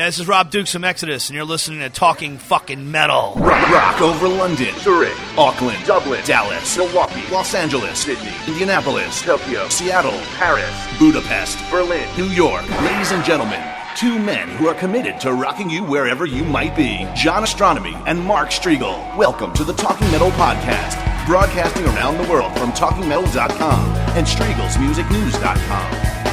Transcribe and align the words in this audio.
Yeah, 0.00 0.06
this 0.06 0.18
is 0.18 0.26
Rob 0.26 0.50
Dukes 0.50 0.72
from 0.72 0.82
Exodus, 0.82 1.28
and 1.28 1.36
you're 1.36 1.44
listening 1.44 1.80
to 1.80 1.90
Talking 1.90 2.38
Fucking 2.38 2.90
Metal. 2.90 3.34
Rock, 3.36 3.68
rock 3.68 4.00
over 4.00 4.28
London, 4.28 4.74
Zurich, 4.78 5.14
Auckland, 5.36 5.84
Dublin, 5.84 6.24
Dallas, 6.24 6.78
Milwaukee, 6.78 7.22
Los 7.30 7.54
Angeles, 7.54 7.98
Sydney, 7.98 8.32
Indianapolis, 8.48 9.20
Tokyo, 9.20 9.68
Seattle, 9.68 10.18
Paris, 10.38 10.74
Budapest, 10.98 11.58
Berlin, 11.70 12.08
New 12.16 12.28
York. 12.28 12.66
Ladies 12.80 13.12
and 13.12 13.22
gentlemen, 13.22 13.62
two 13.94 14.18
men 14.18 14.48
who 14.48 14.68
are 14.68 14.74
committed 14.74 15.20
to 15.20 15.34
rocking 15.34 15.68
you 15.68 15.84
wherever 15.84 16.24
you 16.24 16.44
might 16.44 16.74
be. 16.74 17.06
John 17.14 17.42
Ostronomy 17.42 18.02
and 18.06 18.24
Mark 18.24 18.48
Strigl. 18.48 19.14
Welcome 19.18 19.52
to 19.52 19.64
the 19.64 19.74
Talking 19.74 20.10
Metal 20.10 20.30
Podcast, 20.30 20.96
broadcasting 21.26 21.84
around 21.84 22.16
the 22.16 22.32
world 22.32 22.58
from 22.58 22.72
TalkingMetal.com 22.72 23.96
and 24.16 24.26
StriglsMusicNews.com. 24.26 26.29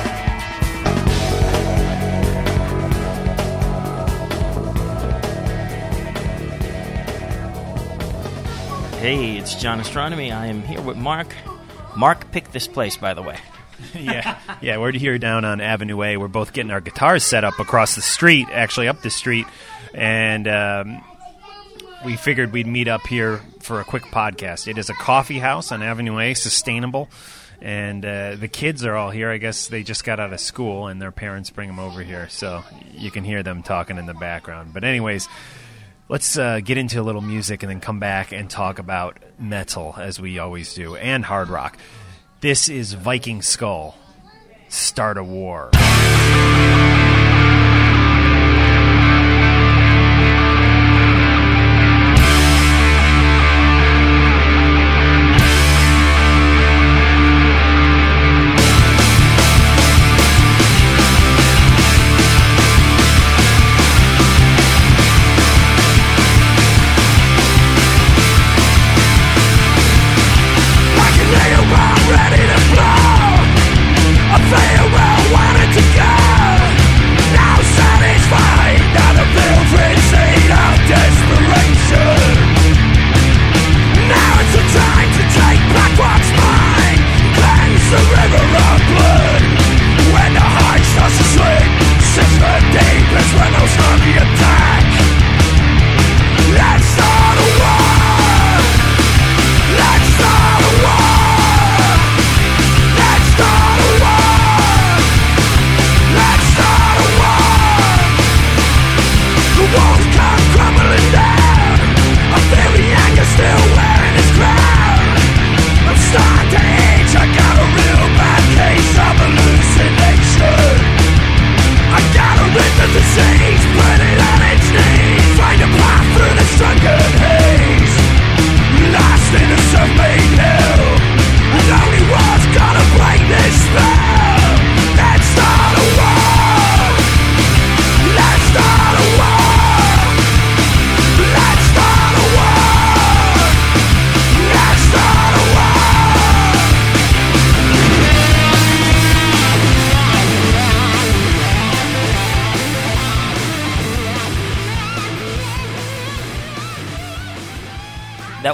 Hey, 9.07 9.37
it's 9.37 9.55
John 9.55 9.79
Ostronomy. 9.79 10.35
I 10.35 10.47
am 10.47 10.63
here 10.63 10.81
with 10.81 10.97
Mark. 10.97 11.33
Mark 11.95 12.29
picked 12.33 12.51
this 12.51 12.67
place, 12.67 12.97
by 12.97 13.13
the 13.13 13.21
way. 13.21 13.39
yeah, 13.93 14.37
yeah, 14.59 14.79
we're 14.79 14.91
here 14.91 15.17
down 15.17 15.45
on 15.45 15.61
Avenue 15.61 16.03
A. 16.03 16.17
We're 16.17 16.27
both 16.27 16.51
getting 16.51 16.71
our 16.71 16.81
guitars 16.81 17.23
set 17.23 17.45
up 17.45 17.57
across 17.57 17.95
the 17.95 18.01
street, 18.01 18.49
actually 18.51 18.89
up 18.89 19.01
the 19.03 19.09
street, 19.09 19.45
and 19.93 20.45
um, 20.49 21.01
we 22.03 22.17
figured 22.17 22.51
we'd 22.51 22.67
meet 22.67 22.89
up 22.89 23.07
here 23.07 23.39
for 23.61 23.79
a 23.79 23.85
quick 23.85 24.03
podcast. 24.03 24.67
It 24.67 24.77
is 24.77 24.89
a 24.89 24.93
coffee 24.93 25.39
house 25.39 25.71
on 25.71 25.81
Avenue 25.81 26.19
A, 26.19 26.33
sustainable, 26.33 27.07
and 27.61 28.03
uh, 28.05 28.35
the 28.35 28.49
kids 28.49 28.83
are 28.83 28.97
all 28.97 29.11
here. 29.11 29.31
I 29.31 29.37
guess 29.37 29.69
they 29.69 29.83
just 29.83 30.03
got 30.03 30.19
out 30.19 30.33
of 30.33 30.39
school, 30.41 30.87
and 30.87 31.01
their 31.01 31.13
parents 31.13 31.49
bring 31.49 31.69
them 31.69 31.79
over 31.79 32.03
here, 32.03 32.27
so 32.27 32.61
you 32.91 33.09
can 33.09 33.23
hear 33.23 33.41
them 33.41 33.63
talking 33.63 33.97
in 33.97 34.05
the 34.05 34.13
background. 34.13 34.73
But 34.73 34.83
anyways. 34.83 35.29
Let's 36.09 36.37
uh, 36.37 36.61
get 36.61 36.77
into 36.77 37.01
a 37.01 37.03
little 37.03 37.21
music 37.21 37.63
and 37.63 37.69
then 37.69 37.81
come 37.81 37.99
back 37.99 38.31
and 38.31 38.49
talk 38.49 38.79
about 38.79 39.17
metal 39.37 39.93
as 39.97 40.21
we 40.21 40.39
always 40.39 40.73
do 40.73 40.95
and 40.95 41.25
hard 41.25 41.49
rock. 41.49 41.77
This 42.39 42.69
is 42.69 42.93
Viking 42.93 43.41
Skull. 43.41 43.93
Start 44.69 45.17
a 45.17 45.23
war. 45.23 45.69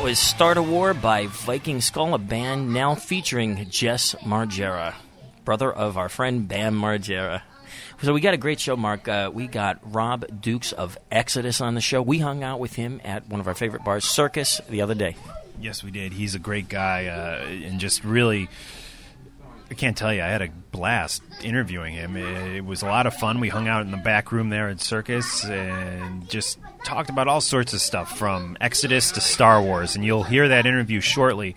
Was 0.02 0.18
Start 0.18 0.58
a 0.58 0.64
War 0.64 0.94
by 0.94 1.28
Viking 1.28 1.82
Skull, 1.82 2.14
a 2.14 2.18
band 2.18 2.74
now 2.74 2.96
featuring 2.96 3.68
Jess 3.70 4.16
Margera, 4.22 4.96
brother 5.46 5.72
of 5.72 5.98
our 5.98 6.10
friend 6.10 6.48
Bam 6.48 6.74
Margera. 6.74 7.42
So 8.02 8.14
we 8.14 8.22
got 8.22 8.34
a 8.34 8.38
great 8.38 8.60
show, 8.60 8.76
Mark. 8.76 9.08
Uh, 9.08 9.30
we 9.34 9.46
got 9.46 9.80
Rob 9.84 10.42
Dukes 10.42 10.72
of 10.72 10.98
Exodus 11.12 11.62
on 11.62 11.76
the 11.76 11.82
show. 11.82 12.02
We 12.02 12.20
hung 12.20 12.44
out 12.44 12.60
with 12.60 12.74
him 12.74 13.02
at 13.04 13.28
one 13.28 13.40
of 13.40 13.48
our 13.48 13.54
favorite 13.54 13.84
bars, 13.84 14.06
Circus, 14.06 14.62
the 14.70 14.82
other 14.82 14.96
day. 14.96 15.16
Yes, 15.60 15.84
we 15.84 15.92
did. 15.92 16.14
He's 16.14 16.34
a 16.34 16.40
great 16.40 16.70
guy 16.70 17.08
uh, 17.08 17.46
and 17.46 17.80
just 17.80 18.04
really 18.04 18.50
I 19.70 19.74
can't 19.76 19.98
tell 19.98 20.14
you. 20.14 20.22
I 20.22 20.28
had 20.28 20.42
a 20.42 20.50
blast 20.72 21.24
interviewing 21.42 21.94
him. 21.94 22.16
It, 22.16 22.66
was 22.66 22.82
a 22.82 22.86
lot 22.86 23.08
of 23.08 23.14
fun. 23.16 23.40
We 23.40 23.50
hung 23.50 23.68
out 23.68 23.82
in 23.84 23.92
the 23.92 23.98
back 23.98 24.32
room 24.32 24.50
there 24.50 24.70
at 24.70 24.82
Circus 24.82 25.44
and 25.46 26.30
just 26.30 26.60
talked 26.84 27.10
about 27.10 27.28
all 27.28 27.42
sorts 27.42 27.74
of 27.74 27.82
stuff 27.82 28.18
from 28.18 28.58
Exodus 28.62 29.12
to 29.12 29.22
Star 29.22 29.62
Wars. 29.62 29.96
And 29.96 30.06
you'll 30.06 30.24
hear 30.24 30.48
that 30.50 30.66
interview 30.66 31.00
shortly. 31.00 31.56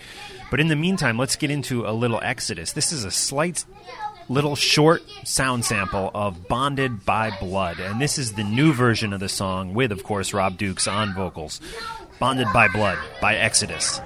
But 0.50 0.60
in 0.60 0.68
the 0.68 0.76
meantime, 0.76 1.18
let's 1.18 1.36
get 1.36 1.50
into 1.50 1.86
a 1.86 1.92
little 1.92 2.20
Exodus. 2.22 2.72
This 2.72 2.92
is 2.92 3.04
a 3.04 3.10
slight 3.10 3.64
little 4.28 4.56
short 4.56 5.02
sound 5.24 5.64
sample 5.64 6.10
of 6.14 6.48
Bonded 6.48 7.04
by 7.04 7.36
Blood. 7.38 7.80
And 7.80 8.00
this 8.00 8.18
is 8.18 8.32
the 8.32 8.44
new 8.44 8.72
version 8.72 9.12
of 9.12 9.20
the 9.20 9.28
song 9.28 9.74
with, 9.74 9.92
of 9.92 10.04
course, 10.04 10.32
Rob 10.32 10.56
Dukes 10.56 10.86
on 10.88 11.14
vocals. 11.14 11.60
Bonded 12.18 12.48
by 12.52 12.68
Blood 12.68 12.98
by 13.20 13.36
Exodus. 13.36 14.00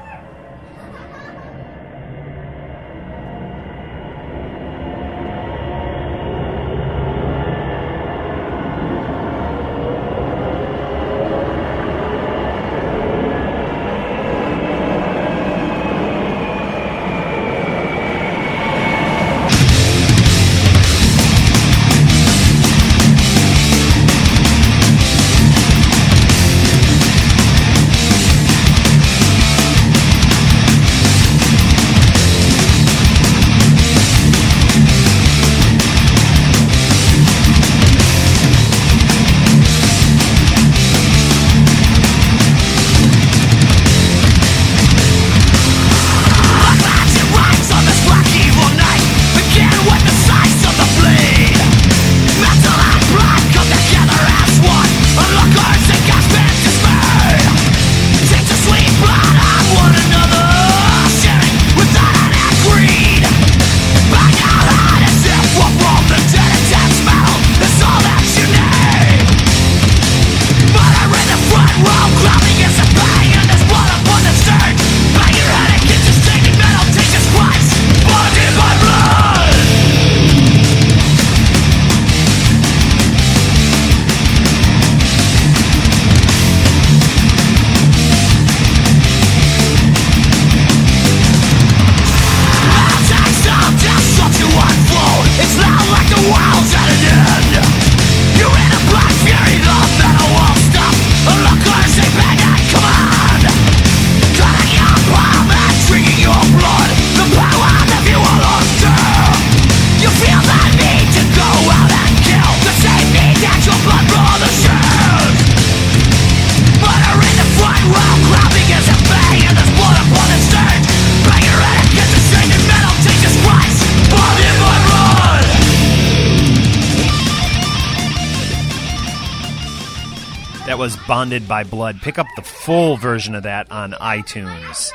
Bonded 131.41 131.49
by 131.49 131.65
Blood. 131.65 132.01
Pick 132.03 132.19
up 132.19 132.27
the 132.37 132.43
full 132.43 132.97
version 132.97 133.35
of 133.35 133.45
that 133.45 133.71
on 133.71 133.93
iTunes. 133.93 134.91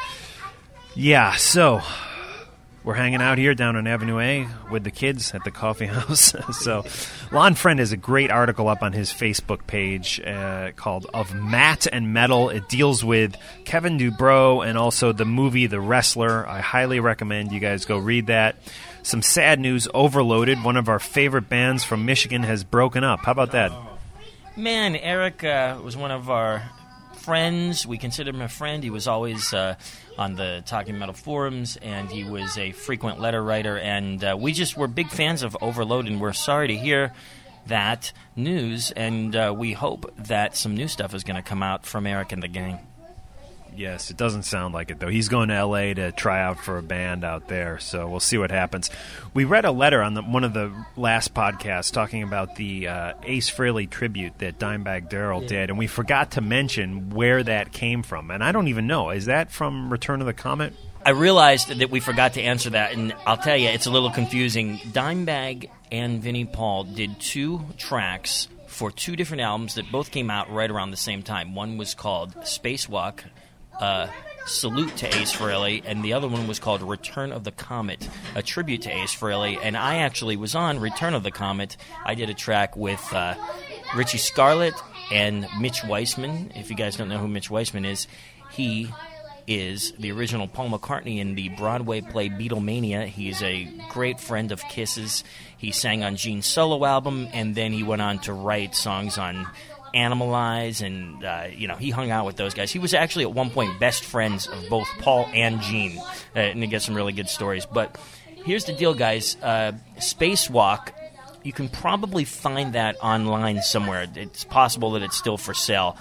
Yeah, 0.95 1.35
so 1.35 1.81
we're 2.83 2.93
hanging 2.93 3.21
out 3.21 3.37
here 3.37 3.53
down 3.55 3.75
on 3.75 3.87
Avenue 3.87 4.19
A 4.19 4.47
with 4.71 4.83
the 4.83 4.91
kids 4.91 5.33
at 5.33 5.43
the 5.43 5.51
coffee 5.51 5.85
house. 5.87 6.33
so, 6.57 6.85
Lonn 7.31 7.55
Friend 7.55 7.79
has 7.79 7.91
a 7.91 7.97
great 7.97 8.31
article 8.31 8.67
up 8.67 8.81
on 8.83 8.93
his 8.93 9.11
Facebook 9.11 9.65
page 9.67 10.21
uh, 10.21 10.71
called 10.75 11.07
"Of 11.13 11.33
Matt 11.33 11.87
and 11.91 12.13
Metal." 12.13 12.49
It 12.49 12.69
deals 12.69 13.03
with 13.03 13.35
Kevin 13.65 13.97
Dubrow 13.97 14.65
and 14.65 14.77
also 14.77 15.11
the 15.11 15.25
movie 15.25 15.67
The 15.67 15.81
Wrestler. 15.81 16.47
I 16.47 16.61
highly 16.61 16.99
recommend 16.99 17.51
you 17.51 17.59
guys 17.59 17.85
go 17.85 17.97
read 17.97 18.27
that. 18.27 18.55
Some 19.03 19.21
sad 19.21 19.59
news: 19.59 19.87
Overloaded, 19.93 20.63
one 20.63 20.77
of 20.77 20.89
our 20.89 20.99
favorite 20.99 21.49
bands 21.49 21.83
from 21.83 22.05
Michigan, 22.05 22.43
has 22.43 22.63
broken 22.63 23.03
up. 23.03 23.21
How 23.21 23.31
about 23.31 23.51
that? 23.51 23.71
Man, 24.57 24.95
Eric 24.95 25.43
uh, 25.43 25.79
was 25.83 25.97
one 25.97 26.11
of 26.11 26.29
our 26.29 26.63
friends. 27.17 27.85
We 27.85 27.97
considered 27.97 28.33
him 28.35 28.41
a 28.41 28.47
friend. 28.47 28.81
He 28.81 28.89
was 28.89 29.05
always 29.05 29.53
uh, 29.53 29.75
on 30.17 30.35
the 30.35 30.63
Talking 30.65 30.97
Metal 30.97 31.13
forums, 31.13 31.75
and 31.81 32.09
he 32.09 32.23
was 32.23 32.57
a 32.57 32.71
frequent 32.71 33.19
letter 33.19 33.43
writer. 33.43 33.77
And 33.77 34.23
uh, 34.23 34.37
we 34.39 34.53
just 34.53 34.77
were 34.77 34.87
big 34.87 35.09
fans 35.09 35.43
of 35.43 35.57
Overload, 35.61 36.07
and 36.07 36.21
we're 36.21 36.31
sorry 36.31 36.69
to 36.69 36.77
hear 36.77 37.11
that 37.67 38.13
news. 38.37 38.91
And 38.91 39.35
uh, 39.35 39.53
we 39.57 39.73
hope 39.73 40.09
that 40.17 40.55
some 40.55 40.73
new 40.73 40.87
stuff 40.87 41.13
is 41.13 41.25
going 41.25 41.35
to 41.35 41.41
come 41.41 41.61
out 41.61 41.85
from 41.85 42.07
Eric 42.07 42.31
and 42.31 42.41
the 42.41 42.47
gang. 42.47 42.79
Yes, 43.77 44.09
it 44.09 44.17
doesn't 44.17 44.43
sound 44.43 44.73
like 44.73 44.91
it 44.91 44.99
though. 44.99 45.09
He's 45.09 45.29
going 45.29 45.49
to 45.49 45.55
L.A. 45.55 45.93
to 45.93 46.11
try 46.11 46.41
out 46.41 46.59
for 46.59 46.77
a 46.77 46.83
band 46.83 47.23
out 47.23 47.47
there, 47.47 47.79
so 47.79 48.07
we'll 48.07 48.19
see 48.19 48.37
what 48.37 48.51
happens. 48.51 48.89
We 49.33 49.43
read 49.43 49.65
a 49.65 49.71
letter 49.71 50.01
on 50.01 50.13
the, 50.13 50.21
one 50.21 50.43
of 50.43 50.53
the 50.53 50.71
last 50.95 51.33
podcasts 51.33 51.91
talking 51.91 52.23
about 52.23 52.55
the 52.55 52.87
uh, 52.87 53.13
Ace 53.23 53.49
Frehley 53.49 53.89
tribute 53.89 54.37
that 54.39 54.59
Dimebag 54.59 55.09
Darrell 55.09 55.41
yeah. 55.43 55.49
did, 55.49 55.69
and 55.69 55.77
we 55.79 55.87
forgot 55.87 56.31
to 56.31 56.41
mention 56.41 57.09
where 57.09 57.43
that 57.43 57.71
came 57.71 58.03
from. 58.03 58.31
And 58.31 58.43
I 58.43 58.51
don't 58.51 58.67
even 58.67 58.87
know. 58.87 59.09
Is 59.09 59.25
that 59.25 59.51
from 59.51 59.91
Return 59.91 60.21
of 60.21 60.27
the 60.27 60.33
Comet? 60.33 60.73
I 61.05 61.11
realized 61.11 61.67
that 61.67 61.91
we 61.91 61.99
forgot 61.99 62.33
to 62.33 62.41
answer 62.41 62.71
that, 62.71 62.93
and 62.93 63.13
I'll 63.27 63.37
tell 63.37 63.57
you, 63.57 63.69
it's 63.69 63.85
a 63.85 63.91
little 63.91 64.09
confusing. 64.09 64.77
Dimebag 64.77 65.69
and 65.91 66.21
Vinnie 66.21 66.45
Paul 66.45 66.85
did 66.85 67.19
two 67.19 67.61
tracks 67.77 68.47
for 68.67 68.91
two 68.91 69.15
different 69.15 69.41
albums 69.41 69.75
that 69.75 69.91
both 69.91 70.11
came 70.11 70.29
out 70.29 70.51
right 70.51 70.69
around 70.69 70.91
the 70.91 70.97
same 70.97 71.21
time. 71.23 71.55
One 71.55 71.77
was 71.77 71.93
called 71.93 72.35
Spacewalk 72.37 73.19
uh, 73.79 74.07
salute 74.45 74.95
to 74.97 75.07
Ace 75.07 75.35
Frehley, 75.35 75.81
and 75.85 76.03
the 76.03 76.13
other 76.13 76.27
one 76.27 76.47
was 76.47 76.59
called 76.59 76.81
Return 76.81 77.31
of 77.31 77.43
the 77.43 77.51
Comet, 77.51 78.07
a 78.35 78.41
tribute 78.41 78.83
to 78.83 78.91
Ace 78.91 79.15
Frehley. 79.15 79.57
And 79.61 79.75
I 79.75 79.97
actually 79.97 80.37
was 80.37 80.55
on 80.55 80.79
Return 80.79 81.13
of 81.13 81.23
the 81.23 81.31
Comet. 81.31 81.77
I 82.05 82.15
did 82.15 82.29
a 82.29 82.33
track 82.33 82.77
with 82.77 83.01
uh, 83.13 83.35
Richie 83.95 84.17
Scarlett 84.17 84.75
and 85.11 85.47
Mitch 85.59 85.83
Weissman. 85.83 86.51
If 86.55 86.69
you 86.69 86.75
guys 86.75 86.95
don't 86.95 87.09
know 87.09 87.17
who 87.17 87.27
Mitch 87.27 87.49
Weissman 87.49 87.85
is, 87.85 88.07
he 88.51 88.89
is 89.47 89.93
the 89.99 90.11
original 90.11 90.47
Paul 90.47 90.69
McCartney 90.69 91.19
in 91.19 91.35
the 91.35 91.49
Broadway 91.49 92.01
play 92.01 92.29
Beatlemania. 92.29 93.05
He's 93.05 93.41
a 93.43 93.65
great 93.89 94.19
friend 94.19 94.51
of 94.51 94.61
Kisses. 94.69 95.23
He 95.57 95.71
sang 95.71 96.03
on 96.03 96.15
Gene's 96.15 96.47
solo 96.47 96.83
album, 96.85 97.27
and 97.33 97.55
then 97.55 97.71
he 97.71 97.83
went 97.83 98.01
on 98.01 98.19
to 98.19 98.33
write 98.33 98.75
songs 98.75 99.17
on 99.17 99.47
Animalize, 99.95 100.85
and 100.85 101.23
uh, 101.23 101.47
you 101.49 101.67
know 101.67 101.75
he 101.75 101.89
hung 101.89 102.11
out 102.11 102.25
with 102.25 102.35
those 102.35 102.53
guys. 102.53 102.71
He 102.71 102.79
was 102.79 102.93
actually 102.93 103.23
at 103.23 103.33
one 103.33 103.49
point 103.49 103.79
best 103.79 104.03
friends 104.03 104.45
of 104.47 104.69
both 104.69 104.87
Paul 104.99 105.29
and 105.33 105.61
Gene, 105.61 105.97
uh, 106.35 106.39
and 106.39 106.61
he 106.61 106.67
gets 106.67 106.85
some 106.85 106.95
really 106.95 107.13
good 107.13 107.29
stories. 107.29 107.65
But 107.65 107.97
here's 108.43 108.65
the 108.65 108.73
deal, 108.73 108.93
guys: 108.93 109.37
uh, 109.41 109.71
Spacewalk. 109.97 110.89
You 111.43 111.53
can 111.53 111.69
probably 111.69 112.25
find 112.25 112.73
that 112.73 112.97
online 113.01 113.61
somewhere. 113.61 114.07
It's 114.15 114.43
possible 114.43 114.91
that 114.91 115.03
it's 115.03 115.15
still 115.15 115.37
for 115.37 115.53
sale. 115.53 115.97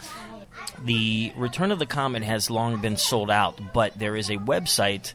The 0.85 1.33
Return 1.37 1.71
of 1.71 1.79
the 1.79 1.87
Comet 1.87 2.23
has 2.23 2.51
long 2.51 2.81
been 2.81 2.97
sold 2.97 3.31
out, 3.31 3.61
but 3.73 3.99
there 3.99 4.17
is 4.17 4.31
a 4.31 4.39
website 4.39 5.13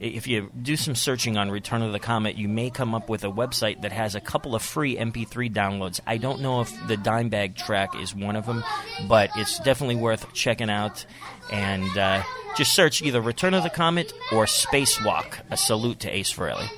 if 0.00 0.26
you 0.26 0.50
do 0.60 0.76
some 0.76 0.94
searching 0.94 1.36
on 1.36 1.50
Return 1.50 1.82
of 1.82 1.92
the 1.92 1.98
Comet, 1.98 2.36
you 2.36 2.48
may 2.48 2.70
come 2.70 2.94
up 2.94 3.08
with 3.08 3.24
a 3.24 3.30
website 3.30 3.82
that 3.82 3.92
has 3.92 4.14
a 4.14 4.20
couple 4.20 4.54
of 4.54 4.62
free 4.62 4.96
MP3 4.96 5.52
downloads. 5.52 6.00
I 6.06 6.18
don't 6.18 6.40
know 6.40 6.60
if 6.60 6.70
the 6.86 6.96
Dimebag 6.96 7.56
track 7.56 7.94
is 8.00 8.14
one 8.14 8.36
of 8.36 8.46
them, 8.46 8.62
but 9.08 9.30
it's 9.36 9.58
definitely 9.60 9.96
worth 9.96 10.32
checking 10.32 10.70
out. 10.70 11.06
And 11.50 11.96
uh, 11.96 12.22
just 12.56 12.74
search 12.74 13.02
either 13.02 13.20
Return 13.20 13.54
of 13.54 13.62
the 13.62 13.70
Comet 13.70 14.12
or 14.32 14.44
Spacewalk. 14.44 15.40
A 15.50 15.56
salute 15.56 16.00
to 16.00 16.10
Ace 16.10 16.32
Frehley. 16.32 16.68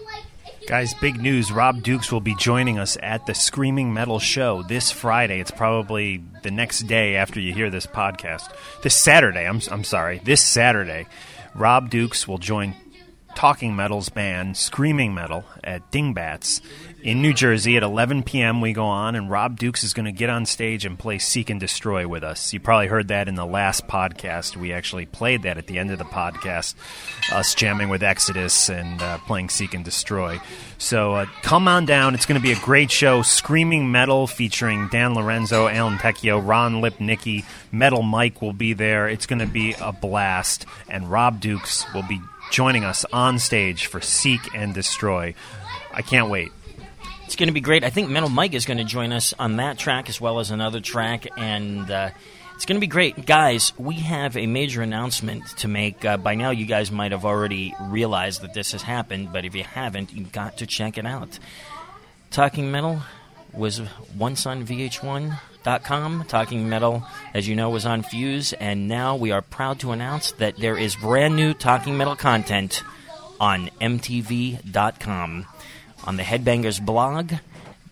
Guys, 0.69 0.93
big 0.93 1.19
news. 1.19 1.51
Rob 1.51 1.83
Dukes 1.83 2.13
will 2.13 2.21
be 2.21 2.35
joining 2.35 2.79
us 2.79 2.99
at 3.03 3.25
the 3.27 3.35
Screaming 3.35 3.95
Metal 3.95 4.19
Show 4.19 4.63
this 4.63 4.91
Friday. 4.91 5.41
It's 5.41 5.51
probably 5.51 6.23
the 6.43 6.51
next 6.51 6.81
day 6.81 7.17
after 7.17 7.41
you 7.41 7.55
hear 7.55 7.71
this 7.71 7.87
podcast. 7.87 8.53
This 8.83 8.95
Saturday, 8.95 9.47
I'm, 9.47 9.63
I'm 9.71 9.83
sorry, 9.83 10.21
this 10.23 10.45
Saturday, 10.45 11.07
Rob 11.55 11.89
Dukes 11.89 12.29
will 12.29 12.37
join 12.37 12.75
Talking 13.35 13.77
Metal's 13.77 14.09
band, 14.09 14.57
Screaming 14.57 15.15
Metal, 15.15 15.45
at 15.63 15.91
Dingbatz 15.93 16.61
in 17.03 17.23
New 17.23 17.33
Jersey 17.33 17.77
at 17.77 17.83
11 17.85 18.25
p.m. 18.25 18.61
We 18.61 18.73
go 18.73 18.85
on, 18.85 19.15
and 19.15 19.31
Rob 19.31 19.59
Dukes 19.59 19.85
is 19.85 19.95
going 19.95 20.07
to 20.07 20.13
get 20.13 20.29
on 20.29 20.45
stage 20.45 20.85
and 20.85 20.99
play 20.99 21.19
Seek 21.19 21.49
and 21.49 21.61
Destroy 21.61 22.09
with 22.09 22.25
us. 22.25 22.53
You 22.53 22.59
probably 22.59 22.89
heard 22.89 23.09
that 23.09 23.29
in 23.29 23.37
the 23.37 23.47
last 23.47 23.87
podcast. 23.87 24.57
We 24.57 24.73
actually 24.73 25.07
played 25.07 25.43
that 25.43 25.57
at 25.57 25.69
the 25.69 25.79
end 25.79 25.93
of 25.93 25.99
the 25.99 26.05
podcast, 26.05 26.75
us 27.33 27.55
jamming 27.55 27.89
with 27.89 28.03
Exodus 28.03 28.69
and 28.69 29.01
uh, 29.01 29.19
playing 29.19 29.51
Seek 29.51 29.75
and 29.75 29.85
Destroy. 29.85 30.41
So 30.79 31.15
uh, 31.15 31.27
come 31.43 31.69
on 31.69 31.87
down. 31.87 32.15
It's 32.15 32.27
going 32.27 32.41
to 32.41 32.43
be 32.43 32.53
a 32.53 32.61
great 32.61 32.91
show. 32.91 33.23
Screaming 33.23 33.93
Metal 33.93 34.27
featuring 34.27 34.89
Dan 34.89 35.15
Lorenzo, 35.15 35.69
Alan 35.69 35.99
Tecchio, 35.99 36.45
Ron 36.45 36.83
Lipnicki, 36.83 37.45
Metal 37.71 38.03
Mike 38.03 38.43
will 38.43 38.53
be 38.53 38.73
there. 38.73 39.09
It's 39.09 39.27
going 39.27 39.41
to 39.41 39.47
be 39.47 39.75
a 39.81 39.93
blast, 39.93 40.67
and 40.89 41.11
Rob 41.11 41.41
Dukes 41.41 41.85
will 41.95 42.05
be 42.09 42.21
joining 42.51 42.85
us 42.85 43.05
on 43.13 43.39
stage 43.39 43.87
for 43.87 44.01
Seek 44.01 44.55
and 44.55 44.75
Destroy. 44.75 45.35
I 45.93 46.03
can't 46.03 46.31
wait. 46.31 46.53
It's 47.25 47.37
going 47.37 47.49
to 47.49 47.53
be 47.53 47.61
great. 47.61 47.85
I 47.85 47.91
think 47.91 48.09
Metal 48.09 48.29
Mike 48.29 48.55
is 48.55 48.65
going 48.65 48.79
to 48.79 48.85
join 48.85 49.13
us 49.13 49.35
on 49.39 49.57
that 49.57 49.79
track 49.79 50.09
as 50.09 50.21
well 50.21 50.41
as 50.41 50.51
another 50.51 50.81
track, 50.81 51.27
and 51.37 51.91
uh, 51.91 52.11
it's 52.55 52.65
going 52.65 52.77
to 52.77 52.81
be 52.81 52.87
great. 52.87 53.27
Guys, 53.27 53.73
we 53.79 53.97
have 53.97 54.37
a 54.37 54.47
major 54.47 54.83
announcement 54.83 55.47
to 55.59 55.69
make. 55.69 56.05
Uh, 56.05 56.17
by 56.17 56.35
now, 56.35 56.51
you 56.51 56.67
guys 56.67 56.91
might 56.91 57.13
have 57.13 57.25
already 57.25 57.75
realized 57.81 58.43
that 58.43 58.55
this 58.55 58.73
has 58.73 58.83
happened, 58.83 59.33
but 59.33 59.45
if 59.45 59.55
you 59.55 59.65
haven't, 59.65 60.13
you've 60.13 60.33
got 60.33 60.59
to 60.59 60.67
check 60.67 60.97
it 60.97 61.07
out. 61.07 61.39
Talking 62.31 62.71
Metal 62.71 63.01
was 63.53 63.81
once 64.17 64.47
on 64.47 64.67
VH1 64.67 65.39
Talking 65.69 66.69
Metal, 66.69 67.03
as 67.35 67.47
you 67.47 67.55
know, 67.55 67.69
was 67.69 67.85
on 67.85 68.03
Fuse, 68.03 68.55
and 68.55 68.89
now 68.89 69.17
we 69.17 69.33
are 69.33 69.43
proud 69.43 69.79
to 69.81 69.93
announce 69.93 70.33
that 70.33 70.57
there 70.57 70.79
is 70.79 70.97
brand 70.97 71.37
new 71.37 71.53
Talking 71.53 71.97
Metal 71.99 72.17
content 72.17 72.83
on 73.39 73.69
MTV.com. 73.81 75.47
On 76.05 76.17
the 76.17 76.23
Headbangers 76.23 76.85
blog, 76.85 77.35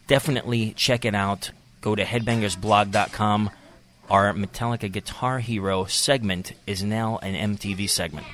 definitely 0.06 0.72
check 0.72 1.04
it 1.04 1.14
out. 1.14 1.50
Go 1.82 1.94
to 1.94 2.02
headbangersblog.com. 2.02 3.50
Our 4.08 4.32
Metallica 4.32 4.90
Guitar 4.90 5.40
Hero 5.40 5.84
segment 5.84 6.52
is 6.66 6.82
now 6.82 7.18
an 7.18 7.56
MTV 7.56 7.90
segment. 7.90 8.26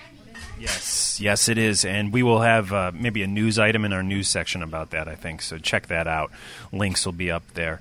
Yes, 0.60 1.18
yes, 1.20 1.48
it 1.48 1.58
is, 1.58 1.84
and 1.84 2.12
we 2.12 2.22
will 2.22 2.42
have 2.42 2.72
uh, 2.72 2.92
maybe 2.94 3.22
a 3.22 3.26
news 3.26 3.58
item 3.58 3.84
in 3.84 3.92
our 3.92 4.04
news 4.04 4.28
section 4.28 4.62
about 4.62 4.90
that. 4.90 5.08
I 5.08 5.16
think 5.16 5.42
so. 5.42 5.58
Check 5.58 5.88
that 5.88 6.06
out. 6.06 6.30
Links 6.70 7.04
will 7.04 7.12
be 7.12 7.32
up 7.32 7.42
there. 7.54 7.80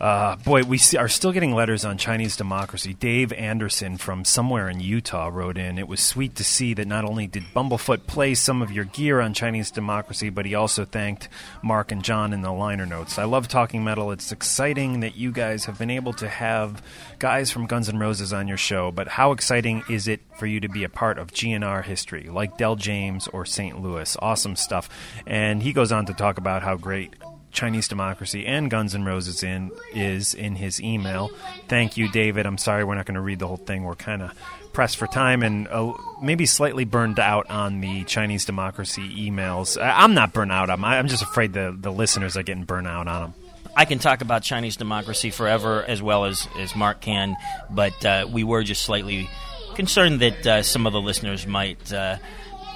Uh, 0.00 0.34
boy, 0.36 0.62
we 0.62 0.78
see, 0.78 0.96
are 0.96 1.08
still 1.08 1.30
getting 1.30 1.54
letters 1.54 1.84
on 1.84 1.98
Chinese 1.98 2.34
democracy. 2.34 2.94
Dave 2.94 3.34
Anderson 3.34 3.98
from 3.98 4.24
somewhere 4.24 4.66
in 4.70 4.80
Utah 4.80 5.28
wrote 5.30 5.58
in. 5.58 5.78
It 5.78 5.88
was 5.88 6.00
sweet 6.00 6.36
to 6.36 6.44
see 6.44 6.72
that 6.72 6.86
not 6.88 7.04
only 7.04 7.26
did 7.26 7.42
Bumblefoot 7.54 8.06
play 8.06 8.34
some 8.34 8.62
of 8.62 8.72
your 8.72 8.86
gear 8.86 9.20
on 9.20 9.34
Chinese 9.34 9.70
democracy, 9.70 10.30
but 10.30 10.46
he 10.46 10.54
also 10.54 10.86
thanked 10.86 11.28
Mark 11.62 11.92
and 11.92 12.02
John 12.02 12.32
in 12.32 12.40
the 12.40 12.50
liner 12.50 12.86
notes. 12.86 13.18
I 13.18 13.24
love 13.24 13.46
talking 13.46 13.84
metal. 13.84 14.10
It's 14.10 14.32
exciting 14.32 15.00
that 15.00 15.16
you 15.16 15.32
guys 15.32 15.66
have 15.66 15.78
been 15.78 15.90
able 15.90 16.14
to 16.14 16.28
have 16.28 16.82
guys 17.18 17.50
from 17.50 17.66
Guns 17.66 17.90
N' 17.90 17.98
Roses 17.98 18.32
on 18.32 18.48
your 18.48 18.56
show, 18.56 18.90
but 18.90 19.06
how 19.06 19.32
exciting 19.32 19.82
is 19.90 20.08
it 20.08 20.20
for 20.38 20.46
you 20.46 20.60
to 20.60 20.68
be 20.70 20.82
a 20.82 20.88
part 20.88 21.18
of 21.18 21.30
GNR 21.30 21.84
history, 21.84 22.30
like 22.30 22.56
Del 22.56 22.76
James 22.76 23.28
or 23.28 23.44
St. 23.44 23.78
Louis? 23.78 24.16
Awesome 24.20 24.56
stuff. 24.56 24.88
And 25.26 25.62
he 25.62 25.74
goes 25.74 25.92
on 25.92 26.06
to 26.06 26.14
talk 26.14 26.38
about 26.38 26.62
how 26.62 26.76
great 26.76 27.14
Chinese 27.52 27.88
Democracy 27.88 28.46
and 28.46 28.70
Guns 28.70 28.94
N' 28.94 29.04
Roses 29.04 29.42
in 29.42 29.70
is 29.92 30.34
in 30.34 30.56
his 30.56 30.80
email. 30.80 31.30
Thank 31.68 31.96
you, 31.96 32.08
David. 32.08 32.46
I'm 32.46 32.58
sorry 32.58 32.84
we're 32.84 32.94
not 32.94 33.06
going 33.06 33.16
to 33.16 33.20
read 33.20 33.38
the 33.38 33.48
whole 33.48 33.56
thing. 33.56 33.84
We're 33.84 33.94
kind 33.94 34.22
of 34.22 34.32
pressed 34.72 34.96
for 34.96 35.06
time 35.06 35.42
and 35.42 35.66
uh, 35.68 35.92
maybe 36.22 36.46
slightly 36.46 36.84
burned 36.84 37.18
out 37.18 37.50
on 37.50 37.80
the 37.80 38.04
Chinese 38.04 38.44
Democracy 38.44 39.30
emails. 39.30 39.76
I'm 39.80 40.14
not 40.14 40.32
burned 40.32 40.52
out 40.52 40.66
them. 40.66 40.84
I'm 40.84 41.08
just 41.08 41.22
afraid 41.22 41.52
the, 41.52 41.76
the 41.78 41.92
listeners 41.92 42.36
are 42.36 42.42
getting 42.42 42.64
burned 42.64 42.86
out 42.86 43.08
on 43.08 43.22
them. 43.22 43.34
I 43.76 43.84
can 43.84 43.98
talk 43.98 44.20
about 44.20 44.42
Chinese 44.42 44.76
democracy 44.76 45.30
forever 45.30 45.84
as 45.84 46.02
well 46.02 46.24
as, 46.24 46.46
as 46.58 46.74
Mark 46.74 47.00
can, 47.00 47.36
but 47.70 48.04
uh, 48.04 48.26
we 48.30 48.42
were 48.42 48.64
just 48.64 48.82
slightly 48.82 49.30
concerned 49.74 50.20
that 50.20 50.46
uh, 50.46 50.62
some 50.62 50.86
of 50.86 50.92
the 50.92 51.00
listeners 51.00 51.46
might, 51.46 51.92
uh, 51.92 52.16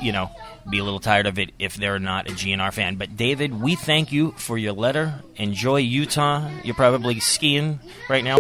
you 0.01 0.13
know, 0.13 0.31
be 0.69 0.79
a 0.79 0.85
little 0.85 1.01
tired 1.01 1.27
of 1.27 1.39
it 1.39 1.53
if 1.59 1.75
they're 1.77 1.99
not 1.99 2.29
a 2.29 2.33
GNR 2.33 2.73
fan. 2.73 2.97
But 2.97 3.17
David, 3.17 3.61
we 3.61 3.75
thank 3.75 4.13
you 4.13 4.33
for 4.33 4.57
your 4.57 4.73
letter. 4.73 5.23
Enjoy 5.37 5.77
Utah. 5.77 6.49
You're 6.63 6.75
probably 6.75 7.21
skiing 7.21 7.81
right 8.09 8.25
now. 8.25 8.39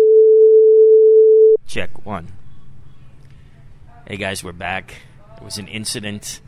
Check 1.67 2.07
one. 2.07 2.29
Hey 4.07 4.17
guys, 4.17 4.45
we're 4.45 4.53
back. 4.53 4.95
It 5.37 5.43
was 5.43 5.59
an 5.59 5.69
incident. 5.69 6.41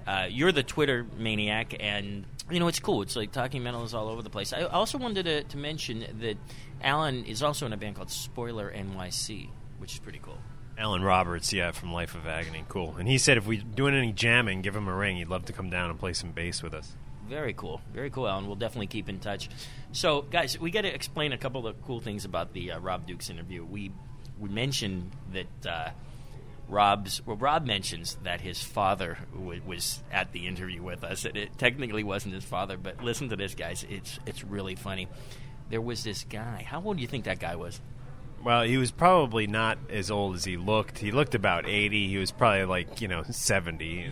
Uh, 0.07 0.27
you're 0.29 0.53
the 0.53 0.63
Twitter 0.63 1.07
maniac, 1.17 1.77
and 1.79 2.25
you 2.51 2.59
know 2.59 2.67
it's 2.67 2.81
cool. 2.81 3.03
It's 3.03 3.15
like 3.15 3.31
talking 3.31 3.63
metal 3.63 3.85
is 3.85 3.95
all 3.95 4.09
over 4.09 4.21
the 4.21 4.31
place. 4.31 4.53
I 4.53 4.63
also 4.63 4.99
wanted 4.99 5.25
to, 5.25 5.45
to 5.45 5.57
mention 5.57 6.05
that 6.21 6.37
Alan 6.83 7.25
is 7.25 7.43
also 7.43 7.67
in 7.67 7.73
a 7.73 7.77
band 7.77 7.97
called 7.97 8.11
Spoiler 8.11 8.73
NYC, 8.73 9.49
which 9.79 9.93
is 9.93 9.99
pretty 10.01 10.21
cool. 10.21 10.39
Alan 10.79 11.03
Roberts, 11.03 11.53
yeah, 11.53 11.71
from 11.71 11.93
Life 11.93 12.15
of 12.15 12.27
Agony. 12.27 12.65
Cool. 12.69 12.97
And 12.99 13.07
he 13.09 13.19
said 13.19 13.37
if 13.37 13.47
we're 13.47 13.61
doing 13.61 13.95
any 13.95 14.13
jamming, 14.13 14.63
give 14.63 14.75
him 14.75 14.89
a 14.89 14.95
ring. 14.95 15.17
He'd 15.17 15.29
love 15.29 15.45
to 15.47 15.53
come 15.53 15.71
down 15.71 15.91
and 15.91 15.99
play 15.99 16.13
some 16.13 16.33
bass 16.33 16.63
with 16.63 16.75
us. 16.75 16.95
Very 17.29 17.53
cool. 17.53 17.81
Very 17.93 18.11
cool, 18.11 18.29
Alan. 18.29 18.47
We'll 18.47 18.57
definitely 18.57 18.89
keep 18.89 19.09
in 19.09 19.21
touch. 19.21 19.49
So, 19.93 20.23
guys, 20.23 20.59
we 20.59 20.71
got 20.71 20.83
to 20.83 20.93
explain 20.93 21.33
a 21.33 21.39
couple 21.39 21.67
of 21.67 21.81
cool 21.83 22.01
things 22.01 22.25
about 22.25 22.53
the 22.53 22.73
uh, 22.73 22.81
Rob 22.81 23.07
Dukes 23.07 23.31
interview. 23.31 23.65
We 23.65 23.93
we 24.39 24.49
mentioned 24.49 25.13
that 25.33 25.67
uh, 25.71 25.91
Rob's 26.69 27.25
well, 27.27 27.37
Rob 27.37 27.65
mentions 27.65 28.17
that 28.25 28.41
his 28.41 28.63
father 28.63 29.19
w- 29.35 29.63
was 29.65 30.03
at 30.11 30.33
the 30.33 30.47
interview 30.47 30.83
with 30.83 31.05
us. 31.05 31.25
And 31.25 31.37
it 31.37 31.57
technically 31.59 32.03
wasn't 32.03 32.35
his 32.35 32.45
father, 32.45 32.77
but 32.77 33.03
listen 33.05 33.29
to 33.29 33.37
this, 33.37 33.55
guys. 33.55 33.87
It's 33.89 34.19
it's 34.27 34.43
really 34.43 34.75
funny. 34.75 35.09
There 35.71 35.81
was 35.81 36.03
this 36.03 36.25
guy. 36.25 36.67
How 36.69 36.83
old 36.83 36.97
do 36.97 37.03
you 37.03 37.09
think 37.09 37.25
that 37.25 37.39
guy 37.39 37.57
was? 37.57 37.81
Well, 38.45 38.63
he 38.63 38.77
was 38.77 38.91
probably 38.91 39.47
not 39.47 39.79
as 39.89 40.11
old 40.11 40.35
as 40.35 40.45
he 40.45 40.57
looked. 40.57 40.99
He 40.99 41.13
looked 41.13 41.35
about 41.35 41.69
80. 41.69 42.09
He 42.09 42.17
was 42.17 42.33
probably 42.33 42.65
like, 42.65 43.01
you 43.01 43.07
know, 43.07 43.23
70. 43.23 44.11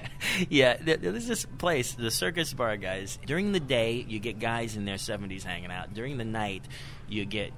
yeah, 0.48 0.76
there's 0.80 1.26
this 1.26 1.44
place, 1.58 1.92
the 1.92 2.10
Circus 2.10 2.54
Bar 2.54 2.76
guys. 2.76 3.18
During 3.26 3.52
the 3.52 3.60
day, 3.60 4.04
you 4.06 4.20
get 4.20 4.38
guys 4.38 4.76
in 4.76 4.84
their 4.84 4.96
70s 4.96 5.42
hanging 5.42 5.72
out. 5.72 5.94
During 5.94 6.16
the 6.16 6.24
night, 6.24 6.64
you 7.08 7.24
get 7.24 7.52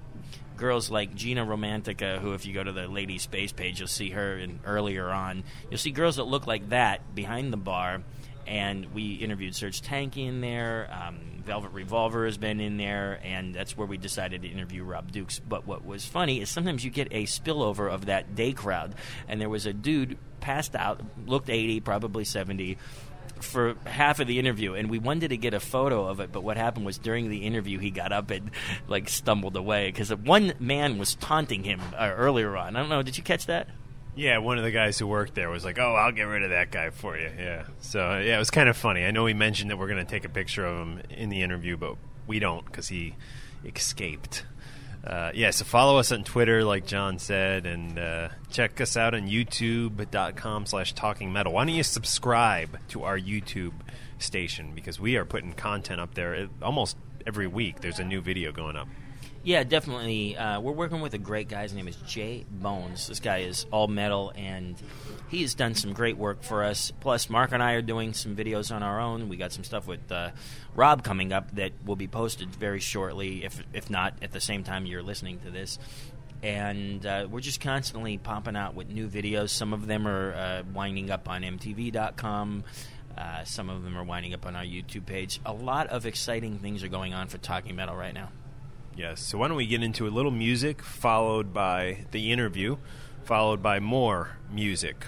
girls 0.57 0.91
like 0.91 1.15
Gina 1.15 1.45
Romantica, 1.45 2.19
who, 2.19 2.33
if 2.33 2.47
you 2.47 2.55
go 2.55 2.65
to 2.65 2.73
the 2.73 2.89
Lady 2.89 3.19
Space 3.19 3.53
page, 3.53 3.79
you'll 3.79 3.89
see 3.89 4.11
her. 4.11 4.35
And 4.35 4.61
earlier 4.65 5.11
on, 5.11 5.45
you'll 5.71 5.79
see 5.79 5.91
girls 5.91 6.17
that 6.17 6.25
look 6.25 6.47
like 6.47 6.71
that 6.71 7.15
behind 7.15 7.53
the 7.53 7.59
bar. 7.59 8.03
And 8.47 8.93
we 8.93 9.15
interviewed 9.15 9.55
Serj 9.55 9.83
Tankian 9.83 10.29
in 10.29 10.41
there. 10.41 10.91
Um, 10.93 11.19
Velvet 11.45 11.73
Revolver 11.73 12.25
has 12.25 12.39
been 12.39 12.61
in 12.61 12.77
there, 12.77 13.21
and 13.23 13.55
that's 13.55 13.77
where 13.77 13.87
we 13.87 13.97
decided 13.97 14.43
to 14.43 14.49
interview 14.49 14.83
Rob 14.83 15.13
Dukes. 15.13 15.39
But 15.39 15.67
what 15.67 15.85
was 15.85 16.05
funny 16.05 16.41
is 16.41 16.49
sometimes 16.49 16.85
you 16.85 16.91
get 16.91 17.09
a 17.11 17.25
spillover 17.25 17.91
of 17.91 18.07
that 18.07 18.35
day 18.35 18.53
crowd, 18.53 18.95
and 19.29 19.41
there 19.41 19.49
was 19.49 19.67
a 19.67 19.73
dude 19.73 20.19
passed 20.41 20.75
out, 20.75 21.01
looked 21.27 21.51
80, 21.51 21.81
probably 21.81 22.25
70, 22.25 22.79
for 23.41 23.75
half 23.85 24.21
of 24.21 24.27
the 24.27 24.39
interview, 24.39 24.75
and 24.75 24.91
we 24.91 24.99
wanted 24.99 25.29
to 25.29 25.37
get 25.37 25.55
a 25.55 25.61
photo 25.61 26.07
of 26.07 26.21
it. 26.21 26.33
But 26.33 26.43
what 26.43 26.57
happened 26.57 26.87
was 26.87 26.99
during 26.99 27.29
the 27.29 27.39
interview, 27.39 27.79
he 27.79 27.91
got 27.91 28.13
up 28.13 28.31
and 28.31 28.51
like 28.89 29.09
stumbled 29.09 29.57
away 29.57 29.89
because 29.89 30.15
one 30.15 30.55
man 30.59 30.99
was 30.99 31.15
taunting 31.15 31.65
him 31.65 31.81
uh, 31.97 32.11
earlier 32.17 32.57
on. 32.57 32.77
I 32.77 32.81
don't 32.81 32.89
know. 32.89 33.03
Did 33.03 33.19
you 33.19 33.23
catch 33.25 33.47
that? 33.47 33.69
Yeah, 34.17 34.39
one 34.39 34.59
of 34.59 34.65
the 34.65 34.71
guys 34.71 34.99
who 34.99 35.07
worked 35.07 35.35
there 35.35 35.51
was 35.51 35.65
like, 35.65 35.79
"Oh, 35.79 35.95
I'll 35.95 36.13
get 36.13 36.25
rid 36.25 36.43
of 36.43 36.51
that 36.51 36.71
guy 36.71 36.91
for 36.91 37.17
you." 37.17 37.31
Yeah. 37.37 37.65
So 37.81 38.19
yeah, 38.19 38.37
it 38.37 38.39
was 38.39 38.51
kind 38.51 38.69
of 38.69 38.77
funny. 38.77 39.05
I 39.05 39.11
know 39.11 39.27
he 39.27 39.35
mentioned 39.35 39.71
that 39.71 39.77
we're 39.77 39.89
going 39.89 40.05
to 40.05 40.11
take 40.11 40.25
a 40.25 40.29
picture 40.29 40.65
of 40.65 40.77
him 40.77 41.03
in 41.11 41.31
the 41.31 41.43
interview, 41.43 41.77
but 41.77 41.97
we 42.27 42.39
don't 42.39 42.65
because 42.65 42.89
he 42.89 43.15
escaped. 43.65 44.45
Uh, 45.05 45.31
yeah, 45.35 45.51
so 45.51 45.67
follow 45.67 45.99
us 45.99 46.11
on 46.13 46.25
Twitter, 46.25 46.65
like 46.65 46.87
John 46.87 47.19
said, 47.19 47.67
and 47.67 47.99
uh, 47.99 48.29
check 48.51 48.81
us 48.81 48.97
out 48.97 49.13
on 49.13 49.29
youtube.com 49.29 50.65
slash 50.65 50.95
talking 50.95 51.31
metal. 51.31 51.53
Why 51.53 51.67
don't 51.67 51.75
you 51.75 51.83
subscribe 51.83 52.79
to 52.89 53.03
our 53.03 53.19
YouTube 53.19 53.75
station? 54.19 54.73
Because 54.75 54.99
we 54.99 55.17
are 55.17 55.27
putting 55.27 55.53
content 55.53 56.01
up 56.01 56.15
there 56.15 56.49
almost 56.63 56.97
every 57.27 57.47
week. 57.47 57.83
There's 57.83 57.99
a 57.99 58.05
new 58.05 58.23
video 58.23 58.51
going 58.51 58.77
up. 58.77 58.89
Yeah, 59.45 59.63
definitely. 59.63 60.39
Uh, 60.39 60.59
we're 60.61 60.73
working 60.73 61.03
with 61.03 61.13
a 61.13 61.19
great 61.19 61.49
guy. 61.49 61.65
His 61.65 61.75
name 61.75 61.87
is 61.87 61.97
Jay 61.97 62.47
Bones. 62.51 63.09
This 63.09 63.21
guy 63.21 63.41
is 63.41 63.67
all 63.71 63.89
metal, 63.89 64.33
and 64.35 64.75
he 65.29 65.43
has 65.43 65.55
done 65.55 65.75
some 65.75 65.93
great 65.93 66.17
work 66.17 66.43
for 66.43 66.65
us. 66.65 66.95
Plus, 67.01 67.29
Mark 67.29 67.53
and 67.53 67.63
I 67.63 67.73
are 67.73 67.83
doing 67.83 68.15
some 68.15 68.35
videos 68.35 68.75
on 68.75 68.83
our 68.83 68.99
own. 68.99 69.29
We 69.29 69.37
got 69.37 69.53
some 69.53 69.63
stuff 69.63 69.87
with 69.87 70.11
uh, 70.11 70.31
Rob 70.75 71.05
coming 71.05 71.31
up 71.31 71.55
that 71.57 71.73
will 71.85 71.95
be 71.95 72.09
posted 72.09 72.57
very 72.57 72.81
shortly, 72.81 73.45
if 73.45 73.63
if 73.75 73.91
not 73.91 74.15
at 74.23 74.33
the 74.33 74.41
same 74.41 74.65
time 74.65 74.87
you're 74.87 75.03
listening 75.03 75.41
to 75.41 75.51
this. 75.51 75.79
And 76.43 77.05
uh, 77.05 77.29
we're 77.31 77.41
just 77.41 77.61
constantly 77.61 78.17
popping 78.17 78.57
out 78.57 78.75
with 78.75 78.89
new 78.89 79.09
videos. 79.09 79.51
Some 79.51 79.75
of 79.75 79.87
them 79.87 80.09
are 80.09 80.33
uh, 80.33 80.63
winding 80.73 81.11
up 81.11 81.29
on 81.29 81.43
MTV.com. 81.43 82.65
Uh, 83.17 83.45
some 83.45 83.69
of 83.69 83.85
them 83.85 83.99
are 83.99 84.05
winding 84.05 84.33
up 84.33 84.47
on 84.47 84.57
our 84.57 84.65
YouTube 84.65 85.05
page. 85.05 85.39
A 85.45 85.53
lot 85.53 85.89
of 85.89 86.07
exciting 86.07 86.59
things 86.61 86.83
are 86.83 86.89
going 86.89 87.13
on 87.13 87.29
for 87.29 87.37
Talking 87.37 87.77
Metal 87.77 87.95
right 87.95 88.15
now. 88.15 88.31
Yes. 88.97 89.21
So 89.21 89.39
why 89.39 89.49
don't 89.49 89.57
we 89.57 89.67
get 89.67 89.83
into 89.83 90.07
a 90.07 90.11
little 90.11 90.31
music, 90.31 90.83
followed 90.83 91.53
by 91.53 92.07
the 92.11 92.33
interview, 92.33 92.77
followed 93.25 93.63
by 93.63 93.81
more 93.81 94.37
music. 94.51 95.05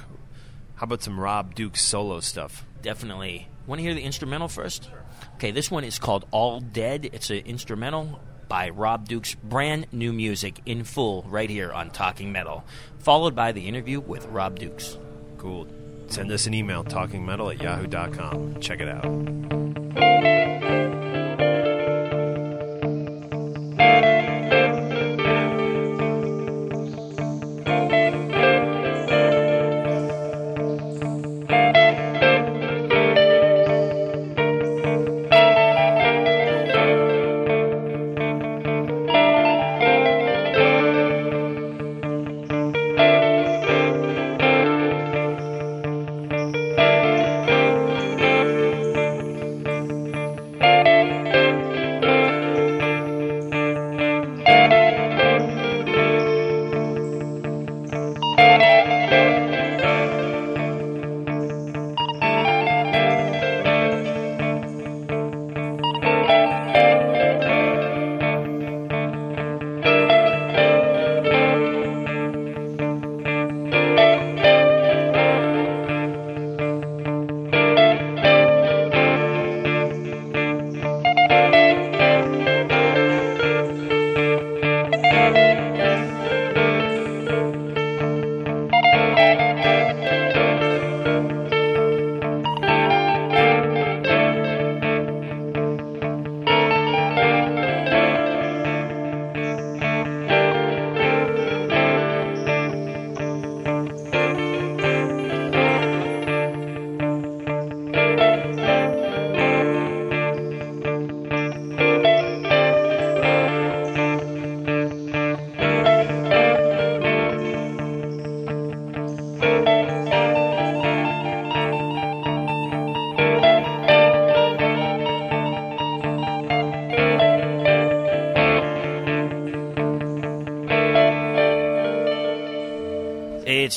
How 0.77 0.85
about 0.85 1.03
some 1.03 1.19
Rob 1.19 1.55
Duke 1.55 1.77
solo 1.77 2.21
stuff? 2.21 2.65
Definitely. 2.83 3.49
Want 3.67 3.79
to 3.79 3.83
hear 3.83 3.95
the 3.95 4.03
instrumental 4.03 4.49
first? 4.49 4.91
Okay, 5.35 5.51
this 5.51 5.71
one 5.71 5.85
is 5.85 5.99
called 5.99 6.27
All 6.31 6.61
Dead. 6.61 7.11
It's 7.13 7.31
an 7.31 7.39
instrumental 7.39 8.21
by 8.49 8.71
Rob 8.71 9.09
Duke's 9.09 9.35
brand 9.35 9.87
new 9.93 10.13
music 10.13 10.61
in 10.67 10.85
full 10.85 11.25
right 11.29 11.51
here 11.51 11.73
on 11.73 11.91
Talking 11.91 12.31
Metal, 12.33 12.65
followed 12.99 13.35
by 13.35 13.53
the 13.53 13.67
interview 13.67 14.01
with 14.01 14.27
Rob 14.27 14.59
Dukes. 14.59 14.99
Cool. 15.39 15.67
Send 16.09 16.31
us 16.31 16.47
an 16.47 16.55
email, 16.55 16.85
talkingmetal 16.85 17.55
at 17.55 17.63
yahoo.com. 17.63 18.61
Check 18.61 18.81
it 18.81 18.89
out. 18.89 19.66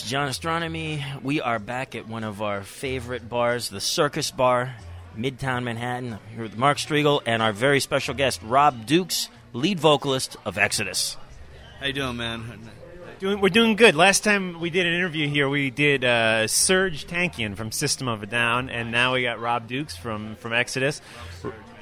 John 0.10 0.28
Ostronomy. 0.28 1.04
We 1.22 1.40
are 1.40 1.60
back 1.60 1.94
at 1.94 2.08
one 2.08 2.24
of 2.24 2.42
our 2.42 2.64
favorite 2.64 3.30
bars, 3.30 3.70
the 3.70 3.80
Circus 3.80 4.32
Bar, 4.32 4.74
Midtown 5.16 5.62
Manhattan. 5.62 6.14
I'm 6.14 6.20
here 6.34 6.42
with 6.42 6.58
Mark 6.58 6.80
Strigl 6.80 7.22
and 7.28 7.44
our 7.44 7.54
very 7.54 7.80
special 7.80 8.16
guest, 8.16 8.42
Rob 8.42 8.88
Dukes, 8.88 9.30
lead 9.54 9.80
vocalist 9.80 10.36
of 10.46 10.58
Exodus. 10.58 11.16
How 11.80 11.86
you 11.86 11.94
doing, 11.94 12.18
man? 12.18 12.60
Doing, 13.20 13.40
we're 13.40 13.50
doing 13.50 13.76
good. 13.76 13.94
Last 13.94 14.24
time 14.24 14.60
we 14.60 14.72
did 14.72 14.88
an 14.88 14.94
interview 14.94 15.28
here, 15.28 15.48
we 15.48 15.70
did 15.70 16.04
uh, 16.04 16.46
Serj 16.46 17.06
Tankian 17.06 17.56
from 17.56 17.72
System 17.72 18.08
of 18.08 18.24
a 18.24 18.26
Down, 18.26 18.72
and 18.72 18.92
now 18.92 19.14
we 19.14 19.22
got 19.22 19.40
Rob 19.40 19.68
Dukes 19.68 19.96
from, 19.96 20.38
from 20.38 20.54
Exodus. 20.54 21.04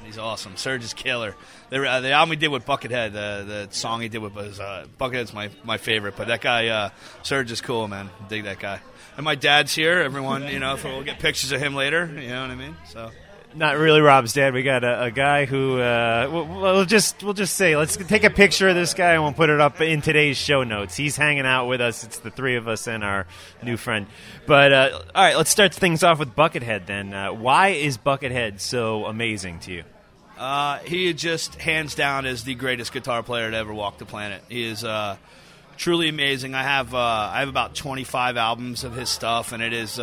He's 0.08 0.16
awesome. 0.16 0.54
Serj 0.54 0.80
is 0.80 0.94
killer. 0.94 1.36
The, 1.68 1.86
uh, 1.86 2.00
the 2.00 2.12
album 2.12 2.30
he 2.30 2.36
did 2.36 2.48
with 2.48 2.64
Buckethead, 2.64 3.12
the 3.12 3.44
the 3.46 3.68
song 3.72 4.00
he 4.00 4.08
did 4.08 4.22
with 4.22 4.34
was 4.34 4.58
uh, 4.58 4.86
Buckethead's 4.96 5.34
my, 5.34 5.50
my 5.64 5.76
favorite. 5.76 6.14
But 6.16 6.28
that 6.28 6.40
guy, 6.40 6.68
uh, 6.68 6.90
Serj 7.22 7.50
is 7.50 7.60
cool, 7.60 7.88
man. 7.88 8.08
Dig 8.26 8.44
that 8.44 8.58
guy. 8.58 8.80
And 9.18 9.24
my 9.24 9.34
dad's 9.34 9.74
here. 9.74 9.98
Everyone, 9.98 10.48
you 10.48 10.60
know, 10.60 10.78
we'll 10.82 11.04
get 11.04 11.18
pictures 11.18 11.52
of 11.52 11.60
him 11.60 11.74
later. 11.74 12.06
You 12.06 12.28
know 12.28 12.40
what 12.40 12.50
I 12.50 12.54
mean? 12.54 12.74
So 12.86 13.10
not 13.54 13.76
really 13.76 14.00
Rob's 14.00 14.32
dad. 14.32 14.54
We 14.54 14.62
got 14.62 14.82
a, 14.82 15.04
a 15.04 15.10
guy 15.10 15.44
who 15.44 15.78
uh, 15.78 16.30
we'll, 16.32 16.46
we'll, 16.46 16.84
just 16.86 17.22
we'll 17.22 17.34
just 17.34 17.54
say 17.56 17.76
let's 17.76 17.98
take 17.98 18.24
a 18.24 18.30
picture 18.30 18.68
of 18.68 18.76
this 18.76 18.94
guy 18.94 19.12
and 19.12 19.22
we'll 19.22 19.34
put 19.34 19.50
it 19.50 19.60
up 19.60 19.78
in 19.82 20.00
today's 20.00 20.38
show 20.38 20.64
notes. 20.64 20.96
He's 20.96 21.18
hanging 21.18 21.44
out 21.44 21.66
with 21.66 21.82
us. 21.82 22.02
It's 22.02 22.18
the 22.20 22.30
three 22.30 22.56
of 22.56 22.66
us 22.66 22.86
and 22.86 23.04
our 23.04 23.26
new 23.62 23.76
friend. 23.76 24.06
But 24.46 24.72
uh, 24.72 25.02
all 25.14 25.22
right, 25.22 25.36
let's 25.36 25.50
start 25.50 25.74
things 25.74 26.02
off 26.02 26.18
with 26.18 26.34
Buckethead. 26.34 26.86
Then, 26.86 27.12
uh, 27.12 27.34
why 27.34 27.68
is 27.68 27.98
Buckethead 27.98 28.60
so 28.60 29.04
amazing 29.04 29.60
to 29.60 29.72
you? 29.72 29.84
Uh, 30.38 30.78
he 30.78 31.12
just 31.12 31.56
hands 31.56 31.94
down 31.94 32.24
is 32.24 32.44
the 32.44 32.54
greatest 32.54 32.92
guitar 32.92 33.22
player 33.22 33.50
to 33.50 33.56
ever 33.56 33.74
walk 33.74 33.98
the 33.98 34.06
planet. 34.06 34.42
He 34.48 34.64
is 34.64 34.84
uh, 34.84 35.16
truly 35.76 36.08
amazing. 36.08 36.54
I 36.54 36.62
have 36.62 36.94
uh, 36.94 36.98
I 36.98 37.40
have 37.40 37.48
about 37.48 37.74
25 37.74 38.36
albums 38.36 38.84
of 38.84 38.94
his 38.94 39.08
stuff, 39.08 39.52
and 39.52 39.62
it 39.62 39.72
is 39.72 39.98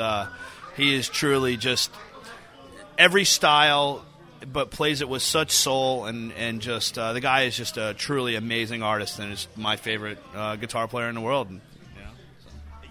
he 0.76 0.94
is 0.94 1.08
truly 1.10 1.58
just 1.58 1.92
every 2.98 3.26
style, 3.26 4.06
but 4.52 4.72
plays 4.72 5.02
it 5.02 5.10
with 5.10 5.22
such 5.22 5.52
soul 5.52 6.06
and 6.06 6.32
and 6.34 6.62
just 6.62 6.98
uh, 6.98 7.14
the 7.14 7.22
guy 7.22 7.44
is 7.44 7.56
just 7.56 7.78
a 7.78 7.94
truly 7.94 8.36
amazing 8.36 8.84
artist 8.84 9.20
and 9.20 9.34
is 9.34 9.48
my 9.56 9.76
favorite 9.76 10.18
uh, 10.36 10.56
guitar 10.56 10.88
player 10.88 11.10
in 11.10 11.16
the 11.16 11.22
world. 11.22 11.50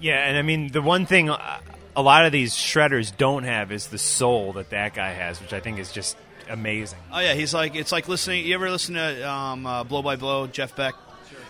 Yeah, 0.01 0.27
and 0.27 0.37
I 0.37 0.43
mean 0.43 0.73
the 0.73 0.83
one 0.83 1.07
thing 1.07 1.31
uh, 1.31 1.61
a 1.97 2.03
lot 2.03 2.27
of 2.27 2.33
these 2.33 2.55
shredders 2.55 3.17
don't 3.17 3.45
have 3.45 3.71
is 3.71 3.89
the 3.89 3.99
soul 3.99 4.55
that 4.55 4.71
that 4.71 4.95
guy 4.95 5.11
has, 5.11 5.41
which 5.41 5.53
I 5.53 5.61
think 5.61 5.79
is 5.79 5.93
just 5.93 6.17
amazing. 6.49 6.99
Oh 7.13 7.21
yeah, 7.21 7.35
he's 7.35 7.55
like 7.55 7.75
it's 7.75 7.93
like 7.93 8.09
listening. 8.09 8.47
You 8.47 8.55
ever 8.55 8.71
listen 8.71 8.95
to 8.95 9.29
um, 9.29 9.67
uh, 9.67 9.85
Blow 9.85 10.03
by 10.03 10.17
Blow, 10.17 10.47
Jeff 10.47 10.77
Beck? 10.77 10.95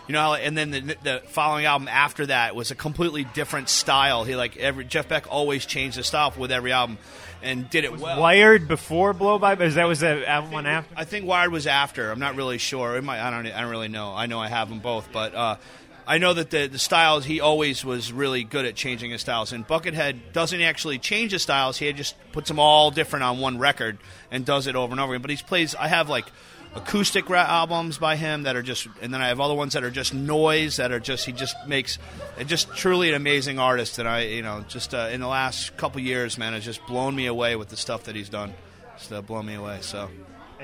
you 0.06 0.12
know, 0.12 0.34
and 0.34 0.56
then 0.56 0.70
the, 0.70 0.80
the, 1.02 1.22
following 1.28 1.64
album 1.64 1.88
after 1.88 2.26
that 2.26 2.54
was 2.54 2.70
a 2.70 2.74
completely 2.74 3.24
different 3.24 3.68
style. 3.68 4.24
He 4.24 4.36
like 4.36 4.56
every 4.56 4.84
Jeff 4.84 5.08
Beck 5.08 5.26
always 5.30 5.64
changed 5.64 5.96
his 5.96 6.06
style 6.06 6.32
with 6.36 6.52
every 6.52 6.72
album 6.72 6.98
and 7.42 7.68
did 7.70 7.84
it 7.84 7.98
well. 7.98 8.20
Wired 8.20 8.68
before 8.68 9.12
Blow 9.14 9.38
by, 9.38 9.54
is 9.54 9.76
that 9.76 9.84
was 9.84 10.00
the 10.00 10.28
album 10.28 10.52
one 10.52 10.66
after? 10.66 10.94
I 10.96 11.04
think 11.04 11.26
Wired 11.26 11.52
was 11.52 11.66
after. 11.66 12.10
I'm 12.10 12.18
not 12.18 12.36
really 12.36 12.58
sure. 12.58 13.00
Might, 13.00 13.20
I 13.20 13.30
don't. 13.30 13.46
I 13.46 13.60
don't 13.62 13.70
really 13.70 13.88
know. 13.88 14.12
I 14.14 14.26
know 14.26 14.40
I 14.40 14.48
have 14.48 14.68
them 14.68 14.80
both, 14.80 15.10
but. 15.12 15.34
Uh, 15.34 15.56
I 16.06 16.18
know 16.18 16.34
that 16.34 16.50
the, 16.50 16.66
the 16.66 16.78
styles 16.78 17.24
he 17.24 17.40
always 17.40 17.84
was 17.84 18.12
really 18.12 18.44
good 18.44 18.66
at 18.66 18.74
changing 18.74 19.10
his 19.10 19.22
styles. 19.22 19.52
And 19.52 19.66
Buckethead 19.66 20.32
doesn't 20.32 20.60
actually 20.60 20.98
change 20.98 21.32
his 21.32 21.42
styles. 21.42 21.78
He 21.78 21.90
just 21.92 22.14
puts 22.32 22.48
them 22.48 22.58
all 22.58 22.90
different 22.90 23.22
on 23.22 23.40
one 23.40 23.58
record 23.58 23.98
and 24.30 24.44
does 24.44 24.66
it 24.66 24.76
over 24.76 24.92
and 24.92 25.00
over 25.00 25.14
again. 25.14 25.22
But 25.22 25.30
he 25.30 25.36
plays. 25.38 25.74
I 25.74 25.88
have 25.88 26.10
like 26.10 26.26
acoustic 26.74 27.30
albums 27.30 27.96
by 27.98 28.16
him 28.16 28.42
that 28.42 28.54
are 28.54 28.62
just, 28.62 28.86
and 29.00 29.14
then 29.14 29.22
I 29.22 29.28
have 29.28 29.40
other 29.40 29.54
ones 29.54 29.72
that 29.72 29.84
are 29.84 29.90
just 29.90 30.12
noise 30.12 30.76
that 30.76 30.92
are 30.92 31.00
just 31.00 31.24
he 31.24 31.32
just 31.32 31.56
makes, 31.66 31.98
just 32.46 32.74
truly 32.76 33.08
an 33.08 33.14
amazing 33.14 33.58
artist. 33.58 33.98
And 33.98 34.06
I, 34.06 34.22
you 34.24 34.42
know, 34.42 34.64
just 34.68 34.94
uh, 34.94 35.08
in 35.10 35.20
the 35.20 35.28
last 35.28 35.76
couple 35.78 36.00
years, 36.02 36.36
man, 36.36 36.52
has 36.52 36.64
just 36.64 36.86
blown 36.86 37.14
me 37.14 37.26
away 37.26 37.56
with 37.56 37.68
the 37.68 37.76
stuff 37.76 38.04
that 38.04 38.14
he's 38.14 38.28
done. 38.28 38.52
Just 38.98 39.12
uh, 39.12 39.22
blown 39.22 39.46
me 39.46 39.54
away. 39.54 39.78
So. 39.80 40.10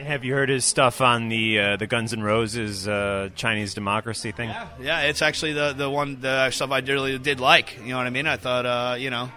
And 0.00 0.08
have 0.08 0.24
you 0.24 0.32
heard 0.32 0.48
his 0.48 0.64
stuff 0.64 1.02
on 1.02 1.28
the 1.28 1.60
uh, 1.60 1.76
the 1.76 1.86
Guns 1.86 2.14
N' 2.14 2.22
Roses 2.22 2.88
uh, 2.88 3.28
Chinese 3.34 3.74
Democracy 3.74 4.32
thing? 4.32 4.48
Yeah, 4.48 4.68
yeah, 4.80 5.00
it's 5.02 5.20
actually 5.20 5.52
the 5.52 5.74
the 5.74 5.90
one 5.90 6.22
the 6.22 6.50
stuff 6.52 6.70
I 6.70 6.78
really 6.78 7.18
did 7.18 7.38
like. 7.38 7.76
You 7.82 7.90
know 7.90 7.98
what 7.98 8.06
I 8.06 8.10
mean? 8.10 8.26
I 8.26 8.38
thought, 8.38 8.64
uh, 8.64 8.96
you 8.98 9.10
know, 9.10 9.30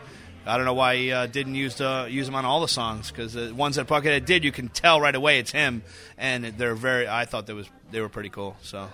I 0.45 0.55
don't 0.55 0.65
know 0.65 0.73
why 0.73 0.95
he 0.95 1.11
uh, 1.11 1.25
didn't 1.25 1.55
use 1.55 1.81
uh, 1.81 2.07
use 2.09 2.29
him 2.29 2.35
on 2.35 2.45
all 2.45 2.61
the 2.61 2.69
songs 2.69 3.11
because 3.11 3.33
the 3.33 3.53
ones 3.53 3.75
that 3.75 3.87
Buckethead 3.87 4.23
did, 4.23 4.45
you 4.45 4.53
can 4.53 4.69
tell 4.69 5.01
right 5.01 5.13
away 5.13 5.39
it's 5.39 5.51
him, 5.51 5.83
and 6.17 6.45
they're 6.45 6.75
very. 6.75 7.09
I 7.09 7.25
thought 7.25 7.47
that 7.47 7.55
was 7.55 7.67
they 7.91 7.99
were 7.99 8.07
pretty 8.07 8.29
cool. 8.29 8.55
So, 8.61 8.87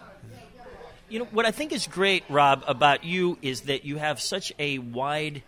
you 1.07 1.19
know 1.19 1.25
what 1.25 1.45
I 1.45 1.51
think 1.51 1.71
is 1.71 1.85
great, 1.85 2.23
Rob, 2.29 2.63
about 2.65 3.03
you 3.03 3.37
is 3.43 3.61
that 3.61 3.85
you 3.85 3.97
have 3.97 4.19
such 4.19 4.51
a 4.57 4.79
wide 4.79 5.43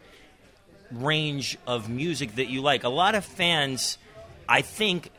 range 0.92 1.58
of 1.66 1.90
music 1.90 2.36
that 2.36 2.48
you 2.48 2.62
like. 2.62 2.84
A 2.84 2.90
lot 2.90 3.16
of 3.16 3.26
fans, 3.26 3.98
I 4.48 4.62
think, 4.62 5.10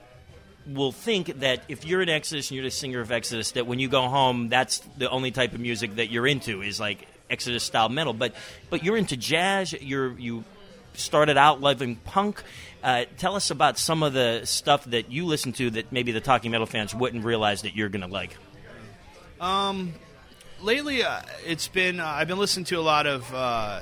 will 0.66 0.92
think 0.92 1.40
that 1.40 1.62
if 1.68 1.84
you're 1.84 2.00
an 2.00 2.08
Exodus 2.08 2.50
and 2.50 2.56
you're 2.56 2.64
the 2.64 2.70
singer 2.70 3.00
of 3.00 3.10
Exodus, 3.10 3.52
that 3.52 3.66
when 3.66 3.78
you 3.78 3.88
go 3.88 4.08
home, 4.08 4.48
that's 4.48 4.78
the 4.96 5.10
only 5.10 5.30
type 5.30 5.54
of 5.54 5.60
music 5.60 5.96
that 5.96 6.10
you're 6.10 6.26
into 6.26 6.62
is 6.62 6.78
like 6.78 7.06
Exodus 7.28 7.64
style 7.64 7.88
metal. 7.88 8.12
But 8.12 8.34
but 8.70 8.84
you're 8.84 8.96
into 8.96 9.16
jazz. 9.16 9.72
You're 9.72 10.18
you 10.18 10.44
started 10.94 11.36
out 11.36 11.60
loving 11.60 11.96
punk. 11.96 12.42
Uh, 12.82 13.04
tell 13.16 13.36
us 13.36 13.50
about 13.50 13.78
some 13.78 14.02
of 14.02 14.12
the 14.12 14.42
stuff 14.44 14.84
that 14.86 15.10
you 15.10 15.24
listen 15.24 15.52
to 15.52 15.70
that 15.70 15.92
maybe 15.92 16.12
the 16.12 16.20
Talking 16.20 16.50
Metal 16.50 16.66
fans 16.66 16.94
wouldn't 16.94 17.24
realize 17.24 17.62
that 17.62 17.76
you're 17.76 17.88
going 17.88 18.02
to 18.02 18.08
like. 18.08 18.36
Um, 19.40 19.94
lately, 20.60 21.02
uh, 21.02 21.22
it's 21.46 21.68
been 21.68 22.00
uh, 22.00 22.06
I've 22.06 22.28
been 22.28 22.38
listening 22.38 22.66
to 22.66 22.78
a 22.78 22.82
lot 22.82 23.06
of 23.06 23.34
uh, 23.34 23.80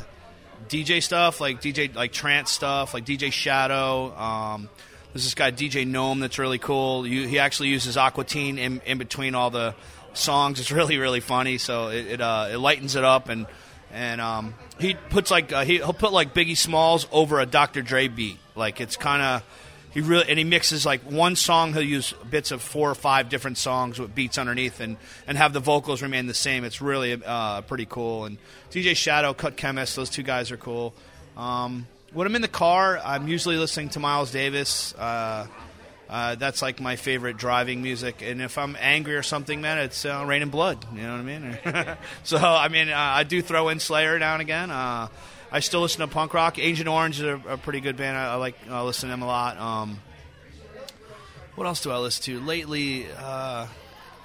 DJ 0.68 1.02
stuff, 1.02 1.40
like 1.40 1.60
DJ 1.60 1.94
like 1.94 2.12
trance 2.12 2.50
stuff, 2.50 2.94
like 2.94 3.04
DJ 3.04 3.32
Shadow. 3.32 4.16
Um, 4.16 4.68
there's 5.12 5.24
this 5.24 5.34
guy 5.34 5.50
DJ 5.50 5.86
Gnome 5.86 6.20
that's 6.20 6.38
really 6.38 6.58
cool. 6.58 7.06
You, 7.06 7.26
he 7.26 7.38
actually 7.38 7.68
uses 7.68 7.96
Aquatine 7.96 8.58
in, 8.58 8.80
in 8.86 8.98
between 8.98 9.34
all 9.34 9.50
the 9.50 9.74
songs. 10.12 10.60
It's 10.60 10.72
really 10.72 10.98
really 10.98 11.20
funny, 11.20 11.58
so 11.58 11.88
it 11.88 12.06
it, 12.06 12.20
uh, 12.20 12.48
it 12.52 12.58
lightens 12.58 12.96
it 12.96 13.04
up 13.04 13.28
and 13.28 13.46
and 13.92 14.20
um, 14.20 14.54
he 14.78 14.94
puts 14.94 15.30
like 15.30 15.52
uh, 15.52 15.64
he, 15.64 15.80
will 15.80 15.92
put 15.92 16.12
like 16.12 16.34
Biggie 16.34 16.56
Smalls 16.56 17.06
over 17.10 17.40
a 17.40 17.46
Dr. 17.46 17.82
Dre 17.82 18.08
beat. 18.08 18.38
Like 18.54 18.80
it's 18.80 18.96
kind 18.96 19.22
of 19.22 19.44
he 19.92 20.00
really 20.00 20.26
and 20.28 20.38
he 20.38 20.44
mixes 20.44 20.86
like 20.86 21.02
one 21.02 21.34
song. 21.34 21.72
He'll 21.72 21.82
use 21.82 22.14
bits 22.30 22.52
of 22.52 22.62
four 22.62 22.90
or 22.90 22.94
five 22.94 23.28
different 23.28 23.58
songs 23.58 23.98
with 23.98 24.14
beats 24.14 24.38
underneath, 24.38 24.80
and 24.80 24.96
and 25.26 25.36
have 25.36 25.52
the 25.52 25.60
vocals 25.60 26.02
remain 26.02 26.26
the 26.26 26.34
same. 26.34 26.64
It's 26.64 26.80
really 26.80 27.20
uh, 27.24 27.62
pretty 27.62 27.86
cool. 27.86 28.26
And 28.26 28.38
DJ 28.70 28.94
Shadow, 28.94 29.34
Cut 29.34 29.56
Chemist, 29.56 29.96
those 29.96 30.10
two 30.10 30.22
guys 30.22 30.52
are 30.52 30.56
cool. 30.56 30.94
Um, 31.36 31.86
when 32.12 32.26
I'm 32.26 32.34
in 32.34 32.42
the 32.42 32.48
car, 32.48 32.98
I'm 33.04 33.28
usually 33.28 33.56
listening 33.56 33.90
to 33.90 34.00
Miles 34.00 34.32
Davis. 34.32 34.94
Uh, 34.94 35.46
uh, 36.08 36.34
that's 36.34 36.60
like 36.60 36.80
my 36.80 36.96
favorite 36.96 37.36
driving 37.36 37.82
music. 37.82 38.20
And 38.22 38.42
if 38.42 38.58
I'm 38.58 38.76
angry 38.80 39.14
or 39.14 39.22
something, 39.22 39.60
man, 39.60 39.78
it's 39.78 40.04
uh, 40.04 40.24
Raining 40.26 40.48
Blood. 40.48 40.84
You 40.92 41.02
know 41.02 41.12
what 41.12 41.20
I 41.20 41.22
mean? 41.22 41.96
so 42.24 42.38
I 42.38 42.68
mean, 42.68 42.88
uh, 42.88 42.96
I 42.96 43.22
do 43.22 43.40
throw 43.40 43.68
in 43.68 43.78
Slayer 43.78 44.18
now 44.18 44.32
and 44.32 44.42
again. 44.42 44.70
Uh, 44.70 45.08
I 45.52 45.60
still 45.60 45.82
listen 45.82 46.00
to 46.00 46.08
punk 46.08 46.34
rock. 46.34 46.58
Agent 46.58 46.88
Orange 46.88 47.20
is 47.20 47.26
a, 47.26 47.40
a 47.48 47.56
pretty 47.56 47.80
good 47.80 47.96
band. 47.96 48.16
I, 48.16 48.32
I 48.32 48.34
like 48.36 48.56
I 48.68 48.82
listen 48.82 49.08
to 49.08 49.12
them 49.12 49.22
a 49.22 49.26
lot. 49.26 49.56
Um, 49.58 50.00
what 51.54 51.66
else 51.66 51.82
do 51.82 51.92
I 51.92 51.98
listen 51.98 52.24
to 52.24 52.40
lately? 52.40 53.06
Uh, 53.16 53.66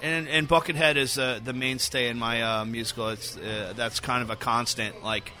and, 0.02 0.28
and 0.28 0.48
Buckethead 0.48 0.96
is 0.96 1.18
uh, 1.18 1.40
the 1.42 1.52
mainstay 1.52 2.08
in 2.08 2.18
my 2.18 2.64
musical. 2.64 3.08
It's 3.10 3.34
that's 3.34 4.00
kind 4.00 4.22
of 4.22 4.30
a 4.30 4.36
constant, 4.36 5.02
like 5.04 5.32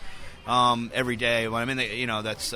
um, 0.46 0.90
every 0.94 1.16
day 1.16 1.48
when 1.48 1.62
I'm 1.62 1.68
in 1.70 1.76
the 1.76 1.86
you 1.86 2.06
know 2.06 2.22
that's 2.22 2.52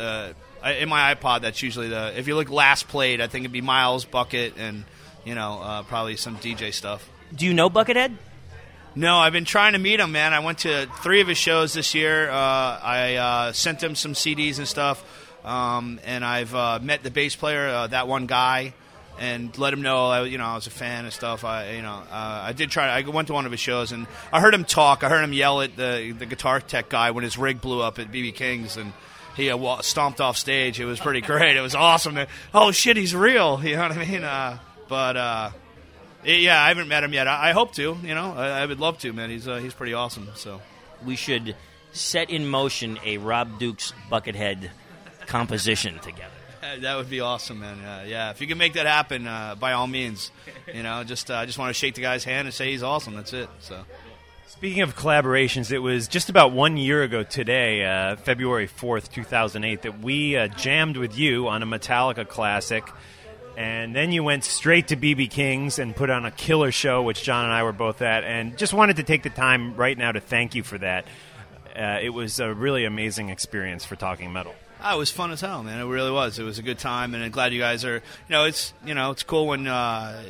in 0.64 0.88
my 0.88 1.14
iPod, 1.14 1.42
that's 1.42 1.62
usually 1.62 1.88
the. 1.88 2.18
If 2.18 2.28
you 2.28 2.36
look 2.36 2.50
last 2.50 2.88
played, 2.88 3.20
I 3.20 3.26
think 3.26 3.44
it'd 3.44 3.52
be 3.52 3.60
Miles 3.60 4.04
Bucket 4.04 4.54
and 4.58 4.84
you 5.24 5.34
know 5.34 5.60
uh, 5.62 5.82
probably 5.84 6.16
some 6.16 6.36
DJ 6.36 6.72
stuff. 6.72 7.08
Do 7.34 7.46
you 7.46 7.54
know 7.54 7.70
Buckethead? 7.70 8.16
No, 8.94 9.18
I've 9.18 9.32
been 9.32 9.44
trying 9.44 9.74
to 9.74 9.78
meet 9.78 10.00
him, 10.00 10.10
man. 10.10 10.34
I 10.34 10.40
went 10.40 10.58
to 10.58 10.86
three 11.02 11.20
of 11.20 11.28
his 11.28 11.38
shows 11.38 11.72
this 11.72 11.94
year. 11.94 12.28
Uh, 12.28 12.34
I 12.34 13.14
uh, 13.14 13.52
sent 13.52 13.80
him 13.80 13.94
some 13.94 14.14
CDs 14.14 14.58
and 14.58 14.66
stuff, 14.66 15.04
um, 15.44 16.00
and 16.04 16.24
I've 16.24 16.54
uh, 16.54 16.80
met 16.82 17.04
the 17.04 17.10
bass 17.10 17.36
player, 17.36 17.68
uh, 17.68 17.86
that 17.86 18.08
one 18.08 18.26
guy, 18.26 18.74
and 19.20 19.56
let 19.58 19.72
him 19.72 19.82
know 19.82 20.06
I, 20.06 20.24
you 20.24 20.38
know 20.38 20.46
I 20.46 20.54
was 20.54 20.66
a 20.66 20.70
fan 20.70 21.04
and 21.04 21.12
stuff. 21.12 21.44
I 21.44 21.72
you 21.72 21.82
know 21.82 22.02
uh, 22.10 22.40
I 22.42 22.52
did 22.52 22.70
try. 22.70 22.88
I 22.88 23.02
went 23.02 23.28
to 23.28 23.34
one 23.34 23.46
of 23.46 23.52
his 23.52 23.60
shows 23.60 23.92
and 23.92 24.06
I 24.32 24.40
heard 24.40 24.54
him 24.54 24.64
talk. 24.64 25.04
I 25.04 25.08
heard 25.08 25.22
him 25.22 25.32
yell 25.32 25.60
at 25.60 25.76
the 25.76 26.12
the 26.18 26.26
guitar 26.26 26.60
tech 26.60 26.88
guy 26.88 27.12
when 27.12 27.22
his 27.22 27.38
rig 27.38 27.60
blew 27.60 27.80
up 27.82 27.98
at 28.00 28.10
BB 28.10 28.34
King's 28.34 28.76
and 28.76 28.92
he 29.36 29.50
uh, 29.50 29.82
stomped 29.82 30.20
off 30.20 30.36
stage. 30.36 30.80
It 30.80 30.86
was 30.86 30.98
pretty 30.98 31.20
great. 31.20 31.56
It 31.56 31.60
was 31.60 31.74
awesome. 31.74 32.18
Oh 32.52 32.72
shit, 32.72 32.96
he's 32.96 33.14
real. 33.14 33.60
You 33.70 33.76
know 33.76 33.82
what 33.82 33.92
I 33.92 34.04
mean? 34.04 34.24
Uh, 34.24 34.58
but 34.88 35.16
uh, 35.16 35.50
yeah, 36.24 36.60
I 36.60 36.68
haven't 36.68 36.88
met 36.88 37.04
him 37.04 37.12
yet. 37.12 37.28
I, 37.28 37.50
I 37.50 37.52
hope 37.52 37.74
to. 37.74 37.96
You 38.02 38.14
know, 38.14 38.32
I, 38.32 38.62
I, 38.62 38.66
would 38.66 38.80
love 38.80 38.98
to. 39.00 39.12
Man, 39.12 39.30
he's 39.30 39.46
uh, 39.46 39.56
he's 39.56 39.74
pretty 39.74 39.94
awesome. 39.94 40.28
So 40.34 40.60
we 41.04 41.14
should 41.14 41.54
set 41.92 42.30
in 42.30 42.48
motion 42.48 42.98
a 43.04 43.18
Rob 43.18 43.58
Dukes 43.58 43.92
Buckethead 44.10 44.70
composition 45.26 45.98
together. 46.00 46.39
That 46.78 46.96
would 46.96 47.10
be 47.10 47.20
awesome, 47.20 47.60
man. 47.60 47.78
Uh, 47.78 48.04
yeah, 48.06 48.30
if 48.30 48.40
you 48.40 48.46
can 48.46 48.58
make 48.58 48.74
that 48.74 48.86
happen, 48.86 49.26
uh, 49.26 49.54
by 49.58 49.72
all 49.72 49.86
means. 49.86 50.30
You 50.72 50.82
know, 50.82 51.02
just 51.04 51.30
uh, 51.30 51.34
I 51.36 51.46
just 51.46 51.58
want 51.58 51.70
to 51.70 51.74
shake 51.74 51.94
the 51.94 52.02
guy's 52.02 52.24
hand 52.24 52.46
and 52.46 52.54
say 52.54 52.70
he's 52.70 52.82
awesome. 52.82 53.14
That's 53.14 53.32
it. 53.32 53.48
So. 53.60 53.84
Speaking 54.46 54.82
of 54.82 54.94
collaborations, 54.94 55.72
it 55.72 55.78
was 55.78 56.06
just 56.06 56.28
about 56.28 56.52
one 56.52 56.76
year 56.76 57.02
ago 57.02 57.22
today, 57.22 57.84
uh, 57.84 58.16
February 58.16 58.68
4th, 58.68 59.10
2008, 59.10 59.82
that 59.82 60.00
we 60.00 60.36
uh, 60.36 60.48
jammed 60.48 60.96
with 60.96 61.16
you 61.16 61.48
on 61.48 61.62
a 61.62 61.66
Metallica 61.66 62.28
classic. 62.28 62.84
And 63.56 63.94
then 63.94 64.12
you 64.12 64.22
went 64.22 64.44
straight 64.44 64.88
to 64.88 64.96
BB 64.96 65.30
King's 65.30 65.78
and 65.78 65.94
put 65.96 66.10
on 66.10 66.26
a 66.26 66.30
killer 66.30 66.72
show, 66.72 67.02
which 67.02 67.22
John 67.22 67.44
and 67.44 67.54
I 67.54 67.62
were 67.62 67.72
both 67.72 68.02
at. 68.02 68.24
And 68.24 68.58
just 68.58 68.74
wanted 68.74 68.96
to 68.96 69.02
take 69.02 69.22
the 69.22 69.30
time 69.30 69.76
right 69.76 69.96
now 69.96 70.12
to 70.12 70.20
thank 70.20 70.54
you 70.54 70.62
for 70.62 70.78
that. 70.78 71.06
Uh, 71.74 71.98
it 72.02 72.10
was 72.10 72.40
a 72.40 72.52
really 72.52 72.84
amazing 72.84 73.30
experience 73.30 73.84
for 73.84 73.96
Talking 73.96 74.32
Metal. 74.32 74.54
Oh, 74.82 74.94
it 74.94 74.98
was 74.98 75.10
fun 75.10 75.30
as 75.30 75.40
hell, 75.40 75.62
man. 75.62 75.78
It 75.78 75.84
really 75.84 76.10
was. 76.10 76.38
It 76.38 76.42
was 76.42 76.58
a 76.58 76.62
good 76.62 76.78
time, 76.78 77.14
and 77.14 77.22
I'm 77.22 77.30
glad 77.30 77.52
you 77.52 77.60
guys 77.60 77.84
are. 77.84 77.96
You 77.96 78.02
know, 78.30 78.44
it's 78.44 78.72
you 78.84 78.94
know, 78.94 79.10
it's 79.10 79.22
cool 79.22 79.46
when 79.46 79.66
uh, 79.66 80.22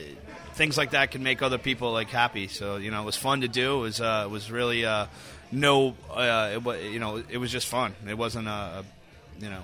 things 0.55 0.77
like 0.77 0.91
that 0.91 1.13
can 1.13 1.23
make 1.23 1.41
other 1.41 1.59
people 1.59 1.93
like 1.93 2.09
happy. 2.09 2.49
So 2.49 2.77
you 2.77 2.91
know, 2.91 3.03
it 3.03 3.07
was 3.07 3.17
fun 3.17 3.43
to 3.43 3.49
do. 3.49 3.79
It 3.79 3.83
was 3.83 4.01
uh, 4.01 4.25
it 4.27 4.31
was 4.31 4.51
really 4.51 4.85
uh, 4.85 5.07
no, 5.53 5.95
uh, 6.13 6.59
it, 6.65 6.93
you 6.93 6.99
know, 6.99 7.23
it 7.29 7.39
was 7.39 7.53
just 7.53 7.69
fun. 7.69 7.95
It 8.09 8.19
wasn't 8.19 8.49
a, 8.49 8.85
you 9.41 9.51
know. 9.51 9.63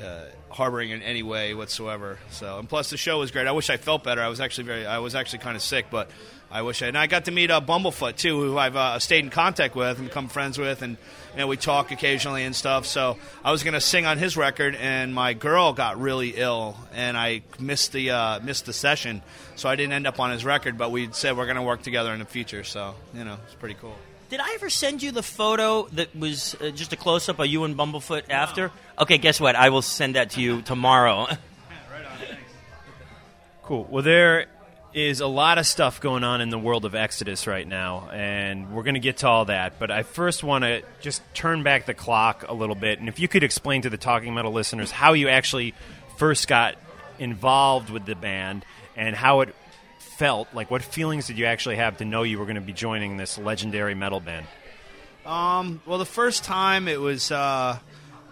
Uh, 0.00 0.26
harboring 0.50 0.90
in 0.90 1.02
any 1.02 1.24
way 1.24 1.54
whatsoever. 1.54 2.20
So, 2.30 2.60
and 2.60 2.68
plus 2.68 2.88
the 2.88 2.96
show 2.96 3.18
was 3.18 3.32
great. 3.32 3.48
I 3.48 3.50
wish 3.50 3.68
I 3.68 3.78
felt 3.78 4.04
better. 4.04 4.22
I 4.22 4.28
was 4.28 4.40
actually 4.40 4.62
very, 4.62 4.86
I 4.86 4.98
was 4.98 5.16
actually 5.16 5.40
kind 5.40 5.56
of 5.56 5.62
sick, 5.62 5.86
but 5.90 6.08
I 6.50 6.62
wish 6.62 6.82
I. 6.82 6.86
And 6.86 6.96
I 6.96 7.06
got 7.06 7.26
to 7.26 7.30
meet 7.30 7.50
uh, 7.50 7.60
Bumblefoot 7.60 8.16
too, 8.16 8.40
who 8.40 8.56
I've 8.56 8.76
uh, 8.76 8.98
stayed 8.98 9.24
in 9.24 9.30
contact 9.30 9.74
with 9.74 9.98
and 9.98 10.08
become 10.08 10.28
friends 10.28 10.58
with, 10.58 10.82
and 10.82 10.96
you 11.32 11.38
know 11.38 11.46
we 11.46 11.56
talk 11.56 11.90
occasionally 11.90 12.44
and 12.44 12.56
stuff. 12.56 12.86
So 12.86 13.18
I 13.44 13.52
was 13.52 13.62
going 13.62 13.74
to 13.74 13.80
sing 13.80 14.06
on 14.06 14.18
his 14.18 14.36
record, 14.36 14.74
and 14.74 15.14
my 15.14 15.34
girl 15.34 15.74
got 15.74 16.00
really 16.00 16.30
ill, 16.30 16.76
and 16.94 17.16
I 17.16 17.42
missed 17.58 17.92
the 17.92 18.10
uh, 18.12 18.40
missed 18.40 18.64
the 18.64 18.72
session, 18.72 19.22
so 19.56 19.68
I 19.68 19.76
didn't 19.76 19.92
end 19.92 20.06
up 20.06 20.20
on 20.20 20.30
his 20.30 20.44
record. 20.44 20.78
But 20.78 20.90
we 20.90 21.10
said 21.12 21.36
we're 21.36 21.44
going 21.44 21.56
to 21.56 21.62
work 21.62 21.82
together 21.82 22.12
in 22.12 22.18
the 22.18 22.24
future, 22.24 22.64
so 22.64 22.94
you 23.14 23.24
know 23.24 23.36
it's 23.44 23.54
pretty 23.54 23.76
cool. 23.80 23.94
Did 24.30 24.40
I 24.40 24.52
ever 24.54 24.68
send 24.68 25.02
you 25.02 25.10
the 25.10 25.22
photo 25.22 25.86
that 25.92 26.14
was 26.14 26.54
uh, 26.60 26.70
just 26.70 26.92
a 26.92 26.96
close 26.96 27.28
up 27.28 27.38
of 27.38 27.46
you 27.46 27.64
and 27.64 27.76
Bumblefoot 27.76 28.30
after? 28.30 28.70
Okay, 28.98 29.16
guess 29.18 29.40
what? 29.40 29.56
I 29.56 29.70
will 29.70 29.82
send 29.82 30.16
that 30.16 30.30
to 30.30 30.40
you 30.40 30.62
tomorrow. 30.62 31.26
yeah, 31.28 31.36
right 31.90 32.04
on, 32.30 32.36
Cool. 33.62 33.86
Well, 33.90 34.02
there 34.02 34.46
is 34.98 35.20
a 35.20 35.26
lot 35.26 35.58
of 35.58 35.66
stuff 35.66 36.00
going 36.00 36.24
on 36.24 36.40
in 36.40 36.50
the 36.50 36.58
world 36.58 36.84
of 36.84 36.94
Exodus 36.94 37.46
right 37.46 37.66
now, 37.66 38.08
and 38.12 38.72
we're 38.72 38.82
going 38.82 38.94
to 38.94 39.00
get 39.00 39.18
to 39.18 39.28
all 39.28 39.44
that. 39.44 39.78
But 39.78 39.90
I 39.90 40.02
first 40.02 40.42
want 40.42 40.64
to 40.64 40.82
just 41.00 41.22
turn 41.34 41.62
back 41.62 41.86
the 41.86 41.94
clock 41.94 42.44
a 42.48 42.52
little 42.52 42.74
bit, 42.74 42.98
and 42.98 43.08
if 43.08 43.20
you 43.20 43.28
could 43.28 43.44
explain 43.44 43.82
to 43.82 43.90
the 43.90 43.96
Talking 43.96 44.34
Metal 44.34 44.52
listeners 44.52 44.90
how 44.90 45.12
you 45.12 45.28
actually 45.28 45.74
first 46.16 46.48
got 46.48 46.76
involved 47.18 47.90
with 47.90 48.04
the 48.06 48.14
band 48.14 48.64
and 48.96 49.14
how 49.14 49.40
it 49.40 49.54
felt. 49.98 50.48
Like, 50.52 50.70
what 50.70 50.82
feelings 50.82 51.28
did 51.28 51.38
you 51.38 51.46
actually 51.46 51.76
have 51.76 51.98
to 51.98 52.04
know 52.04 52.24
you 52.24 52.38
were 52.38 52.44
going 52.44 52.56
to 52.56 52.60
be 52.60 52.72
joining 52.72 53.16
this 53.16 53.38
legendary 53.38 53.94
metal 53.94 54.20
band? 54.20 54.46
Um, 55.24 55.80
well, 55.86 55.98
the 55.98 56.06
first 56.06 56.42
time 56.42 56.88
it 56.88 57.00
was 57.00 57.30
uh, 57.30 57.78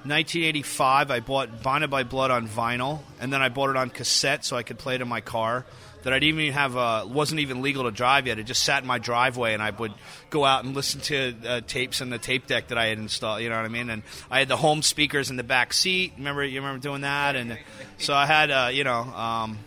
1985. 0.03 1.11
I 1.11 1.21
bought 1.21 1.63
Bonded 1.63 1.91
by 1.91 2.03
Blood 2.03 2.31
on 2.31 2.49
vinyl, 2.49 3.01
and 3.21 3.33
then 3.33 3.43
I 3.43 3.49
bought 3.49 3.71
it 3.71 3.77
on 3.77 3.91
cassette 3.91 4.45
so 4.45 4.57
I 4.57 4.63
could 4.63 4.79
play 4.79 4.97
it 4.97 5.01
in 5.01 5.09
my 5.09 5.21
car. 5.21 5.65
That 6.07 6.13
I 6.13 6.21
didn't 6.21 6.39
even 6.39 6.53
have, 6.53 6.77
uh, 6.77 7.05
wasn't 7.09 7.41
even 7.41 7.63
legal 7.63 7.83
to 7.83 7.91
drive 7.91 8.29
yet. 8.29 8.39
It 8.39 8.45
just 8.45 8.63
sat 8.63 8.81
in 8.81 8.87
my 8.87 8.99
driveway, 8.99 9.55
and 9.55 9.61
I 9.61 9.71
would 9.71 9.93
go 10.31 10.45
out 10.45 10.65
and 10.65 10.73
listen 10.73 11.01
to 11.01 11.35
uh, 11.45 11.61
tapes 11.67 12.01
in 12.01 12.11
the 12.11 12.19
tape 12.19 12.47
deck 12.47 12.69
that 12.69 12.79
I 12.79 12.87
had 12.87 12.99
installed. 12.99 13.43
You 13.43 13.49
know 13.49 13.57
what 13.57 13.65
I 13.65 13.69
mean? 13.69 13.91
And 13.91 14.05
I 14.31 14.39
had 14.39 14.47
the 14.47 14.57
home 14.57 14.83
speakers 14.83 15.31
in 15.31 15.37
the 15.37 15.43
back 15.43 15.73
seat. 15.73 16.13
Remember, 16.17 16.45
you 16.45 16.61
remember 16.61 16.81
doing 16.81 17.01
that? 17.01 17.35
And 17.35 17.59
so 17.99 18.15
I 18.15 18.25
had, 18.25 18.53
uh, 18.53 18.71
you 18.73 18.85
know, 18.85 19.01
um, 19.01 19.59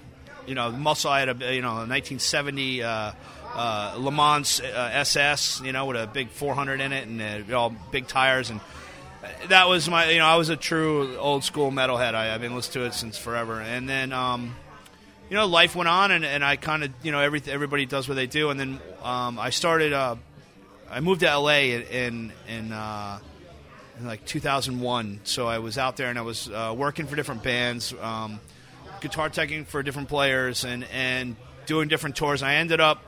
you 0.47 0.56
know, 0.56 0.71
muscle. 0.71 1.12
I 1.12 1.19
had 1.19 1.28
a, 1.28 1.54
you 1.54 1.62
know, 1.62 1.71
a 1.71 1.84
1970 1.84 2.84
uh, 2.84 3.12
uh, 3.54 3.95
Le 3.97 4.12
Mans 4.12 4.62
uh, 4.62 4.89
SS, 4.93 5.60
you 5.60 5.73
know, 5.73 5.88
with 5.88 5.97
a 5.97 6.08
big 6.08 6.30
400 6.30 6.80
in 6.80 6.93
it 6.93 7.06
and 7.06 7.52
uh, 7.52 7.58
all 7.58 7.75
big 7.91 8.08
tires 8.08 8.49
and 8.49 8.62
that 9.49 9.67
was 9.67 9.89
my 9.89 10.10
you 10.10 10.19
know 10.19 10.25
I 10.25 10.38
was 10.38 10.47
a 10.47 10.56
true 10.56 11.17
old 11.17 11.43
school 11.43 11.71
metalhead. 11.71 12.15
I, 12.15 12.34
I've 12.34 12.39
been 12.39 12.56
listening 12.56 12.86
to 12.86 12.88
it 12.88 12.93
since 12.93 13.17
forever, 13.17 13.60
and 13.60 13.88
then 13.88 14.13
um, 14.13 14.56
you 15.30 15.36
know 15.36 15.46
life 15.46 15.76
went 15.76 15.89
on, 15.89 16.12
and, 16.12 16.26
and 16.26 16.44
I 16.44 16.56
kind 16.56 16.84
of 16.84 16.92
you 17.04 17.12
know 17.12 17.20
every, 17.20 17.42
everybody 17.48 17.86
does 17.86 18.08
what 18.08 18.15
they 18.15 18.28
do, 18.28 18.50
and 18.50 18.60
then 18.60 18.80
um, 19.04 19.39
I 19.39 19.50
started. 19.50 19.94
Uh, 19.94 20.15
I 20.92 21.02
moved 21.02 21.22
to 21.22 21.28
LA 21.28 21.78
in 21.92 22.34
in, 22.48 22.72
uh, 22.72 23.20
in 24.00 24.08
like 24.08 24.26
2001, 24.26 25.22
so 25.24 25.48
I 25.48 25.60
was 25.60 25.78
out 25.78 25.98
there 25.98 26.10
and 26.10 26.18
I 26.18 26.24
was 26.24 26.50
uh, 26.50 26.74
working 26.76 27.06
for 27.06 27.15
different 27.15 27.44
bands, 27.44 27.94
um, 28.02 28.39
guitar 29.02 29.30
teching 29.30 29.68
for 29.68 29.84
different 29.84 30.10
players, 30.10 30.63
and 30.65 30.84
and 30.94 31.36
doing 31.65 31.88
different 31.88 32.15
tours. 32.15 32.42
I 32.42 32.56
ended 32.56 32.82
up 32.82 33.04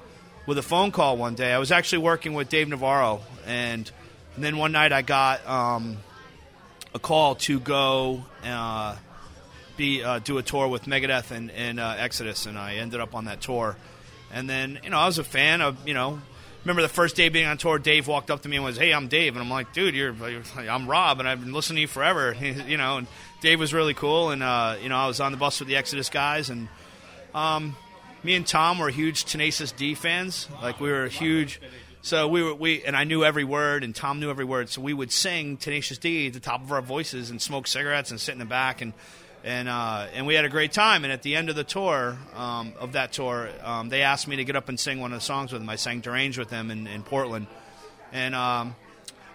with 0.45 0.57
a 0.57 0.63
phone 0.63 0.91
call 0.91 1.17
one 1.17 1.36
day. 1.36 1.51
I 1.51 1.57
was 1.57 1.71
actually 1.71 1.99
working 1.99 2.34
with 2.34 2.49
Dave 2.49 2.67
Navarro 2.67 3.21
and. 3.45 3.91
And 4.34 4.45
then 4.45 4.57
one 4.57 4.71
night 4.71 4.93
I 4.93 5.01
got 5.01 5.45
um, 5.45 5.97
a 6.93 6.99
call 6.99 7.36
to 7.36 7.60
go 7.60 8.23
uh, 8.45 8.95
be 9.77 10.03
uh, 10.03 10.19
do 10.19 10.38
a 10.38 10.43
tour 10.43 10.67
with 10.67 10.86
Megadeth 10.86 11.31
and, 11.31 11.51
and 11.51 11.79
uh, 11.79 11.95
Exodus, 11.97 12.45
and 12.45 12.57
I 12.57 12.75
ended 12.75 12.99
up 12.99 13.15
on 13.15 13.25
that 13.25 13.41
tour. 13.41 13.75
And 14.34 14.49
then 14.49 14.79
you 14.84 14.89
know 14.89 14.97
I 14.97 15.05
was 15.05 15.17
a 15.17 15.23
fan 15.23 15.62
of 15.62 15.88
you 15.88 15.93
know. 15.93 16.19
Remember 16.63 16.84
the 16.84 16.89
first 16.89 17.15
day 17.15 17.29
being 17.29 17.47
on 17.47 17.57
tour, 17.57 17.79
Dave 17.79 18.07
walked 18.07 18.29
up 18.29 18.43
to 18.43 18.49
me 18.49 18.57
and 18.57 18.63
was, 18.63 18.77
"Hey, 18.77 18.93
I'm 18.93 19.07
Dave," 19.07 19.34
and 19.34 19.41
I'm 19.43 19.49
like, 19.49 19.73
"Dude, 19.73 19.95
you're, 19.95 20.13
you're 20.29 20.43
I'm 20.69 20.88
Rob, 20.88 21.19
and 21.19 21.27
I've 21.27 21.41
been 21.41 21.53
listening 21.53 21.77
to 21.77 21.81
you 21.81 21.88
forever." 21.88 22.36
you 22.39 22.77
know, 22.77 22.97
and 22.97 23.07
Dave 23.41 23.60
was 23.60 23.73
really 23.73 23.95
cool, 23.95 24.29
and 24.29 24.43
uh, 24.43 24.77
you 24.81 24.88
know 24.88 24.95
I 24.95 25.07
was 25.07 25.19
on 25.19 25.31
the 25.31 25.39
bus 25.39 25.60
with 25.60 25.67
the 25.67 25.75
Exodus 25.75 26.10
guys, 26.10 26.51
and 26.51 26.67
um, 27.34 27.75
me 28.23 28.36
and 28.36 28.45
Tom 28.45 28.77
were 28.77 28.89
huge 28.89 29.25
Tenacious 29.25 29.71
D 29.71 29.95
fans. 29.95 30.47
Like 30.62 30.79
we 30.79 30.91
were 30.91 31.07
huge. 31.07 31.60
So 32.03 32.27
we 32.27 32.41
were 32.41 32.53
we 32.53 32.84
and 32.84 32.95
I 32.95 33.03
knew 33.03 33.23
every 33.23 33.43
word, 33.43 33.84
and 33.84 33.95
Tom 33.95 34.19
knew 34.19 34.29
every 34.29 34.45
word. 34.45 34.69
So 34.69 34.81
we 34.81 34.93
would 34.93 35.12
sing 35.12 35.57
Tenacious 35.57 35.97
D 35.97 36.27
at 36.27 36.34
the 36.34 36.39
top 36.39 36.62
of 36.62 36.71
our 36.71 36.81
voices 36.81 37.29
and 37.29 37.41
smoke 37.41 37.67
cigarettes 37.67 38.12
and 38.12 38.19
sit 38.19 38.34
in 38.34 38.39
the 38.39 38.45
back 38.45 38.81
and 38.81 38.93
and 39.43 39.67
uh, 39.67 40.08
and 40.13 40.27
we 40.27 40.36
had 40.36 40.45
a 40.45 40.49
great 40.49 40.71
time. 40.71 41.04
And 41.04 41.12
at 41.12 41.21
the 41.21 41.36
end 41.36 41.49
of 41.49 41.56
the 41.56 41.63
tour 41.63 42.17
um, 42.36 42.73
of 42.80 42.93
that 42.93 43.12
tour, 43.12 43.49
um, 43.63 43.89
they 43.89 44.01
asked 44.01 44.27
me 44.27 44.36
to 44.38 44.43
get 44.43 44.56
up 44.56 44.69
and 44.69 44.80
sing 44.80 44.99
one 44.99 45.12
of 45.13 45.19
the 45.19 45.25
songs 45.25 45.51
with 45.51 45.62
them. 45.62 45.69
I 45.69 45.75
sang 45.75 46.01
"Deranged" 46.01 46.38
with 46.38 46.49
them 46.49 46.71
in, 46.71 46.88
in 46.88 47.04
Portland, 47.04 47.47
and 48.12 48.36
um, 48.36 48.75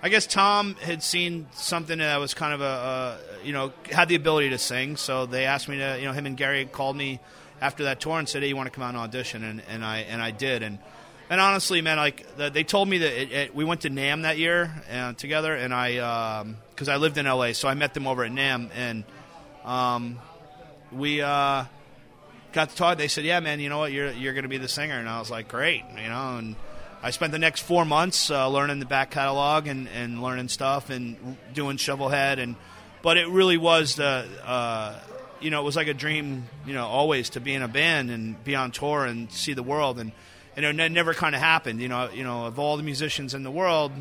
I 0.03 0.09
guess 0.09 0.27
Tom 0.27 0.75
had 0.77 1.03
seen 1.03 1.49
something 1.53 1.99
that 1.99 2.19
was 2.19 2.35
kind 2.35 2.55
of 2.55 2.61
a, 2.61 2.65
a 2.65 3.19
you 3.45 3.53
know 3.53 3.73
had 3.91 4.09
the 4.09 4.15
ability 4.15 4.51
to 4.51 4.59
sing. 4.59 4.97
So 4.97 5.27
they 5.27 5.45
asked 5.45 5.69
me 5.69 5.79
to 5.79 5.97
you 5.99 6.07
know 6.07 6.13
him 6.13 6.27
and 6.27 6.37
Gary 6.37 6.65
called 6.67 6.97
me 6.97 7.21
after 7.61 7.85
that 7.85 8.01
tour 8.01 8.19
and 8.19 8.29
said, 8.29 8.43
"Hey, 8.43 8.49
you 8.49 8.57
want 8.57 8.69
to 8.69 8.75
come 8.75 8.85
out 8.85 8.91
and 8.91 8.99
audition?" 8.99 9.43
And, 9.43 9.63
and 9.69 9.85
I 9.85 9.99
and 9.99 10.23
I 10.23 10.31
did 10.31 10.63
and. 10.63 10.79
And 11.29 11.41
honestly, 11.41 11.81
man, 11.81 11.97
like 11.97 12.37
the, 12.37 12.51
they 12.51 12.63
told 12.63 12.89
me 12.89 12.99
that 12.99 13.21
it, 13.21 13.33
it, 13.33 13.53
we 13.53 13.65
went 13.65 13.81
to 13.81 13.91
NAMM 13.91 14.23
that 14.23 14.39
year 14.39 14.73
uh, 14.89 15.13
together, 15.15 15.57
and 15.57 15.75
I 15.75 16.45
because 16.71 16.89
I 16.89 16.99
lived 16.99 17.19
in 17.19 17.27
LA, 17.27 17.51
so 17.51 17.67
I 17.67 17.75
met 17.75 17.95
them 17.95 18.07
over 18.07 18.23
at 18.23 18.31
NAMM, 18.31 18.71
and 18.77 19.03
um, 19.67 20.19
we 20.93 21.21
uh, 21.21 21.65
got 22.53 22.71
to 22.71 22.77
talk. 22.77 22.99
They 22.99 23.09
said, 23.09 23.25
"Yeah, 23.25 23.41
man, 23.41 23.61
you 23.61 23.69
know 23.69 23.79
what? 23.79 23.93
You're 23.93 24.13
you're 24.13 24.33
going 24.33 24.45
to 24.45 24.49
be 24.49 24.59
the 24.59 24.69
singer," 24.69 24.99
and 24.99 25.09
I 25.09 25.19
was 25.19 25.31
like, 25.31 25.49
"Great," 25.49 25.83
you 25.97 26.09
know. 26.09 26.39
And 26.39 26.57
I 27.03 27.11
spent 27.11 27.33
the 27.33 27.39
next 27.39 27.63
four 27.63 27.85
months 27.85 28.31
uh, 28.31 28.49
learning 28.49 28.79
the 28.79 28.87
back 28.87 29.11
catalog 29.11 29.67
and, 29.67 29.89
and 29.89 30.23
learning 30.23 30.49
stuff 30.49 30.89
and 30.89 31.37
doing 31.53 31.77
Shovelhead, 31.77 32.39
and 32.39 32.57
but 33.03 33.17
it 33.17 33.29
really 33.29 33.59
was 33.59 33.97
the. 33.97 34.27
Uh, 34.45 34.99
you 35.39 35.51
know, 35.51 35.61
it 35.61 35.65
was 35.65 35.77
like 35.77 35.89
a 35.89 35.95
dream, 35.95 36.49
you 36.65 36.73
know, 36.73 36.87
always 36.87 37.29
to 37.31 37.41
be 37.41 37.53
in 37.53 37.61
a 37.61 37.69
band 37.69 38.11
and 38.11 38.43
be 38.43 38.55
on 38.55 38.71
tour 38.71 39.05
and 39.05 39.31
see 39.31 39.53
the 39.53 39.63
world, 39.63 39.99
and 39.99 40.13
and 40.57 40.65
it 40.65 40.93
never 40.93 41.13
kind 41.13 41.35
of 41.35 41.41
happened. 41.43 41.83
You 41.83 41.89
know, 41.89 42.11
you 42.11 42.25
know, 42.25 42.47
of 42.47 42.59
all 42.59 42.77
the 42.77 42.83
musicians 42.83 43.35
in 43.35 43.43
the 43.43 43.51
world, 43.51 43.93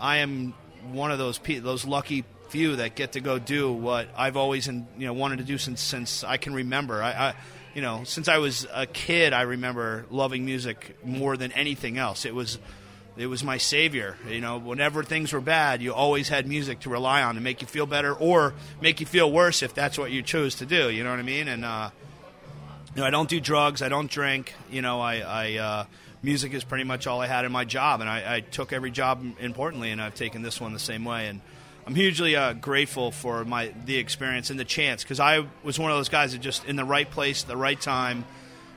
I 0.00 0.18
am 0.18 0.54
one 0.90 1.10
of 1.10 1.18
those 1.18 1.38
pe- 1.38 1.58
those 1.58 1.84
lucky 1.84 2.24
few 2.52 2.76
that 2.76 2.94
get 2.94 3.12
to 3.12 3.20
go 3.20 3.38
do 3.38 3.72
what 3.72 4.08
I've 4.14 4.36
always 4.36 4.66
you 4.66 4.84
know 4.98 5.14
wanted 5.14 5.38
to 5.38 5.44
do 5.44 5.56
since 5.56 5.80
since 5.80 6.22
I 6.22 6.36
can 6.36 6.52
remember. 6.52 7.02
I, 7.02 7.10
I 7.10 7.34
you 7.74 7.80
know 7.80 8.04
since 8.04 8.28
I 8.28 8.38
was 8.38 8.66
a 8.72 8.86
kid, 8.86 9.32
I 9.32 9.42
remember 9.42 10.04
loving 10.10 10.44
music 10.44 10.98
more 11.02 11.38
than 11.38 11.50
anything 11.52 11.96
else. 11.96 12.26
It 12.26 12.34
was 12.34 12.58
it 13.16 13.26
was 13.26 13.42
my 13.42 13.56
savior. 13.56 14.18
You 14.28 14.42
know, 14.42 14.58
whenever 14.58 15.02
things 15.02 15.32
were 15.32 15.40
bad, 15.40 15.80
you 15.80 15.94
always 15.94 16.28
had 16.28 16.46
music 16.46 16.80
to 16.80 16.90
rely 16.90 17.22
on 17.22 17.36
to 17.36 17.40
make 17.40 17.62
you 17.62 17.66
feel 17.66 17.86
better 17.86 18.12
or 18.12 18.52
make 18.82 19.00
you 19.00 19.06
feel 19.06 19.32
worse 19.32 19.62
if 19.62 19.72
that's 19.72 19.98
what 19.98 20.10
you 20.10 20.22
chose 20.22 20.56
to 20.56 20.66
do. 20.66 20.90
You 20.90 21.04
know 21.04 21.10
what 21.10 21.18
I 21.18 21.22
mean? 21.22 21.48
And 21.48 21.64
uh, 21.64 21.88
you 22.94 23.00
know, 23.00 23.06
I 23.06 23.10
don't 23.10 23.30
do 23.30 23.40
drugs. 23.40 23.80
I 23.80 23.88
don't 23.88 24.10
drink. 24.10 24.52
You 24.70 24.82
know, 24.82 25.00
I, 25.00 25.20
I 25.20 25.54
uh, 25.54 25.84
music 26.22 26.52
is 26.52 26.64
pretty 26.64 26.84
much 26.84 27.06
all 27.06 27.22
I 27.22 27.28
had 27.28 27.46
in 27.46 27.52
my 27.52 27.64
job, 27.64 28.02
and 28.02 28.10
I, 28.10 28.36
I, 28.36 28.40
took 28.40 28.74
every 28.74 28.90
job 28.90 29.24
importantly, 29.40 29.90
and 29.90 30.02
I've 30.02 30.14
taken 30.14 30.42
this 30.42 30.60
one 30.60 30.74
the 30.74 30.78
same 30.78 31.06
way. 31.06 31.28
And 31.28 31.40
I'm 31.86 31.94
hugely 31.94 32.36
uh, 32.36 32.52
grateful 32.52 33.10
for 33.10 33.44
my 33.44 33.72
the 33.84 33.96
experience 33.96 34.50
and 34.50 34.60
the 34.60 34.64
chance 34.64 35.02
because 35.02 35.18
I 35.18 35.44
was 35.64 35.78
one 35.78 35.90
of 35.90 35.96
those 35.96 36.08
guys 36.08 36.32
that 36.32 36.40
just 36.40 36.64
in 36.64 36.76
the 36.76 36.84
right 36.84 37.10
place 37.10 37.42
the 37.42 37.56
right 37.56 37.80
time, 37.80 38.24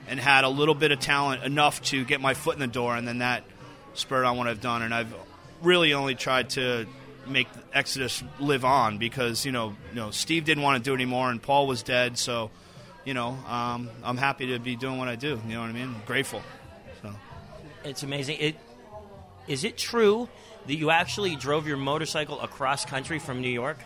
and 0.07 0.19
had 0.19 0.43
a 0.43 0.49
little 0.49 0.75
bit 0.75 0.91
of 0.91 0.99
talent 0.99 1.43
enough 1.43 1.81
to 1.83 2.03
get 2.03 2.19
my 2.19 2.33
foot 2.33 2.55
in 2.55 2.59
the 2.59 2.67
door, 2.67 2.95
and 2.95 3.07
then 3.07 3.19
that 3.19 3.43
spurred 3.93 4.25
on 4.25 4.37
what 4.37 4.47
I've 4.47 4.61
done. 4.61 4.81
And 4.81 4.93
I've 4.93 5.13
really 5.61 5.93
only 5.93 6.15
tried 6.15 6.49
to 6.51 6.87
make 7.27 7.47
Exodus 7.73 8.23
live 8.39 8.65
on 8.65 8.97
because 8.97 9.45
you 9.45 9.51
know, 9.51 9.75
you 9.89 9.95
know, 9.95 10.09
Steve 10.09 10.45
didn't 10.45 10.63
want 10.63 10.83
to 10.83 10.89
do 10.89 10.95
anymore, 10.95 11.29
and 11.29 11.41
Paul 11.41 11.67
was 11.67 11.83
dead, 11.83 12.17
so 12.17 12.49
you 13.03 13.13
know, 13.13 13.37
um, 13.47 13.89
I'm 14.03 14.17
happy 14.17 14.47
to 14.47 14.59
be 14.59 14.75
doing 14.75 14.97
what 14.97 15.07
I 15.07 15.15
do. 15.15 15.39
You 15.47 15.53
know 15.53 15.61
what 15.61 15.69
I 15.69 15.73
mean? 15.73 15.93
I'm 15.95 16.01
grateful. 16.07 16.41
So 17.03 17.11
It's 17.83 18.01
amazing. 18.01 18.37
It 18.39 18.55
is 19.47 19.63
it 19.63 19.77
true 19.77 20.27
that 20.67 20.75
you 20.75 20.89
actually 20.89 21.35
drove 21.35 21.67
your 21.67 21.77
motorcycle 21.77 22.39
across 22.41 22.85
country 22.85 23.19
from 23.19 23.41
New 23.41 23.49
York 23.49 23.77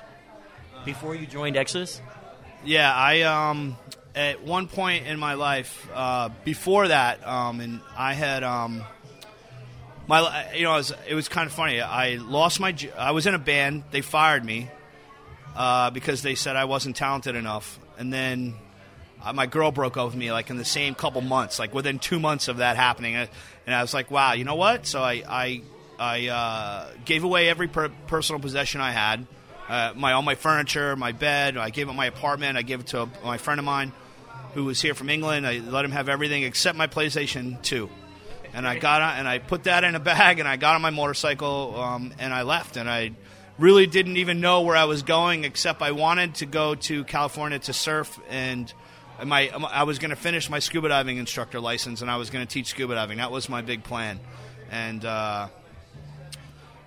before 0.85 1.15
you 1.15 1.25
joined 1.25 1.57
Exodus? 1.57 2.01
Yeah, 2.63 2.93
I 2.93 3.21
um 3.21 3.77
at 4.15 4.43
one 4.43 4.67
point 4.67 5.07
in 5.07 5.19
my 5.19 5.35
life 5.35 5.87
uh, 5.93 6.29
before 6.43 6.87
that, 6.87 7.25
um, 7.25 7.59
and 7.61 7.81
I 7.97 8.13
had 8.13 8.43
um 8.43 8.83
my 10.07 10.51
you 10.53 10.63
know 10.63 10.73
it 10.73 10.77
was, 10.77 10.93
it 11.07 11.15
was 11.15 11.29
kind 11.29 11.47
of 11.47 11.53
funny. 11.53 11.81
I 11.81 12.15
lost 12.15 12.59
my 12.59 12.75
I 12.97 13.11
was 13.11 13.27
in 13.27 13.35
a 13.35 13.39
band. 13.39 13.83
They 13.91 14.01
fired 14.01 14.43
me 14.43 14.69
uh, 15.55 15.91
because 15.91 16.21
they 16.21 16.35
said 16.35 16.55
I 16.55 16.65
wasn't 16.65 16.95
talented 16.95 17.35
enough, 17.35 17.79
and 17.97 18.11
then. 18.11 18.55
Uh, 19.21 19.33
my 19.33 19.45
girl 19.45 19.69
broke 19.69 19.97
up 19.97 20.05
with 20.05 20.15
me 20.15 20.31
like 20.31 20.49
in 20.49 20.55
the 20.55 20.63
same 20.63 20.95
couple 20.95 21.19
months, 21.19 21.59
like 21.59 21.73
within 21.73 21.99
two 21.99 22.21
months 22.21 22.47
of 22.47 22.57
that 22.57 22.77
happening, 22.77 23.17
and 23.17 23.27
I 23.67 23.81
was 23.81 23.93
like, 23.93 24.09
"Wow, 24.09 24.31
you 24.31 24.45
know 24.45 24.55
what?" 24.55 24.85
So 24.87 25.01
I 25.01 25.23
I, 25.27 25.61
I 25.99 26.27
uh, 26.27 26.87
gave 27.03 27.25
away 27.25 27.49
every 27.49 27.67
per- 27.67 27.91
personal 28.07 28.39
possession 28.39 28.79
I 28.79 28.91
had, 28.91 29.27
uh, 29.67 29.93
my 29.95 30.13
all 30.13 30.21
my 30.21 30.35
furniture, 30.35 30.95
my 30.95 31.11
bed. 31.11 31.57
I 31.57 31.69
gave 31.71 31.89
up 31.89 31.95
my 31.95 32.05
apartment. 32.05 32.57
I 32.57 32.61
gave 32.61 32.79
it 32.79 32.87
to 32.87 33.01
a, 33.01 33.09
my 33.23 33.37
friend 33.37 33.59
of 33.59 33.65
mine 33.65 33.91
who 34.53 34.63
was 34.63 34.81
here 34.81 34.95
from 34.95 35.09
England. 35.09 35.45
I 35.45 35.57
let 35.59 35.83
him 35.83 35.91
have 35.91 36.07
everything 36.07 36.43
except 36.43 36.77
my 36.77 36.87
PlayStation 36.87 37.61
Two, 37.61 37.89
and 38.53 38.65
I 38.65 38.79
got 38.79 39.01
on, 39.01 39.17
and 39.17 39.27
I 39.27 39.39
put 39.39 39.65
that 39.65 39.83
in 39.83 39.95
a 39.95 39.99
bag 39.99 40.39
and 40.39 40.47
I 40.47 40.55
got 40.55 40.75
on 40.75 40.81
my 40.81 40.89
motorcycle 40.89 41.79
um, 41.79 42.13
and 42.17 42.33
I 42.33 42.43
left 42.43 42.77
and 42.77 42.89
I 42.89 43.11
really 43.57 43.85
didn't 43.85 44.15
even 44.15 44.39
know 44.39 44.61
where 44.61 44.77
I 44.77 44.85
was 44.85 45.03
going 45.03 45.43
except 45.43 45.81
I 45.81 45.91
wanted 45.91 46.35
to 46.35 46.45
go 46.45 46.75
to 46.75 47.03
California 47.03 47.59
to 47.59 47.73
surf 47.73 48.17
and 48.29 48.73
my 49.25 49.49
I 49.49 49.83
was 49.83 49.99
going 49.99 50.11
to 50.11 50.15
finish 50.15 50.49
my 50.49 50.59
scuba 50.59 50.87
diving 50.87 51.17
instructor 51.17 51.59
license 51.59 52.01
and 52.01 52.09
I 52.09 52.15
was 52.15 52.29
going 52.29 52.47
to 52.47 52.51
teach 52.51 52.67
scuba 52.67 52.95
diving. 52.95 53.17
That 53.17 53.31
was 53.31 53.49
my 53.49 53.61
big 53.61 53.83
plan, 53.83 54.21
and. 54.71 55.03
Uh, 55.03 55.49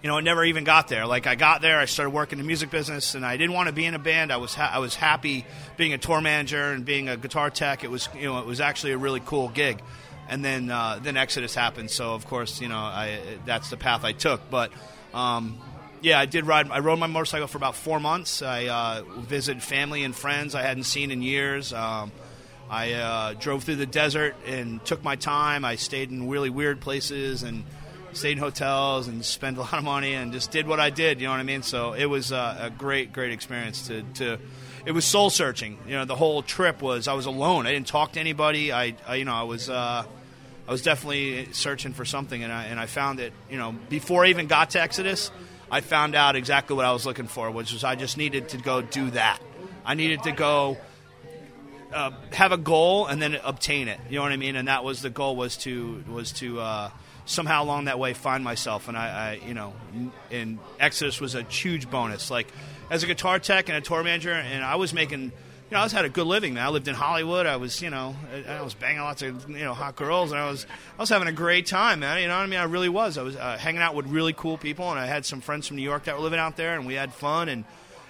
you 0.02 0.08
know, 0.08 0.18
it 0.18 0.22
never 0.22 0.44
even 0.44 0.64
got 0.64 0.88
there. 0.88 1.06
Like 1.06 1.26
I 1.26 1.36
got 1.36 1.60
there, 1.60 1.78
I 1.78 1.84
started 1.84 2.10
working 2.10 2.38
in 2.38 2.44
the 2.44 2.46
music 2.46 2.70
business, 2.70 3.14
and 3.14 3.24
I 3.24 3.36
didn't 3.36 3.54
want 3.54 3.68
to 3.68 3.72
be 3.72 3.84
in 3.84 3.94
a 3.94 4.00
band. 4.00 4.32
I 4.32 4.38
was 4.38 4.54
ha- 4.54 4.70
I 4.72 4.80
was 4.80 4.96
happy 4.96 5.46
being 5.76 5.92
a 5.92 5.98
tour 5.98 6.20
manager 6.20 6.72
and 6.72 6.84
being 6.84 7.08
a 7.08 7.16
guitar 7.16 7.50
tech. 7.50 7.84
It 7.84 7.90
was 7.90 8.08
you 8.14 8.24
know 8.24 8.38
it 8.38 8.46
was 8.46 8.60
actually 8.60 8.92
a 8.92 8.98
really 8.98 9.20
cool 9.20 9.48
gig, 9.48 9.80
and 10.28 10.44
then 10.44 10.70
uh, 10.70 10.98
then 11.00 11.16
Exodus 11.16 11.54
happened. 11.54 11.90
So 11.90 12.14
of 12.14 12.26
course 12.26 12.60
you 12.60 12.68
know 12.68 12.78
I 12.78 13.20
that's 13.46 13.70
the 13.70 13.76
path 13.76 14.04
I 14.04 14.10
took. 14.10 14.50
But 14.50 14.72
um, 15.14 15.58
yeah, 16.00 16.18
I 16.18 16.26
did 16.26 16.46
ride. 16.46 16.68
I 16.70 16.80
rode 16.80 16.98
my 16.98 17.06
motorcycle 17.06 17.46
for 17.46 17.58
about 17.58 17.76
four 17.76 18.00
months. 18.00 18.42
I 18.42 18.66
uh, 18.66 19.04
visited 19.18 19.62
family 19.62 20.02
and 20.02 20.16
friends 20.16 20.56
I 20.56 20.62
hadn't 20.62 20.84
seen 20.84 21.12
in 21.12 21.22
years. 21.22 21.72
Um, 21.72 22.10
I 22.68 22.94
uh, 22.94 23.34
drove 23.34 23.62
through 23.62 23.76
the 23.76 23.86
desert 23.86 24.34
and 24.46 24.84
took 24.84 25.04
my 25.04 25.14
time. 25.14 25.64
I 25.64 25.76
stayed 25.76 26.10
in 26.10 26.28
really 26.28 26.50
weird 26.50 26.80
places 26.80 27.44
and 27.44 27.64
stayed 28.12 28.32
in 28.32 28.38
hotels 28.38 29.08
and 29.08 29.24
spent 29.24 29.56
a 29.56 29.60
lot 29.60 29.74
of 29.74 29.84
money 29.84 30.14
and 30.14 30.32
just 30.32 30.50
did 30.50 30.66
what 30.66 30.80
I 30.80 30.90
did. 30.90 31.20
You 31.20 31.26
know 31.26 31.32
what 31.32 31.40
I 31.40 31.44
mean? 31.44 31.62
So 31.62 31.92
it 31.92 32.06
was 32.06 32.32
uh, 32.32 32.58
a 32.60 32.70
great, 32.70 33.12
great 33.12 33.32
experience. 33.32 33.88
To, 33.88 34.02
to 34.14 34.38
it 34.84 34.92
was 34.92 35.04
soul 35.04 35.30
searching. 35.30 35.78
You 35.86 35.94
know, 35.94 36.04
the 36.04 36.16
whole 36.16 36.42
trip 36.42 36.82
was 36.82 37.08
I 37.08 37.14
was 37.14 37.26
alone. 37.26 37.66
I 37.66 37.72
didn't 37.72 37.86
talk 37.86 38.12
to 38.12 38.20
anybody. 38.20 38.72
I, 38.72 38.94
I 39.06 39.16
you 39.16 39.24
know, 39.24 39.34
I 39.34 39.42
was. 39.44 39.68
Uh, 39.68 40.04
I 40.66 40.70
was 40.70 40.82
definitely 40.82 41.52
searching 41.52 41.92
for 41.92 42.04
something, 42.04 42.40
and 42.40 42.52
I, 42.52 42.66
and 42.66 42.78
I 42.78 42.86
found 42.86 43.18
it. 43.18 43.32
You 43.50 43.58
know, 43.58 43.74
before 43.88 44.24
I 44.24 44.28
even 44.28 44.46
got 44.46 44.70
to 44.70 44.80
Exodus, 44.80 45.32
I 45.70 45.80
found 45.80 46.14
out 46.14 46.36
exactly 46.36 46.76
what 46.76 46.84
I 46.84 46.92
was 46.92 47.04
looking 47.04 47.26
for, 47.26 47.50
which 47.50 47.72
was 47.72 47.82
I 47.82 47.96
just 47.96 48.16
needed 48.16 48.50
to 48.50 48.58
go 48.58 48.80
do 48.80 49.10
that. 49.10 49.40
I 49.84 49.94
needed 49.94 50.22
to 50.22 50.32
go 50.32 50.76
uh, 51.92 52.12
have 52.32 52.52
a 52.52 52.56
goal 52.56 53.06
and 53.06 53.20
then 53.20 53.38
obtain 53.42 53.88
it. 53.88 53.98
You 54.08 54.16
know 54.16 54.22
what 54.22 54.32
I 54.32 54.36
mean? 54.36 54.56
And 54.56 54.68
that 54.68 54.84
was 54.84 55.02
the 55.02 55.10
goal 55.10 55.36
was 55.36 55.56
to 55.58 56.04
was 56.08 56.32
to 56.32 56.60
uh, 56.60 56.90
somehow 57.24 57.62
along 57.64 57.84
that 57.86 57.98
way 57.98 58.12
find 58.14 58.42
myself. 58.42 58.88
And 58.88 58.96
I, 58.96 59.40
I, 59.42 59.46
you 59.46 59.54
know, 59.54 59.74
and 60.30 60.58
Exodus 60.80 61.20
was 61.20 61.34
a 61.34 61.42
huge 61.42 61.90
bonus. 61.90 62.30
Like 62.30 62.48
as 62.90 63.02
a 63.02 63.06
guitar 63.06 63.38
tech 63.38 63.68
and 63.68 63.78
a 63.78 63.80
tour 63.80 64.02
manager, 64.02 64.32
and 64.32 64.62
I 64.62 64.76
was 64.76 64.92
making. 64.92 65.32
You 65.70 65.76
know, 65.76 65.80
I 65.80 65.84
was 65.84 65.92
had 65.92 66.04
a 66.04 66.10
good 66.10 66.26
living, 66.26 66.52
man. 66.52 66.66
I 66.66 66.68
lived 66.68 66.86
in 66.86 66.94
Hollywood. 66.94 67.46
I 67.46 67.56
was, 67.56 67.80
you 67.80 67.88
know, 67.88 68.14
I, 68.46 68.56
I 68.56 68.60
was 68.60 68.74
banging 68.74 69.00
lots 69.00 69.22
of, 69.22 69.48
you 69.48 69.64
know, 69.64 69.72
hot 69.72 69.96
girls, 69.96 70.30
and 70.30 70.38
I 70.38 70.50
was, 70.50 70.66
I 70.98 71.00
was 71.00 71.08
having 71.08 71.28
a 71.28 71.32
great 71.32 71.64
time, 71.64 72.00
man. 72.00 72.20
You 72.20 72.28
know 72.28 72.36
what 72.36 72.42
I 72.42 72.46
mean? 72.46 72.60
I 72.60 72.64
really 72.64 72.90
was. 72.90 73.16
I 73.16 73.22
was 73.22 73.36
uh, 73.36 73.56
hanging 73.56 73.80
out 73.80 73.94
with 73.94 74.04
really 74.04 74.34
cool 74.34 74.58
people, 74.58 74.90
and 74.90 75.00
I 75.00 75.06
had 75.06 75.24
some 75.24 75.40
friends 75.40 75.66
from 75.68 75.78
New 75.78 75.82
York 75.82 76.04
that 76.04 76.14
were 76.14 76.22
living 76.22 76.38
out 76.38 76.58
there, 76.58 76.74
and 76.74 76.86
we 76.86 76.92
had 76.92 77.14
fun. 77.14 77.48
And 77.48 77.64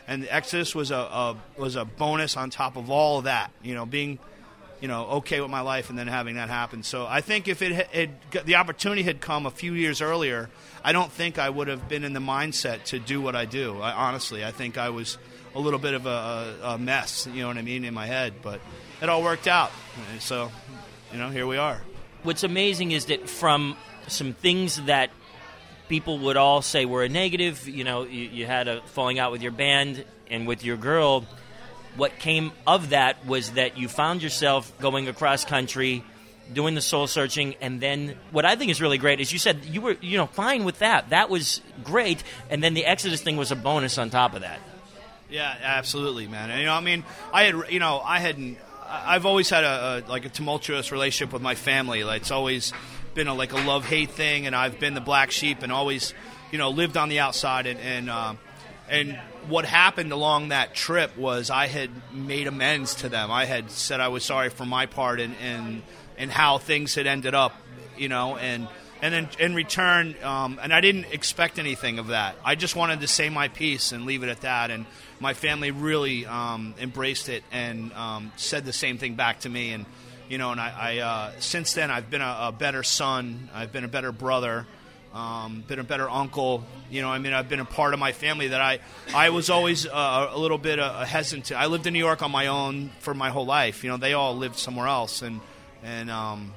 and 0.08 0.26
Exodus 0.28 0.74
was 0.74 0.90
a, 0.90 0.96
a 0.96 1.36
was 1.56 1.76
a 1.76 1.84
bonus 1.84 2.36
on 2.36 2.50
top 2.50 2.74
of 2.74 2.90
all 2.90 3.18
of 3.18 3.24
that. 3.24 3.52
You 3.62 3.76
know, 3.76 3.86
being 3.86 4.18
you 4.82 4.88
know 4.88 5.06
okay 5.06 5.40
with 5.40 5.50
my 5.50 5.60
life 5.60 5.88
and 5.90 5.98
then 5.98 6.08
having 6.08 6.34
that 6.34 6.50
happen. 6.50 6.82
So 6.82 7.06
I 7.06 7.20
think 7.20 7.46
if 7.46 7.62
it 7.62 7.72
had 7.72 8.10
the 8.44 8.56
opportunity 8.56 9.04
had 9.04 9.20
come 9.20 9.46
a 9.46 9.50
few 9.50 9.74
years 9.74 10.02
earlier, 10.02 10.50
I 10.84 10.92
don't 10.92 11.10
think 11.10 11.38
I 11.38 11.48
would 11.48 11.68
have 11.68 11.88
been 11.88 12.02
in 12.02 12.12
the 12.12 12.20
mindset 12.20 12.82
to 12.86 12.98
do 12.98 13.20
what 13.20 13.36
I 13.36 13.44
do. 13.44 13.80
I, 13.80 13.92
honestly, 13.92 14.44
I 14.44 14.50
think 14.50 14.76
I 14.76 14.90
was 14.90 15.18
a 15.54 15.60
little 15.60 15.78
bit 15.78 15.94
of 15.94 16.06
a, 16.06 16.56
a, 16.62 16.78
mess. 16.78 17.28
You 17.32 17.42
know 17.42 17.48
what 17.48 17.58
I 17.58 17.62
mean 17.62 17.84
in 17.84 17.94
my 17.94 18.06
head, 18.06 18.34
but 18.42 18.60
it 19.00 19.08
all 19.08 19.22
worked 19.22 19.46
out. 19.46 19.70
So 20.18 20.50
you 21.12 21.18
know 21.18 21.30
here 21.30 21.46
we 21.46 21.58
are. 21.58 21.80
What's 22.24 22.42
amazing 22.42 22.90
is 22.90 23.06
that 23.06 23.28
from 23.28 23.76
some 24.08 24.32
things 24.32 24.82
that 24.82 25.10
people 25.88 26.18
would 26.18 26.36
all 26.36 26.60
say 26.60 26.86
were 26.86 27.04
a 27.04 27.08
negative. 27.08 27.68
You 27.68 27.84
know, 27.84 28.02
you, 28.02 28.22
you, 28.22 28.46
had 28.46 28.66
a 28.66 28.80
falling 28.86 29.20
out 29.20 29.30
with 29.30 29.42
your 29.42 29.52
band 29.52 30.04
and 30.28 30.46
with 30.46 30.64
your 30.64 30.76
girl. 30.76 31.24
What 31.96 32.18
came 32.18 32.52
of 32.66 32.90
that 32.90 33.26
was 33.26 33.52
that 33.52 33.76
you 33.76 33.88
found 33.88 34.22
yourself 34.22 34.72
going 34.80 35.08
across 35.08 35.44
country, 35.44 36.02
doing 36.52 36.74
the 36.74 36.80
soul 36.80 37.06
searching, 37.06 37.54
and 37.60 37.80
then 37.80 38.16
what 38.30 38.44
I 38.44 38.56
think 38.56 38.70
is 38.70 38.80
really 38.80 38.98
great 38.98 39.20
is 39.20 39.32
you 39.32 39.38
said 39.38 39.64
you 39.64 39.80
were 39.80 39.96
you 40.00 40.16
know 40.16 40.26
fine 40.26 40.64
with 40.64 40.78
that. 40.78 41.10
That 41.10 41.28
was 41.28 41.60
great, 41.84 42.22
and 42.50 42.62
then 42.62 42.74
the 42.74 42.86
Exodus 42.86 43.20
thing 43.22 43.36
was 43.36 43.50
a 43.50 43.56
bonus 43.56 43.98
on 43.98 44.10
top 44.10 44.34
of 44.34 44.40
that. 44.40 44.58
Yeah, 45.28 45.54
absolutely, 45.62 46.26
man. 46.28 46.50
And, 46.50 46.60
you 46.60 46.66
know, 46.66 46.74
I 46.74 46.80
mean, 46.80 47.04
I 47.32 47.44
had 47.44 47.54
you 47.70 47.78
know 47.78 48.00
I 48.04 48.20
hadn't. 48.20 48.58
I've 48.88 49.24
always 49.24 49.48
had 49.48 49.64
a, 49.64 50.04
a 50.06 50.10
like 50.10 50.24
a 50.24 50.28
tumultuous 50.28 50.92
relationship 50.92 51.32
with 51.32 51.42
my 51.42 51.54
family. 51.54 52.04
Like 52.04 52.22
it's 52.22 52.30
always 52.30 52.72
been 53.14 53.28
a, 53.28 53.34
like 53.34 53.52
a 53.52 53.56
love 53.56 53.84
hate 53.84 54.10
thing, 54.10 54.46
and 54.46 54.54
I've 54.56 54.78
been 54.78 54.94
the 54.94 55.00
black 55.00 55.30
sheep 55.30 55.62
and 55.62 55.72
always, 55.72 56.14
you 56.50 56.58
know, 56.58 56.70
lived 56.70 56.96
on 56.96 57.08
the 57.08 57.20
outside. 57.20 57.66
And 57.66 57.80
and, 57.80 58.10
uh, 58.10 58.34
and 58.88 59.18
what 59.48 59.64
happened 59.64 60.12
along 60.12 60.48
that 60.48 60.74
trip 60.74 61.16
was 61.16 61.50
I 61.50 61.66
had 61.66 61.90
made 62.12 62.46
amends 62.46 62.96
to 62.96 63.08
them. 63.08 63.30
I 63.30 63.44
had 63.44 63.70
said 63.70 64.00
I 64.00 64.08
was 64.08 64.24
sorry 64.24 64.50
for 64.50 64.64
my 64.64 64.86
part 64.86 65.20
and 65.20 65.34
and 65.42 65.82
and 66.16 66.30
how 66.30 66.58
things 66.58 66.94
had 66.94 67.06
ended 67.06 67.34
up, 67.34 67.54
you 67.96 68.08
know, 68.08 68.36
and 68.36 68.68
and 69.02 69.12
then 69.12 69.28
in 69.40 69.54
return, 69.56 70.14
um, 70.22 70.60
and 70.62 70.72
I 70.72 70.80
didn't 70.80 71.06
expect 71.06 71.58
anything 71.58 71.98
of 71.98 72.08
that. 72.08 72.36
I 72.44 72.54
just 72.54 72.76
wanted 72.76 73.00
to 73.00 73.08
say 73.08 73.30
my 73.30 73.48
piece 73.48 73.90
and 73.90 74.06
leave 74.06 74.22
it 74.22 74.28
at 74.28 74.42
that. 74.42 74.70
And 74.70 74.86
my 75.18 75.34
family 75.34 75.72
really 75.72 76.24
um, 76.24 76.74
embraced 76.78 77.28
it 77.28 77.42
and 77.50 77.92
um, 77.94 78.30
said 78.36 78.64
the 78.64 78.72
same 78.72 78.98
thing 78.98 79.16
back 79.16 79.40
to 79.40 79.48
me. 79.48 79.72
And 79.72 79.86
you 80.28 80.38
know, 80.38 80.52
and 80.52 80.60
I, 80.60 80.72
I 80.78 80.98
uh, 80.98 81.32
since 81.40 81.74
then 81.74 81.90
I've 81.90 82.10
been 82.10 82.22
a, 82.22 82.36
a, 82.42 82.52
better 82.52 82.84
son. 82.84 83.50
I've 83.52 83.72
been 83.72 83.82
a 83.82 83.88
better 83.88 84.12
brother. 84.12 84.68
Um, 85.14 85.62
been 85.68 85.78
a 85.78 85.84
better 85.84 86.08
uncle. 86.08 86.64
You 86.90 87.02
know, 87.02 87.10
I 87.10 87.18
mean, 87.18 87.34
I've 87.34 87.48
been 87.48 87.60
a 87.60 87.66
part 87.66 87.92
of 87.92 88.00
my 88.00 88.12
family 88.12 88.48
that 88.48 88.60
I, 88.60 88.78
I 89.14 89.28
was 89.30 89.50
always 89.50 89.86
uh, 89.86 90.30
a 90.32 90.38
little 90.38 90.58
bit 90.58 90.78
uh, 90.78 91.04
hesitant. 91.04 91.52
I 91.52 91.66
lived 91.66 91.86
in 91.86 91.92
New 91.92 91.98
York 91.98 92.22
on 92.22 92.30
my 92.30 92.46
own 92.46 92.90
for 93.00 93.12
my 93.12 93.28
whole 93.28 93.44
life. 93.44 93.84
You 93.84 93.90
know, 93.90 93.98
they 93.98 94.14
all 94.14 94.34
lived 94.34 94.56
somewhere 94.56 94.86
else, 94.86 95.20
and 95.20 95.40
and 95.82 96.10
um, 96.10 96.54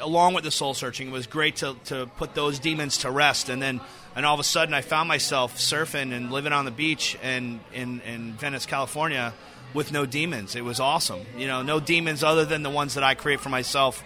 along 0.00 0.34
with 0.34 0.44
the 0.44 0.50
soul 0.50 0.74
searching, 0.74 1.08
it 1.08 1.12
was 1.12 1.26
great 1.26 1.56
to, 1.56 1.76
to 1.86 2.06
put 2.16 2.34
those 2.34 2.58
demons 2.58 2.98
to 2.98 3.10
rest. 3.10 3.48
And 3.48 3.60
then, 3.60 3.80
and 4.14 4.26
all 4.26 4.34
of 4.34 4.40
a 4.40 4.44
sudden, 4.44 4.74
I 4.74 4.80
found 4.80 5.08
myself 5.08 5.58
surfing 5.58 6.12
and 6.12 6.32
living 6.32 6.52
on 6.52 6.64
the 6.64 6.70
beach 6.70 7.16
and 7.22 7.60
in, 7.72 8.00
in 8.00 8.32
Venice, 8.32 8.66
California, 8.66 9.34
with 9.74 9.92
no 9.92 10.06
demons. 10.06 10.56
It 10.56 10.64
was 10.64 10.80
awesome. 10.80 11.20
You 11.36 11.46
know, 11.46 11.62
no 11.62 11.80
demons 11.80 12.24
other 12.24 12.44
than 12.44 12.62
the 12.62 12.70
ones 12.70 12.94
that 12.94 13.04
I 13.04 13.14
create 13.14 13.40
for 13.40 13.48
myself 13.48 14.02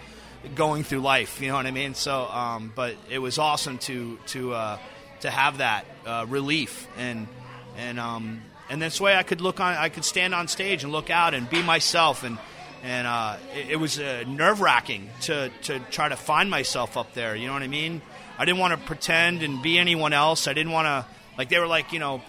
going 0.54 0.84
through 0.84 1.00
life. 1.00 1.40
You 1.40 1.48
know 1.48 1.54
what 1.54 1.66
I 1.66 1.70
mean? 1.70 1.94
So, 1.94 2.26
um, 2.26 2.72
but 2.74 2.96
it 3.08 3.18
was 3.18 3.38
awesome 3.38 3.78
to 3.78 4.18
to 4.28 4.54
uh, 4.54 4.78
to 5.20 5.30
have 5.30 5.58
that 5.58 5.84
uh, 6.06 6.26
relief 6.28 6.88
and 6.96 7.28
and 7.76 7.98
um, 7.98 8.42
and 8.68 8.80
this 8.80 9.00
way 9.00 9.16
I 9.16 9.22
could 9.22 9.40
look 9.40 9.60
on, 9.60 9.74
I 9.74 9.88
could 9.88 10.04
stand 10.04 10.34
on 10.34 10.48
stage 10.48 10.84
and 10.84 10.92
look 10.92 11.10
out 11.10 11.34
and 11.34 11.48
be 11.48 11.62
myself 11.62 12.24
and. 12.24 12.38
And 12.82 13.06
uh, 13.06 13.36
it, 13.54 13.72
it, 13.72 13.76
was 13.76 13.98
uh, 13.98 14.24
nerve 14.26 14.62
wracking 14.62 15.10
to, 15.24 15.50
to 15.64 15.80
try 15.90 16.08
to 16.08 16.16
find 16.16 16.48
myself 16.48 16.96
up 16.96 17.12
there. 17.12 17.36
You 17.36 17.46
know 17.46 17.52
what 17.52 17.62
I 17.62 17.66
mean? 17.66 18.00
I 18.38 18.46
didn't 18.46 18.58
want 18.58 18.72
to 18.72 18.86
pretend 18.86 19.42
and 19.42 19.60
be 19.60 19.78
anyone 19.78 20.14
else. 20.14 20.48
I 20.48 20.54
didn't 20.54 20.72
want 20.72 20.86
to, 20.86 21.04
like, 21.36 21.50
they 21.50 21.58
were 21.58 21.66
like, 21.66 21.92
you 21.92 21.98
know, 21.98 22.22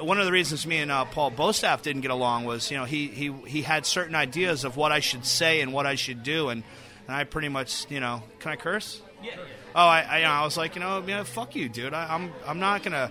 one 0.00 0.18
of 0.18 0.26
the 0.26 0.32
reasons 0.32 0.66
me 0.66 0.78
and 0.78 0.90
uh, 0.90 1.04
Paul 1.04 1.30
Bostaph 1.30 1.82
didn't 1.82 2.02
get 2.02 2.10
along 2.10 2.44
was, 2.44 2.72
you 2.72 2.76
know, 2.76 2.84
he, 2.84 3.06
he, 3.06 3.30
he 3.46 3.62
had 3.62 3.86
certain 3.86 4.16
ideas 4.16 4.64
of 4.64 4.76
what 4.76 4.90
I 4.90 4.98
should 4.98 5.24
say 5.24 5.60
and 5.60 5.72
what 5.72 5.86
I 5.86 5.94
should 5.94 6.24
do, 6.24 6.48
and, 6.48 6.64
and 7.06 7.16
I 7.16 7.24
pretty 7.24 7.48
much, 7.48 7.90
you 7.90 8.00
know, 8.00 8.22
can 8.38 8.52
I 8.52 8.56
curse? 8.56 9.00
Yeah. 9.22 9.36
Oh, 9.74 9.86
I, 9.86 10.00
I, 10.02 10.18
you 10.18 10.24
know, 10.24 10.30
I 10.30 10.44
was 10.44 10.56
like, 10.56 10.74
you 10.74 10.80
know, 10.80 11.02
yeah, 11.06 11.22
fuck 11.24 11.56
you, 11.56 11.68
dude. 11.68 11.94
I, 11.94 12.14
I'm 12.14 12.32
I'm 12.46 12.60
not 12.60 12.82
gonna. 12.82 13.10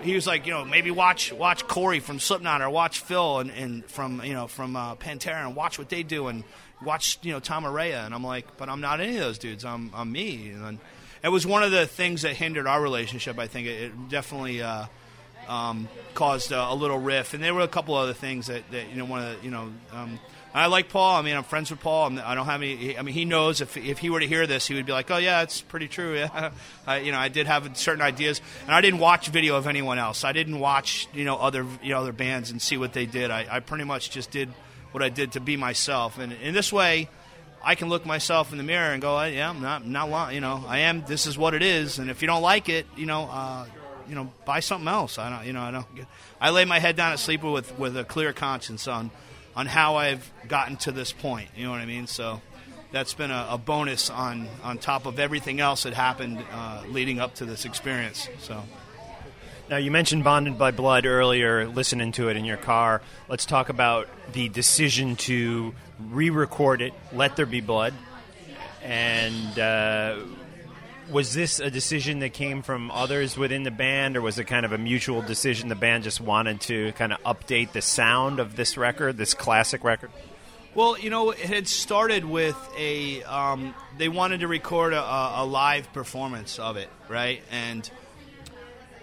He 0.00 0.14
was 0.14 0.26
like, 0.26 0.46
you 0.46 0.52
know, 0.52 0.64
maybe 0.64 0.90
watch 0.90 1.32
watch 1.32 1.66
Corey 1.66 2.00
from 2.00 2.18
Slipknot 2.18 2.60
or 2.60 2.70
watch 2.70 3.00
Phil 3.00 3.38
and, 3.38 3.50
and 3.50 3.84
from 3.86 4.22
you 4.24 4.34
know 4.34 4.46
from 4.46 4.76
uh, 4.76 4.96
Pantera 4.96 5.46
and 5.46 5.56
watch 5.56 5.78
what 5.78 5.88
they 5.88 6.02
do 6.02 6.28
and 6.28 6.44
watch 6.84 7.18
you 7.22 7.32
know 7.32 7.40
Tom 7.40 7.64
Araya 7.64 8.04
and 8.04 8.14
I'm 8.14 8.24
like, 8.24 8.56
but 8.56 8.68
I'm 8.68 8.80
not 8.80 9.00
any 9.00 9.16
of 9.16 9.20
those 9.20 9.38
dudes. 9.38 9.64
I'm 9.64 9.90
I'm 9.94 10.12
me 10.12 10.50
and 10.50 10.78
it 11.24 11.30
was 11.30 11.46
one 11.46 11.62
of 11.62 11.70
the 11.70 11.86
things 11.86 12.22
that 12.22 12.36
hindered 12.36 12.66
our 12.66 12.80
relationship. 12.80 13.38
I 13.38 13.46
think 13.46 13.66
it, 13.66 13.84
it 13.84 14.08
definitely 14.10 14.60
uh, 14.60 14.84
um, 15.48 15.88
caused 16.12 16.52
a, 16.52 16.70
a 16.70 16.74
little 16.74 16.98
riff, 16.98 17.32
and 17.32 17.42
there 17.42 17.54
were 17.54 17.62
a 17.62 17.68
couple 17.68 17.94
other 17.94 18.12
things 18.12 18.48
that, 18.48 18.70
that 18.72 18.90
you 18.90 18.96
know 18.96 19.06
one 19.06 19.22
of 19.22 19.38
the, 19.38 19.44
you 19.44 19.50
know. 19.50 19.72
Um, 19.92 20.20
I 20.54 20.66
like 20.66 20.88
Paul. 20.88 21.16
I 21.16 21.22
mean, 21.22 21.36
I'm 21.36 21.42
friends 21.42 21.72
with 21.72 21.80
Paul. 21.80 22.06
I'm, 22.06 22.18
I 22.24 22.36
don't 22.36 22.46
have 22.46 22.62
any. 22.62 22.96
I 22.96 23.02
mean, 23.02 23.12
he 23.12 23.24
knows 23.24 23.60
if 23.60 23.76
if 23.76 23.98
he 23.98 24.08
were 24.08 24.20
to 24.20 24.26
hear 24.26 24.46
this, 24.46 24.68
he 24.68 24.74
would 24.74 24.86
be 24.86 24.92
like, 24.92 25.10
"Oh 25.10 25.16
yeah, 25.16 25.42
it's 25.42 25.60
pretty 25.60 25.88
true." 25.88 26.04
Yeah, 26.14 26.50
I, 26.86 26.98
you 26.98 27.10
know, 27.10 27.18
I 27.18 27.28
did 27.28 27.48
have 27.48 27.76
certain 27.76 28.02
ideas, 28.02 28.40
and 28.66 28.70
I 28.70 28.80
didn't 28.80 29.00
watch 29.00 29.28
video 29.28 29.56
of 29.56 29.66
anyone 29.66 29.98
else. 29.98 30.22
I 30.22 30.32
didn't 30.32 30.60
watch 30.60 31.08
you 31.12 31.24
know 31.24 31.36
other 31.36 31.66
you 31.82 31.90
know 31.90 32.00
other 32.00 32.12
bands 32.12 32.52
and 32.52 32.62
see 32.62 32.76
what 32.76 32.92
they 32.92 33.04
did. 33.04 33.32
I, 33.32 33.46
I 33.50 33.60
pretty 33.60 33.84
much 33.84 34.10
just 34.10 34.30
did 34.30 34.48
what 34.92 35.02
I 35.02 35.08
did 35.08 35.32
to 35.32 35.40
be 35.40 35.56
myself, 35.56 36.18
and 36.18 36.32
in 36.32 36.54
this 36.54 36.72
way, 36.72 37.08
I 37.64 37.74
can 37.74 37.88
look 37.88 38.06
myself 38.06 38.52
in 38.52 38.58
the 38.58 38.64
mirror 38.64 38.92
and 38.92 39.02
go, 39.02 39.20
"Yeah, 39.24 39.50
I'm 39.50 39.60
not 39.60 39.84
not. 39.84 40.34
You 40.34 40.40
know, 40.40 40.64
I 40.68 40.80
am. 40.80 41.04
This 41.04 41.26
is 41.26 41.36
what 41.36 41.54
it 41.54 41.62
is." 41.62 41.98
And 41.98 42.10
if 42.10 42.22
you 42.22 42.28
don't 42.28 42.42
like 42.42 42.68
it, 42.68 42.86
you 42.96 43.06
know. 43.06 43.24
Uh, 43.24 43.66
you 44.06 44.14
know, 44.14 44.30
buy 44.44 44.60
something 44.60 44.86
else. 44.86 45.18
I 45.18 45.30
don't, 45.30 45.46
you 45.46 45.54
know, 45.54 45.62
I 45.62 45.70
don't. 45.70 45.86
I 46.38 46.50
lay 46.50 46.66
my 46.66 46.78
head 46.78 46.94
down 46.94 47.12
at 47.12 47.18
sleep 47.18 47.42
with 47.42 47.78
with 47.78 47.96
a 47.96 48.04
clear 48.04 48.34
conscience 48.34 48.86
on 48.86 49.10
on 49.56 49.66
how 49.66 49.96
I've 49.96 50.30
gotten 50.48 50.76
to 50.78 50.92
this 50.92 51.12
point. 51.12 51.48
You 51.56 51.64
know 51.64 51.70
what 51.70 51.80
I 51.80 51.86
mean? 51.86 52.06
So 52.06 52.40
that's 52.92 53.14
been 53.14 53.30
a, 53.30 53.48
a 53.50 53.58
bonus 53.58 54.10
on 54.10 54.48
on 54.62 54.78
top 54.78 55.06
of 55.06 55.18
everything 55.18 55.60
else 55.60 55.82
that 55.82 55.94
happened 55.94 56.42
uh, 56.52 56.82
leading 56.88 57.18
up 57.20 57.34
to 57.36 57.44
this 57.44 57.64
experience. 57.64 58.28
So. 58.40 58.62
Now, 59.70 59.78
you 59.78 59.90
mentioned 59.90 60.24
Bonded 60.24 60.58
by 60.58 60.72
Blood 60.72 61.06
earlier, 61.06 61.66
listening 61.66 62.12
to 62.12 62.28
it 62.28 62.36
in 62.36 62.44
your 62.44 62.58
car. 62.58 63.00
Let's 63.30 63.46
talk 63.46 63.70
about 63.70 64.08
the 64.32 64.50
decision 64.50 65.16
to 65.16 65.74
re 66.10 66.28
record 66.28 66.82
it, 66.82 66.92
Let 67.12 67.36
There 67.36 67.46
Be 67.46 67.62
Blood. 67.62 67.94
And 68.82 69.58
uh, 69.58 70.16
was 71.10 71.34
this 71.34 71.60
a 71.60 71.70
decision 71.70 72.20
that 72.20 72.32
came 72.32 72.62
from 72.62 72.90
others 72.90 73.36
within 73.36 73.62
the 73.62 73.70
band, 73.70 74.16
or 74.16 74.22
was 74.22 74.38
it 74.38 74.44
kind 74.44 74.64
of 74.64 74.72
a 74.72 74.78
mutual 74.78 75.22
decision? 75.22 75.68
The 75.68 75.74
band 75.74 76.04
just 76.04 76.20
wanted 76.20 76.60
to 76.62 76.92
kind 76.92 77.12
of 77.12 77.22
update 77.22 77.72
the 77.72 77.82
sound 77.82 78.40
of 78.40 78.56
this 78.56 78.76
record, 78.76 79.16
this 79.16 79.34
classic 79.34 79.84
record. 79.84 80.10
Well, 80.74 80.98
you 80.98 81.10
know, 81.10 81.30
it 81.30 81.38
had 81.38 81.68
started 81.68 82.24
with 82.24 82.56
a. 82.76 83.22
Um, 83.22 83.74
they 83.96 84.08
wanted 84.08 84.40
to 84.40 84.48
record 84.48 84.92
a, 84.92 85.02
a, 85.02 85.44
live 85.44 85.92
performance 85.92 86.58
of 86.58 86.76
it, 86.76 86.88
right? 87.08 87.42
And 87.50 87.88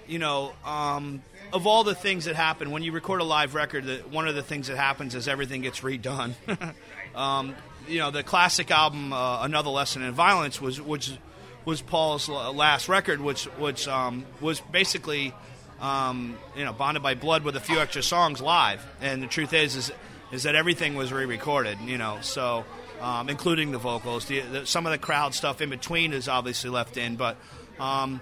you 0.05 0.19
know, 0.19 0.51
um, 0.65 1.21
of 1.53 1.67
all 1.67 1.85
the 1.85 1.95
things 1.95 2.25
that 2.25 2.35
happen 2.35 2.71
when 2.71 2.83
you 2.83 2.91
record 2.91 3.21
a 3.21 3.23
live 3.23 3.55
record, 3.55 3.85
the, 3.85 3.97
one 4.09 4.27
of 4.27 4.35
the 4.35 4.43
things 4.43 4.67
that 4.67 4.75
happens 4.75 5.15
is 5.15 5.29
everything 5.29 5.61
gets 5.61 5.79
redone. 5.79 6.33
um, 7.15 7.55
you 7.87 7.99
know, 7.99 8.11
the 8.11 8.23
classic 8.23 8.69
album, 8.69 9.13
uh, 9.13 9.43
"Another 9.43 9.69
Lesson 9.69 10.01
in 10.01 10.11
Violence," 10.11 10.59
was 10.59 10.81
which 10.81 11.17
was 11.65 11.81
Paul's 11.81 12.27
last 12.27 12.89
record, 12.89 13.21
which 13.21 13.45
which 13.57 13.87
um, 13.87 14.25
was 14.39 14.59
basically 14.59 15.33
um, 15.79 16.37
you 16.55 16.65
know 16.65 16.73
bonded 16.73 17.03
by 17.03 17.15
blood 17.15 17.43
with 17.43 17.55
a 17.55 17.59
few 17.59 17.79
extra 17.79 18.03
songs 18.03 18.41
live. 18.41 18.85
And 19.01 19.21
the 19.21 19.27
truth 19.27 19.53
is 19.53 19.75
is 19.75 19.91
is 20.31 20.43
that 20.43 20.55
everything 20.55 20.95
was 20.95 21.11
re-recorded. 21.11 21.79
You 21.85 21.97
know, 21.97 22.19
so 22.21 22.65
um, 23.01 23.29
including 23.29 23.71
the 23.71 23.79
vocals, 23.79 24.25
the, 24.25 24.41
the, 24.41 24.65
some 24.65 24.85
of 24.85 24.91
the 24.91 24.97
crowd 24.97 25.33
stuff 25.33 25.61
in 25.61 25.69
between 25.69 26.13
is 26.13 26.27
obviously 26.27 26.69
left 26.69 26.97
in, 26.97 27.15
but. 27.15 27.37
Um, 27.79 28.21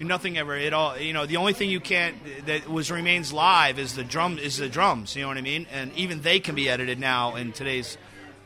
nothing 0.00 0.36
ever 0.36 0.56
it 0.56 0.72
all 0.72 0.98
you 0.98 1.12
know 1.12 1.26
the 1.26 1.36
only 1.36 1.52
thing 1.52 1.70
you 1.70 1.78
can't 1.78 2.16
that 2.46 2.68
was 2.68 2.90
remains 2.90 3.32
live 3.32 3.78
is 3.78 3.94
the 3.94 4.02
drum 4.02 4.36
is 4.36 4.56
the 4.56 4.68
drums 4.68 5.14
you 5.14 5.22
know 5.22 5.28
what 5.28 5.36
i 5.36 5.40
mean 5.40 5.64
and 5.70 5.92
even 5.94 6.20
they 6.22 6.40
can 6.40 6.56
be 6.56 6.68
edited 6.68 6.98
now 6.98 7.36
in 7.36 7.52
today's 7.52 7.96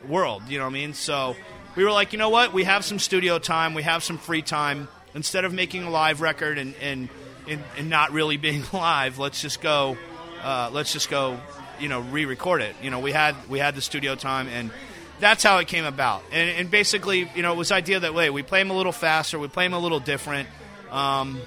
world 0.07 0.43
you 0.47 0.59
know 0.59 0.65
what 0.65 0.69
i 0.69 0.73
mean 0.73 0.93
so 0.93 1.35
we 1.77 1.85
were 1.85 1.91
like, 1.91 2.11
you 2.11 2.17
know 2.17 2.29
what? 2.29 2.53
We 2.53 2.63
have 2.63 2.83
some 2.83 2.97
studio 2.97 3.37
time. 3.37 3.75
We 3.75 3.83
have 3.83 4.03
some 4.03 4.17
free 4.17 4.41
time. 4.41 4.87
Instead 5.13 5.45
of 5.45 5.53
making 5.53 5.83
a 5.83 5.89
live 5.89 6.21
record 6.21 6.57
and 6.57 6.73
and, 6.81 7.07
and, 7.47 7.63
and 7.77 7.89
not 7.89 8.11
really 8.11 8.35
being 8.47 8.63
live, 8.73 9.19
let's 9.19 9.41
just 9.41 9.61
go. 9.61 9.95
Uh, 10.41 10.71
let's 10.73 10.91
just 10.91 11.09
go. 11.09 11.39
You 11.79 11.89
know, 11.89 11.99
re-record 11.99 12.63
it. 12.63 12.75
You 12.81 12.89
know, 12.89 12.99
we 12.99 13.11
had 13.11 13.35
we 13.47 13.59
had 13.59 13.75
the 13.75 13.81
studio 13.81 14.15
time 14.15 14.47
and 14.47 14.71
that's 15.19 15.43
how 15.43 15.59
it 15.59 15.67
came 15.67 15.85
about. 15.85 16.23
And, 16.31 16.49
and, 16.49 16.71
basically, 16.71 17.29
you 17.35 17.41
know, 17.41 17.51
it 17.53 17.57
was 17.57 17.71
idea 17.71 17.99
that 17.99 18.13
way 18.13 18.29
we 18.29 18.43
play 18.43 18.61
them 18.61 18.71
a 18.71 18.75
little 18.75 18.91
faster, 18.91 19.37
we 19.37 19.47
play 19.47 19.65
them 19.65 19.73
a 19.73 19.79
little 19.79 19.99
different. 19.99 20.47
Um, 20.91 21.39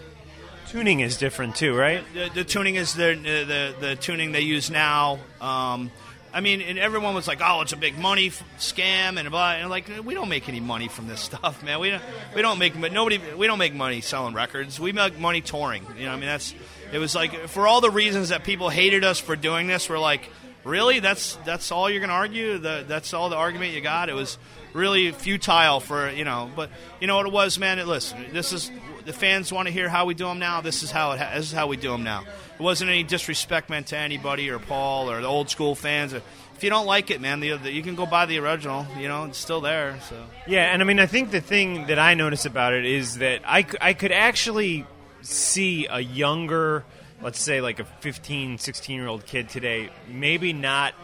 tuning 0.69 1.01
is 1.01 1.17
different 1.17 1.57
too, 1.57 1.75
right? 1.77 2.05
The, 2.15 2.31
the 2.33 2.45
tuning 2.45 2.77
is 2.77 2.95
the, 2.95 3.15
the 3.15 3.75
the 3.89 3.97
tuning 3.97 4.31
they 4.31 4.43
use 4.43 4.71
now. 4.71 5.19
Um, 5.41 5.91
I 6.33 6.41
mean, 6.41 6.61
and 6.61 6.79
everyone 6.79 7.15
was 7.15 7.27
like, 7.27 7.41
"Oh, 7.43 7.61
it's 7.63 7.73
a 7.73 7.77
big 7.77 7.99
money 7.99 8.29
f- 8.29 8.45
scam," 8.59 9.19
and 9.19 9.31
blah. 9.31 9.53
And 9.53 9.71
like, 9.71 9.91
we 10.05 10.15
don't 10.15 10.29
make 10.29 10.49
any 10.49 10.61
money 10.61 10.89
from 10.89 11.07
this 11.09 11.21
stuff, 11.31 11.63
man. 11.63 11.81
We 11.81 11.91
don't, 11.91 12.03
we 12.35 12.43
don't 12.43 12.59
make, 12.59 12.81
but 12.81 12.93
nobody, 12.93 13.21
we 13.37 13.47
don't 13.47 13.59
make 13.59 13.75
money 13.75 14.01
selling 14.01 14.35
records. 14.35 14.79
We 14.79 14.93
make 14.93 15.19
money 15.19 15.41
touring. 15.41 15.85
You 15.99 16.07
know, 16.07 16.13
I 16.13 16.17
mean, 16.17 16.27
that's. 16.27 16.55
It 16.93 16.99
was 16.99 17.15
like 17.15 17.49
for 17.49 17.67
all 17.69 17.81
the 17.81 17.91
reasons 17.91 18.31
that 18.31 18.43
people 18.43 18.69
hated 18.69 19.05
us 19.05 19.21
for 19.21 19.37
doing 19.37 19.69
this. 19.69 19.89
We're 19.89 19.99
like, 19.99 20.29
really? 20.65 21.01
That's 21.01 21.37
that's 21.45 21.71
all 21.73 21.89
you're 21.89 22.05
to 22.05 22.13
argue? 22.13 22.59
The, 22.59 22.85
that's 22.87 23.15
all 23.15 23.29
the 23.29 23.37
argument 23.37 23.73
you 23.73 23.81
got? 23.81 24.09
It 24.09 24.15
was 24.15 24.39
really 24.73 25.13
futile 25.13 25.81
for 25.81 26.11
you 26.11 26.25
know. 26.25 26.51
But 26.55 26.71
you 27.01 27.07
know 27.07 27.17
what 27.17 27.27
it 27.27 27.33
was, 27.33 27.59
man. 27.59 27.79
It, 27.79 27.87
listen, 27.87 28.19
this 28.33 28.53
is 28.53 28.71
the 29.05 29.13
fans 29.13 29.53
want 29.53 29.69
to 29.69 29.73
hear 29.73 29.89
how 29.89 30.05
we 30.07 30.15
do 30.15 30.27
them 30.27 30.39
now. 30.39 30.61
This 30.61 30.83
is 30.83 30.91
how 30.91 31.13
it. 31.13 31.21
Ha- 31.21 31.33
this 31.35 31.47
is 31.47 31.53
how 31.53 31.67
we 31.67 31.77
do 31.77 31.91
them 31.91 32.03
now. 32.03 32.25
It 32.55 32.63
wasn't 32.63 32.91
any 32.91 33.03
disrespect 33.03 33.71
meant 33.71 33.89
to 33.89 33.97
anybody 33.97 34.51
or 34.51 34.59
Paul 34.59 35.11
or 35.11 35.21
the 35.21 35.27
old 35.27 35.51
school 35.51 35.75
fans. 35.75 36.13
If 36.13 36.65
you 36.65 36.71
don't 36.71 36.87
like 36.87 37.11
it, 37.11 37.21
man, 37.21 37.41
the, 37.41 37.57
the, 37.57 37.73
you 37.73 37.83
can 37.83 37.95
go 37.95 38.05
buy 38.05 38.27
the 38.27 38.39
original. 38.39 38.87
You 38.99 39.09
know, 39.09 39.25
it's 39.25 39.39
still 39.39 39.61
there. 39.61 39.99
So 40.09 40.23
yeah, 40.47 40.73
and 40.73 40.83
I 40.83 40.85
mean, 40.85 41.01
I 41.01 41.07
think 41.07 41.31
the 41.31 41.41
thing 41.41 41.87
that 41.87 41.99
I 41.99 42.15
notice 42.15 42.45
about 42.45 42.75
it 42.75 42.85
is 42.85 43.19
that 43.19 43.43
I, 43.47 43.65
I 43.81 43.95
could 43.95 44.13
actually 44.13 44.87
see 45.23 45.87
a 45.87 46.01
younger, 46.01 46.85
let's 47.23 47.41
say 47.41 47.61
like 47.61 47.81
a 47.81 47.85
15, 47.85 48.59
16 48.59 48.97
year 48.97 49.07
old 49.07 49.25
kid 49.27 49.49
today, 49.49 49.91
maybe 50.09 50.53
not 50.53 50.95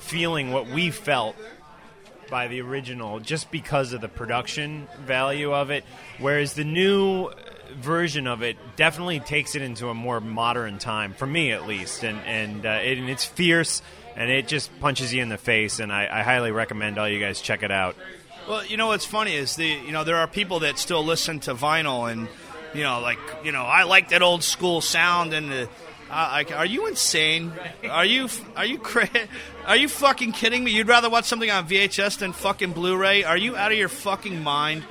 feeling 0.00 0.52
what 0.52 0.66
we 0.68 0.90
felt 0.90 1.36
by 2.28 2.48
the 2.48 2.60
original 2.60 3.20
just 3.20 3.50
because 3.50 3.92
of 3.92 4.00
the 4.00 4.08
production 4.08 4.88
value 5.04 5.52
of 5.52 5.70
it. 5.70 5.84
Whereas 6.18 6.54
the 6.54 6.64
new 6.64 7.30
version 7.74 8.26
of 8.26 8.42
it 8.42 8.56
definitely 8.76 9.20
takes 9.20 9.54
it 9.54 9.62
into 9.62 9.88
a 9.88 9.94
more 9.94 10.20
modern 10.20 10.78
time 10.78 11.12
for 11.14 11.26
me 11.26 11.52
at 11.52 11.66
least, 11.66 12.02
and 12.04 12.18
and, 12.20 12.66
uh, 12.66 12.80
it, 12.82 12.98
and 12.98 13.08
it's 13.08 13.24
fierce 13.24 13.82
and 14.16 14.30
it 14.30 14.48
just 14.48 14.76
punches 14.80 15.14
you 15.14 15.22
in 15.22 15.28
the 15.28 15.38
face. 15.38 15.78
And 15.78 15.92
I, 15.92 16.08
I 16.10 16.22
highly 16.22 16.50
recommend 16.50 16.98
all 16.98 17.08
you 17.08 17.20
guys 17.20 17.40
check 17.40 17.62
it 17.62 17.70
out. 17.70 17.94
Well, 18.48 18.64
you 18.66 18.76
know 18.76 18.88
what's 18.88 19.04
funny 19.04 19.34
is 19.34 19.56
the 19.56 19.66
you 19.66 19.92
know 19.92 20.04
there 20.04 20.16
are 20.16 20.26
people 20.26 20.60
that 20.60 20.78
still 20.78 21.04
listen 21.04 21.40
to 21.40 21.54
vinyl 21.54 22.10
and 22.10 22.28
you 22.74 22.82
know 22.82 23.00
like 23.00 23.18
you 23.44 23.52
know 23.52 23.62
I 23.62 23.84
like 23.84 24.08
that 24.10 24.22
old 24.22 24.42
school 24.42 24.80
sound 24.80 25.32
and 25.32 25.50
the. 25.50 25.68
Uh, 26.10 26.42
are 26.54 26.66
you 26.66 26.86
insane? 26.86 27.52
Are 27.88 28.04
you 28.04 28.28
are 28.56 28.64
you 28.64 28.78
cra- 28.78 29.08
are 29.66 29.76
you 29.76 29.88
fucking 29.88 30.32
kidding 30.32 30.64
me? 30.64 30.70
You'd 30.70 30.88
rather 30.88 31.10
watch 31.10 31.26
something 31.26 31.50
on 31.50 31.68
VHS 31.68 32.18
than 32.18 32.32
fucking 32.32 32.72
Blu-ray? 32.72 33.24
Are 33.24 33.36
you 33.36 33.56
out 33.56 33.72
of 33.72 33.78
your 33.78 33.88
fucking 33.88 34.42
mind? 34.42 34.84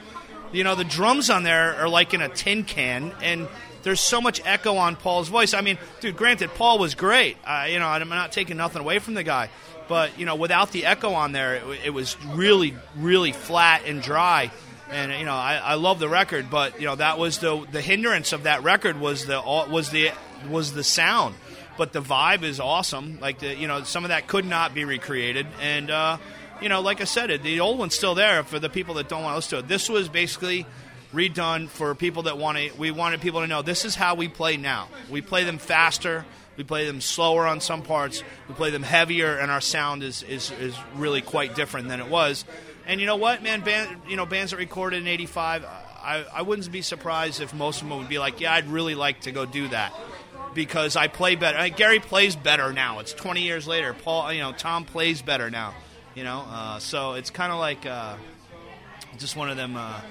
You 0.52 0.64
know, 0.64 0.76
the 0.76 0.84
drums 0.84 1.30
on 1.30 1.44
there 1.44 1.76
are 1.76 1.90
like 1.90 2.14
in 2.14 2.22
a 2.22 2.30
tin 2.30 2.64
can, 2.64 3.14
and 3.22 3.48
there's 3.84 4.00
so 4.00 4.22
much 4.22 4.42
echo 4.46 4.78
on 4.78 4.96
Paul's 4.96 5.28
voice. 5.28 5.54
I 5.54 5.62
mean, 5.62 5.78
dude, 6.02 6.16
granted, 6.16 6.52
Paul 6.54 6.78
was 6.78 6.94
great. 6.94 7.38
Uh, 7.46 7.68
you 7.70 7.80
know, 7.80 7.88
I'm 7.88 8.08
not 8.10 8.32
taking 8.32 8.58
nothing 8.58 8.82
away 8.82 9.00
from 9.00 9.16
the 9.16 9.24
guy, 9.24 9.50
but 9.88 10.20
you 10.20 10.26
know, 10.26 10.36
without 10.36 10.72
the 10.72 10.86
echo 10.86 11.14
on 11.14 11.32
there, 11.32 11.56
it, 11.56 11.80
it 11.86 11.90
was 11.90 12.16
really, 12.28 12.76
really 12.96 13.32
flat 13.32 13.84
and 13.86 14.02
dry. 14.02 14.52
And 14.90 15.12
you 15.12 15.26
know, 15.26 15.34
I, 15.34 15.56
I 15.56 15.74
love 15.74 16.00
the 16.00 16.08
record, 16.08 16.50
but 16.50 16.80
you 16.80 16.86
know, 16.86 16.96
that 16.96 17.18
was 17.18 17.40
the 17.40 17.66
the 17.72 17.82
hindrance 17.82 18.34
of 18.34 18.44
that 18.44 18.64
record 18.64 19.00
was 19.00 19.26
the 19.26 19.42
was 19.42 19.90
the 19.90 20.12
was 20.50 20.74
the 20.74 20.84
sound. 20.84 21.36
But 21.78 21.94
the 21.94 22.02
vibe 22.02 22.44
is 22.44 22.60
awesome. 22.60 23.20
Like 23.20 23.40
the 23.40 23.56
you 23.56 23.68
know, 23.68 23.84
some 23.84 24.04
of 24.04 24.10
that 24.10 24.28
could 24.28 24.46
not 24.46 24.74
be 24.74 24.84
recreated, 24.84 25.46
and 25.62 25.92
uh, 25.92 26.18
you 26.62 26.70
know, 26.70 26.82
like 26.82 27.02
I 27.02 27.04
said, 27.04 27.44
the 27.44 27.60
old 27.60 27.78
one's 27.78 27.96
still 27.96 28.16
there 28.16 28.44
for 28.44 28.60
the 28.60 28.70
people 28.70 28.96
that 28.96 29.08
don't 29.08 29.24
want 29.24 29.34
to 29.34 29.36
listen 29.36 29.60
to 29.60 29.66
it. 29.66 29.68
This 29.68 29.90
was 29.90 30.10
basically 30.10 30.66
redone 31.14 31.70
for 31.70 31.94
people 31.96 32.24
that 32.24 32.38
want 32.38 32.58
to. 32.58 32.72
We 32.78 32.92
wanted 32.92 33.22
people 33.22 33.42
to 33.42 33.48
know 33.48 33.62
this 33.62 33.86
is 33.86 33.96
how 33.96 34.16
we 34.16 34.28
play 34.28 34.58
now. 34.58 34.88
We 35.10 35.22
play 35.22 35.44
them 35.44 35.58
faster. 35.58 36.26
We 36.58 36.64
play 36.64 36.88
them 36.88 37.02
slower 37.02 37.46
on 37.46 37.62
some 37.62 37.84
parts. 37.84 38.24
We 38.48 38.56
play 38.56 38.72
them 38.72 38.82
heavier, 38.82 39.38
and 39.38 39.52
our 39.52 39.62
sound 39.62 40.02
is, 40.02 40.24
is, 40.24 40.50
is 40.52 40.76
really 40.96 41.22
quite 41.22 41.56
different 41.56 41.88
than 41.88 42.00
it 42.00 42.08
was. 42.08 42.46
And 42.88 43.00
you 43.00 43.06
know 43.06 43.16
what, 43.16 43.44
man? 43.44 43.62
Band, 43.62 44.02
you 44.08 44.16
know, 44.16 44.26
bands 44.26 44.52
that 44.52 44.58
recorded 44.58 45.02
in 45.02 45.08
'85, 45.08 45.66
I, 45.66 46.26
I 46.34 46.42
wouldn't 46.42 46.72
be 46.72 46.82
surprised 46.82 47.42
if 47.42 47.54
most 47.54 47.82
of 47.82 47.90
them 47.90 48.00
would 48.00 48.10
be 48.10 48.18
like, 48.18 48.40
"Yeah, 48.40 48.54
I'd 48.54 48.68
really 48.68 48.96
like 48.96 49.22
to 49.22 49.32
go 49.32 49.46
do 49.46 49.68
that." 49.68 49.94
Because 50.58 50.96
I 50.96 51.08
play 51.08 51.36
better. 51.36 51.70
Gary 51.70 52.00
plays 52.00 52.36
better 52.36 52.74
now. 52.74 52.98
It's 52.98 53.14
20 53.14 53.44
years 53.44 53.68
later. 53.68 53.94
Paul, 53.94 54.34
you 54.34 54.42
know, 54.42 54.54
Tom 54.54 54.86
plays 54.86 55.22
better 55.22 55.52
now. 55.52 55.76
You 56.16 56.24
know, 56.24 56.46
uh, 56.50 56.80
so 56.80 57.14
it's 57.14 57.30
kind 57.30 57.54
of 57.54 57.60
like 57.60 57.86
uh, 57.86 58.16
just 59.20 59.36
one 59.36 59.52
of 59.52 59.56
them, 59.56 59.76
uh, 59.76 60.02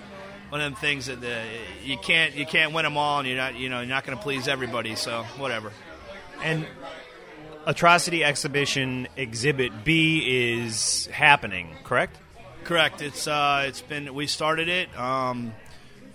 one 0.51 0.61
of 0.61 0.71
them 0.71 0.81
things 0.81 1.07
that 1.07 1.19
uh, 1.19 1.43
you 1.83 1.99
can't 1.99 2.37
you 2.37 2.47
can't 2.47 2.73
win 2.73 2.85
them 2.85 2.97
all, 2.97 3.19
and 3.19 3.27
you're 3.27 3.37
not 3.37 3.57
you 3.57 3.69
know 3.69 3.81
you're 3.81 3.89
not 3.89 4.07
going 4.07 4.17
to 4.17 4.23
please 4.23 4.47
everybody. 4.47 4.95
So 4.95 5.25
whatever. 5.37 5.73
And 6.45 6.65
Atrocity 7.67 8.23
Exhibition 8.23 9.09
Exhibit 9.17 9.83
B 9.83 10.53
is 10.55 11.07
happening, 11.07 11.75
correct? 11.83 12.19
Correct. 12.63 13.03
It's 13.03 13.27
uh, 13.27 13.65
it's 13.67 13.83
been 13.83 14.15
we 14.15 14.29
started 14.29 14.69
it. 14.69 14.97
Um, 14.97 15.53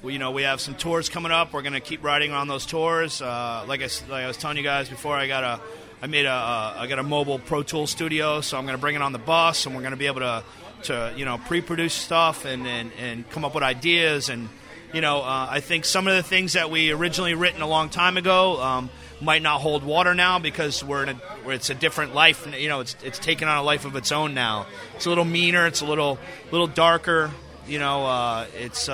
you 0.04 0.18
know, 0.18 0.32
we 0.32 0.44
have 0.44 0.60
some 0.60 0.74
tours 0.74 1.10
coming 1.10 1.32
up. 1.32 1.54
We're 1.54 1.62
going 1.62 1.74
to 1.74 1.80
keep 1.80 2.04
riding 2.04 2.32
on 2.32 2.48
those 2.48 2.66
tours. 2.66 3.22
Uh, 3.22 3.64
like, 3.68 3.82
I, 3.82 3.90
like 4.10 4.24
I 4.24 4.28
was 4.28 4.38
telling 4.38 4.58
you 4.58 4.64
guys 4.64 4.90
before, 4.90 5.16
I 5.16 5.28
got 5.28 5.44
a, 5.44 5.62
I 6.02 6.08
made 6.08 6.26
a, 6.26 6.32
a 6.32 6.76
I 6.80 6.88
got 6.88 6.98
a 6.98 7.04
mobile 7.04 7.38
Pro 7.38 7.62
Tool 7.62 7.86
studio, 7.86 8.42
so 8.42 8.58
I'm 8.58 8.66
going 8.66 8.76
to 8.76 8.82
bring 8.82 8.96
it 8.96 9.02
on 9.04 9.12
the 9.12 9.20
bus, 9.20 9.66
and 9.66 9.76
we're 9.76 9.82
going 9.82 9.92
to 9.92 9.98
be 9.98 10.08
able 10.08 10.22
to, 10.22 10.44
to 10.84 11.14
you 11.16 11.26
know, 11.26 11.38
pre-produce 11.38 11.94
stuff 11.94 12.46
and, 12.46 12.66
and, 12.66 12.92
and 13.00 13.30
come 13.30 13.46
up 13.46 13.54
with 13.54 13.64
ideas. 13.64 14.30
And 14.30 14.50
you 14.92 15.02
know, 15.02 15.20
uh, 15.20 15.48
I 15.50 15.60
think 15.60 15.86
some 15.86 16.08
of 16.08 16.16
the 16.16 16.24
things 16.24 16.54
that 16.54 16.72
we 16.72 16.92
originally 16.92 17.36
written 17.36 17.62
a 17.62 17.68
long 17.68 17.90
time 17.90 18.18
ago 18.18 18.60
um, 18.60 18.90
might 19.22 19.44
not 19.44 19.62
hold 19.62 19.84
water 19.84 20.16
now 20.16 20.40
because 20.40 20.84
we're 20.84 21.04
in 21.04 21.10
a, 21.10 21.14
where 21.44 21.54
it's 21.54 21.70
a 21.70 21.76
different 21.76 22.16
life. 22.16 22.48
You 22.58 22.70
know, 22.70 22.80
it's 22.80 22.96
it's 23.04 23.20
taken 23.20 23.48
on 23.48 23.58
a 23.58 23.64
life 23.64 23.86
of 23.86 23.96
its 23.96 24.12
own 24.12 24.34
now. 24.34 24.66
It's 24.96 25.06
a 25.06 25.10
little 25.10 25.26
meaner. 25.26 25.68
It's 25.68 25.82
a 25.82 25.86
little 25.86 26.18
little 26.52 26.66
darker. 26.66 27.30
You 27.68 27.78
know, 27.78 28.06
uh, 28.08 28.48
it's. 28.58 28.90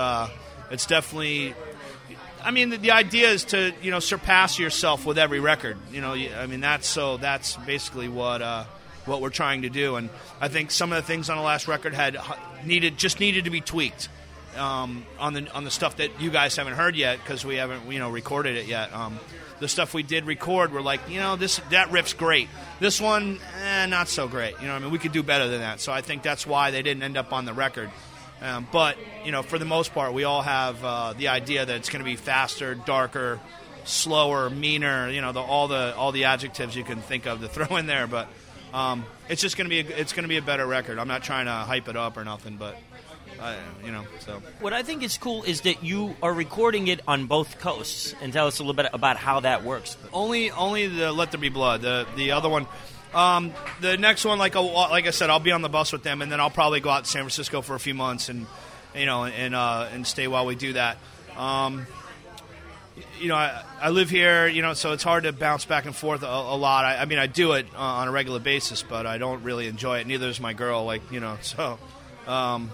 It's 0.71 0.85
definitely. 0.85 1.53
I 2.43 2.51
mean, 2.51 2.69
the, 2.69 2.77
the, 2.77 2.91
idea 2.91 3.29
is 3.29 3.45
to 3.45 3.73
you 3.81 3.91
know 3.91 3.99
surpass 3.99 4.59
yourself 4.59 5.05
with 5.05 5.17
every 5.17 5.39
record. 5.39 5.77
You 5.91 6.01
know, 6.01 6.13
I 6.13 6.45
mean 6.47 6.61
that's 6.61 6.87
so 6.87 7.17
that's 7.17 7.55
basically 7.57 8.07
what 8.07 8.41
uh, 8.41 8.65
what 9.05 9.21
we're 9.21 9.29
trying 9.29 9.63
to 9.63 9.69
do. 9.69 9.95
And 9.95 10.09
I 10.39 10.47
think 10.47 10.71
some 10.71 10.91
of 10.91 10.97
the 10.97 11.07
things 11.07 11.29
on 11.29 11.37
the 11.37 11.43
last 11.43 11.67
record 11.67 11.93
had 11.93 12.17
needed 12.63 12.97
just 12.97 13.19
needed 13.19 13.45
to 13.45 13.49
be 13.49 13.61
tweaked 13.61 14.09
um, 14.55 15.05
on 15.19 15.33
the 15.33 15.49
on 15.51 15.63
the 15.63 15.71
stuff 15.71 15.97
that 15.97 16.21
you 16.21 16.29
guys 16.29 16.55
haven't 16.55 16.73
heard 16.73 16.95
yet 16.95 17.19
because 17.19 17.45
we 17.45 17.55
haven't 17.55 17.91
you 17.91 17.99
know 17.99 18.09
recorded 18.09 18.57
it 18.57 18.67
yet. 18.67 18.93
Um, 18.93 19.19
the 19.59 19.67
stuff 19.67 19.93
we 19.93 20.03
did 20.03 20.25
record, 20.25 20.71
we're 20.71 20.81
like, 20.81 21.01
you 21.09 21.19
know, 21.19 21.35
this 21.35 21.59
that 21.69 21.91
riff's 21.91 22.13
great. 22.13 22.47
This 22.79 23.01
one, 23.01 23.39
eh, 23.63 23.85
not 23.87 24.07
so 24.07 24.27
great. 24.27 24.53
You 24.61 24.67
know, 24.67 24.75
I 24.75 24.79
mean, 24.79 24.91
we 24.91 24.99
could 24.99 25.11
do 25.11 25.23
better 25.23 25.47
than 25.47 25.61
that. 25.61 25.79
So 25.79 25.91
I 25.91 26.01
think 26.01 26.21
that's 26.21 26.45
why 26.45 26.71
they 26.71 26.81
didn't 26.81 27.03
end 27.03 27.17
up 27.17 27.33
on 27.33 27.45
the 27.45 27.53
record. 27.53 27.89
Um, 28.41 28.67
but 28.71 28.97
you 29.25 29.31
know, 29.31 29.41
for 29.41 29.57
the 29.57 29.65
most 29.65 29.93
part, 29.93 30.13
we 30.13 30.23
all 30.23 30.41
have 30.41 30.83
uh, 30.83 31.13
the 31.13 31.29
idea 31.29 31.65
that 31.65 31.75
it's 31.75 31.89
going 31.89 32.03
to 32.03 32.09
be 32.09 32.15
faster, 32.15 32.75
darker, 32.75 33.39
slower, 33.85 34.49
meaner. 34.49 35.09
You 35.09 35.21
know, 35.21 35.31
the, 35.31 35.41
all 35.41 35.67
the 35.67 35.95
all 35.95 36.11
the 36.11 36.25
adjectives 36.25 36.75
you 36.75 36.83
can 36.83 37.01
think 37.01 37.25
of 37.25 37.41
to 37.41 37.47
throw 37.49 37.77
in 37.77 37.87
there. 37.87 38.07
But 38.07 38.27
um, 38.73 39.05
it's 39.29 39.41
just 39.41 39.57
going 39.57 39.69
to 39.69 39.69
be 39.69 39.79
a, 39.79 39.97
it's 39.97 40.13
going 40.13 40.23
to 40.23 40.29
be 40.29 40.37
a 40.37 40.41
better 40.41 40.65
record. 40.65 40.99
I'm 40.99 41.07
not 41.07 41.23
trying 41.23 41.45
to 41.45 41.51
hype 41.51 41.87
it 41.87 41.95
up 41.95 42.17
or 42.17 42.23
nothing, 42.23 42.57
but. 42.57 42.77
Uh, 43.39 43.55
you 43.85 43.91
know, 43.91 44.03
so 44.19 44.41
what 44.61 44.73
I 44.73 44.81
think 44.81 45.03
is 45.03 45.15
cool 45.19 45.43
is 45.43 45.61
that 45.61 45.83
you 45.83 46.15
are 46.23 46.33
recording 46.33 46.87
it 46.87 47.01
on 47.07 47.27
both 47.27 47.59
coasts, 47.59 48.15
and 48.19 48.33
tell 48.33 48.47
us 48.47 48.57
a 48.57 48.63
little 48.63 48.73
bit 48.73 48.87
about 48.93 49.17
how 49.17 49.41
that 49.41 49.63
works. 49.63 49.95
Only, 50.11 50.49
only 50.49 50.87
the 50.87 51.11
"Let 51.11 51.29
There 51.29 51.39
Be 51.39 51.49
Blood." 51.49 51.81
The 51.81 52.07
the 52.15 52.31
other 52.31 52.49
one, 52.49 52.65
um, 53.13 53.53
the 53.81 53.97
next 53.97 54.25
one, 54.25 54.37
like 54.37 54.55
like 54.55 55.07
I 55.07 55.11
said, 55.11 55.29
I'll 55.29 55.39
be 55.39 55.51
on 55.51 55.61
the 55.61 55.69
bus 55.69 55.91
with 55.91 56.03
them, 56.03 56.21
and 56.21 56.31
then 56.31 56.39
I'll 56.39 56.49
probably 56.49 56.79
go 56.79 56.89
out 56.89 57.05
to 57.05 57.09
San 57.09 57.21
Francisco 57.21 57.61
for 57.61 57.75
a 57.75 57.79
few 57.79 57.93
months 57.93 58.29
and 58.29 58.45
you 58.95 59.05
know 59.05 59.25
and 59.25 59.55
uh, 59.55 59.87
and 59.91 60.05
stay 60.05 60.27
while 60.27 60.45
we 60.45 60.55
do 60.55 60.73
that. 60.73 60.97
Um, 61.37 61.87
you 63.19 63.27
know, 63.27 63.35
I, 63.35 63.63
I, 63.79 63.89
live 63.89 64.09
here, 64.09 64.47
you 64.47 64.63
know, 64.63 64.73
so 64.73 64.91
it's 64.91 65.03
hard 65.03 65.25
to 65.25 65.31
bounce 65.31 65.65
back 65.65 65.85
and 65.85 65.95
forth 65.95 66.23
a, 66.23 66.25
a 66.25 66.57
lot. 66.57 66.83
I, 66.83 66.97
I, 66.97 67.05
mean, 67.05 67.19
I 67.19 67.27
do 67.27 67.51
it 67.51 67.67
uh, 67.75 67.77
on 67.77 68.07
a 68.07 68.11
regular 68.11 68.39
basis, 68.39 68.81
but 68.81 69.05
I 69.05 69.19
don't 69.19 69.43
really 69.43 69.67
enjoy 69.67 69.99
it. 69.99 70.07
Neither 70.07 70.27
is 70.27 70.39
my 70.39 70.53
girl, 70.53 70.85
like 70.85 71.11
you 71.11 71.19
know. 71.19 71.37
So, 71.47 71.77
um, 72.25 72.71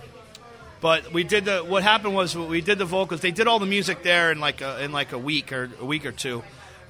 but 0.81 1.13
we 1.13 1.23
did 1.23 1.45
the. 1.45 1.59
What 1.59 1.83
happened 1.83 2.15
was 2.15 2.35
we 2.35 2.61
did 2.61 2.77
the 2.77 2.85
vocals. 2.85 3.21
They 3.21 3.31
did 3.31 3.47
all 3.47 3.59
the 3.59 3.65
music 3.65 4.03
there 4.03 4.31
in 4.31 4.39
like 4.39 4.61
a, 4.61 4.83
in 4.83 4.91
like 4.91 5.11
a 5.11 5.17
week 5.17 5.53
or 5.53 5.69
a 5.79 5.85
week 5.85 6.05
or 6.05 6.11
two 6.11 6.43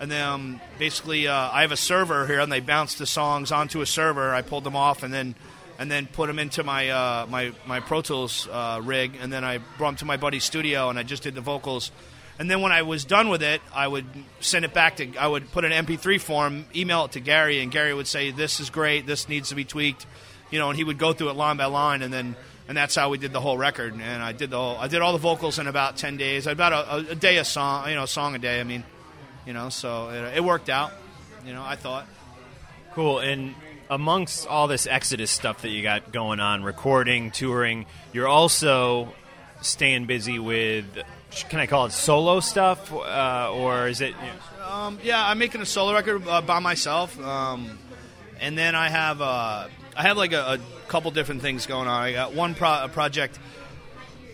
and 0.03 0.11
then 0.11 0.21
um, 0.21 0.61
basically 0.77 1.29
uh, 1.29 1.49
I 1.49 1.61
have 1.61 1.71
a 1.71 1.77
server 1.77 2.27
here, 2.27 2.41
and 2.41 2.51
they 2.51 2.59
bounce 2.59 2.95
the 2.95 3.05
songs 3.05 3.53
onto 3.53 3.79
a 3.79 3.85
server. 3.85 4.33
I 4.33 4.41
pulled 4.41 4.65
them 4.65 4.75
off, 4.75 5.01
and 5.01 5.13
then 5.13 5.33
and 5.79 5.89
then 5.89 6.07
put 6.07 6.27
them 6.27 6.39
into 6.39 6.61
my 6.61 6.89
uh, 6.89 7.25
my 7.29 7.53
my 7.65 7.79
Pro 7.79 8.01
Tools 8.01 8.49
uh, 8.51 8.81
rig, 8.83 9.13
and 9.21 9.31
then 9.31 9.45
I 9.45 9.59
brought 9.77 9.91
them 9.91 9.95
to 9.99 10.05
my 10.05 10.17
buddy's 10.17 10.43
studio, 10.43 10.89
and 10.89 10.99
I 10.99 11.03
just 11.03 11.23
did 11.23 11.35
the 11.35 11.41
vocals. 11.41 11.89
And 12.37 12.51
then 12.51 12.61
when 12.61 12.73
I 12.73 12.81
was 12.81 13.05
done 13.05 13.29
with 13.29 13.41
it, 13.41 13.61
I 13.73 13.87
would 13.87 14.05
send 14.41 14.65
it 14.65 14.73
back 14.73 14.97
to. 14.97 15.15
I 15.15 15.25
would 15.25 15.49
put 15.53 15.63
an 15.63 15.71
MP3 15.71 16.19
form, 16.19 16.65
email 16.75 17.05
it 17.05 17.13
to 17.13 17.21
Gary, 17.21 17.61
and 17.61 17.71
Gary 17.71 17.93
would 17.93 18.07
say, 18.07 18.31
"This 18.31 18.59
is 18.59 18.69
great. 18.69 19.07
This 19.07 19.29
needs 19.29 19.49
to 19.49 19.55
be 19.55 19.63
tweaked," 19.63 20.05
you 20.51 20.59
know, 20.59 20.67
and 20.67 20.77
he 20.77 20.83
would 20.83 20.97
go 20.97 21.13
through 21.13 21.29
it 21.29 21.37
line 21.37 21.55
by 21.55 21.65
line, 21.67 22.01
and 22.01 22.13
then 22.13 22.35
and 22.67 22.75
that's 22.75 22.95
how 22.95 23.07
we 23.07 23.17
did 23.17 23.31
the 23.31 23.39
whole 23.39 23.57
record. 23.57 23.93
And 23.93 24.21
I 24.21 24.33
did 24.33 24.49
the 24.49 24.57
whole, 24.57 24.75
I 24.75 24.89
did 24.89 25.01
all 25.01 25.13
the 25.13 25.17
vocals 25.17 25.59
in 25.59 25.67
about 25.67 25.95
ten 25.95 26.17
days, 26.17 26.45
about 26.45 26.73
a, 26.73 27.11
a 27.11 27.15
day 27.15 27.37
a 27.37 27.45
song, 27.45 27.87
you 27.87 27.95
know, 27.95 28.03
a 28.03 28.07
song 28.07 28.35
a 28.35 28.39
day. 28.39 28.59
I 28.59 28.65
mean, 28.65 28.83
you 29.45 29.53
know, 29.53 29.69
so 29.69 30.09
it, 30.09 30.37
it 30.37 30.43
worked 30.43 30.69
out. 30.69 30.91
You 31.45 31.53
know, 31.53 31.63
I 31.63 31.75
thought. 31.75 32.07
Cool. 32.93 33.19
And 33.19 33.55
amongst 33.89 34.47
all 34.47 34.67
this 34.67 34.87
Exodus 34.87 35.31
stuff 35.31 35.61
that 35.61 35.69
you 35.69 35.83
got 35.83 36.11
going 36.11 36.39
on, 36.39 36.63
recording, 36.63 37.31
touring, 37.31 37.85
you're 38.13 38.27
also 38.27 39.13
staying 39.61 40.05
busy 40.05 40.39
with. 40.39 40.85
Can 41.49 41.59
I 41.59 41.65
call 41.65 41.87
it 41.87 41.91
solo 41.91 42.39
stuff, 42.39 42.93
uh, 42.93 43.51
or 43.51 43.87
is 43.87 44.01
it? 44.01 44.09
You 44.09 44.13
know? 44.13 44.53
um, 44.73 44.99
yeah, 45.03 45.27
I'm 45.27 45.37
making 45.37 45.61
a 45.61 45.65
solo 45.65 45.93
record 45.93 46.27
uh, 46.27 46.41
by 46.41 46.59
myself, 46.59 47.19
um, 47.21 47.77
and 48.39 48.57
then 48.57 48.75
I 48.75 48.89
have 48.89 49.21
uh, 49.21 49.67
I 49.95 50.01
have 50.01 50.17
like 50.17 50.33
a, 50.33 50.53
a, 50.53 50.59
couple 50.87 51.09
different 51.11 51.41
things 51.41 51.65
going 51.65 51.87
on. 51.87 52.03
I 52.03 52.11
got 52.11 52.33
one 52.33 52.53
pro- 52.53 52.87
project. 52.89 53.39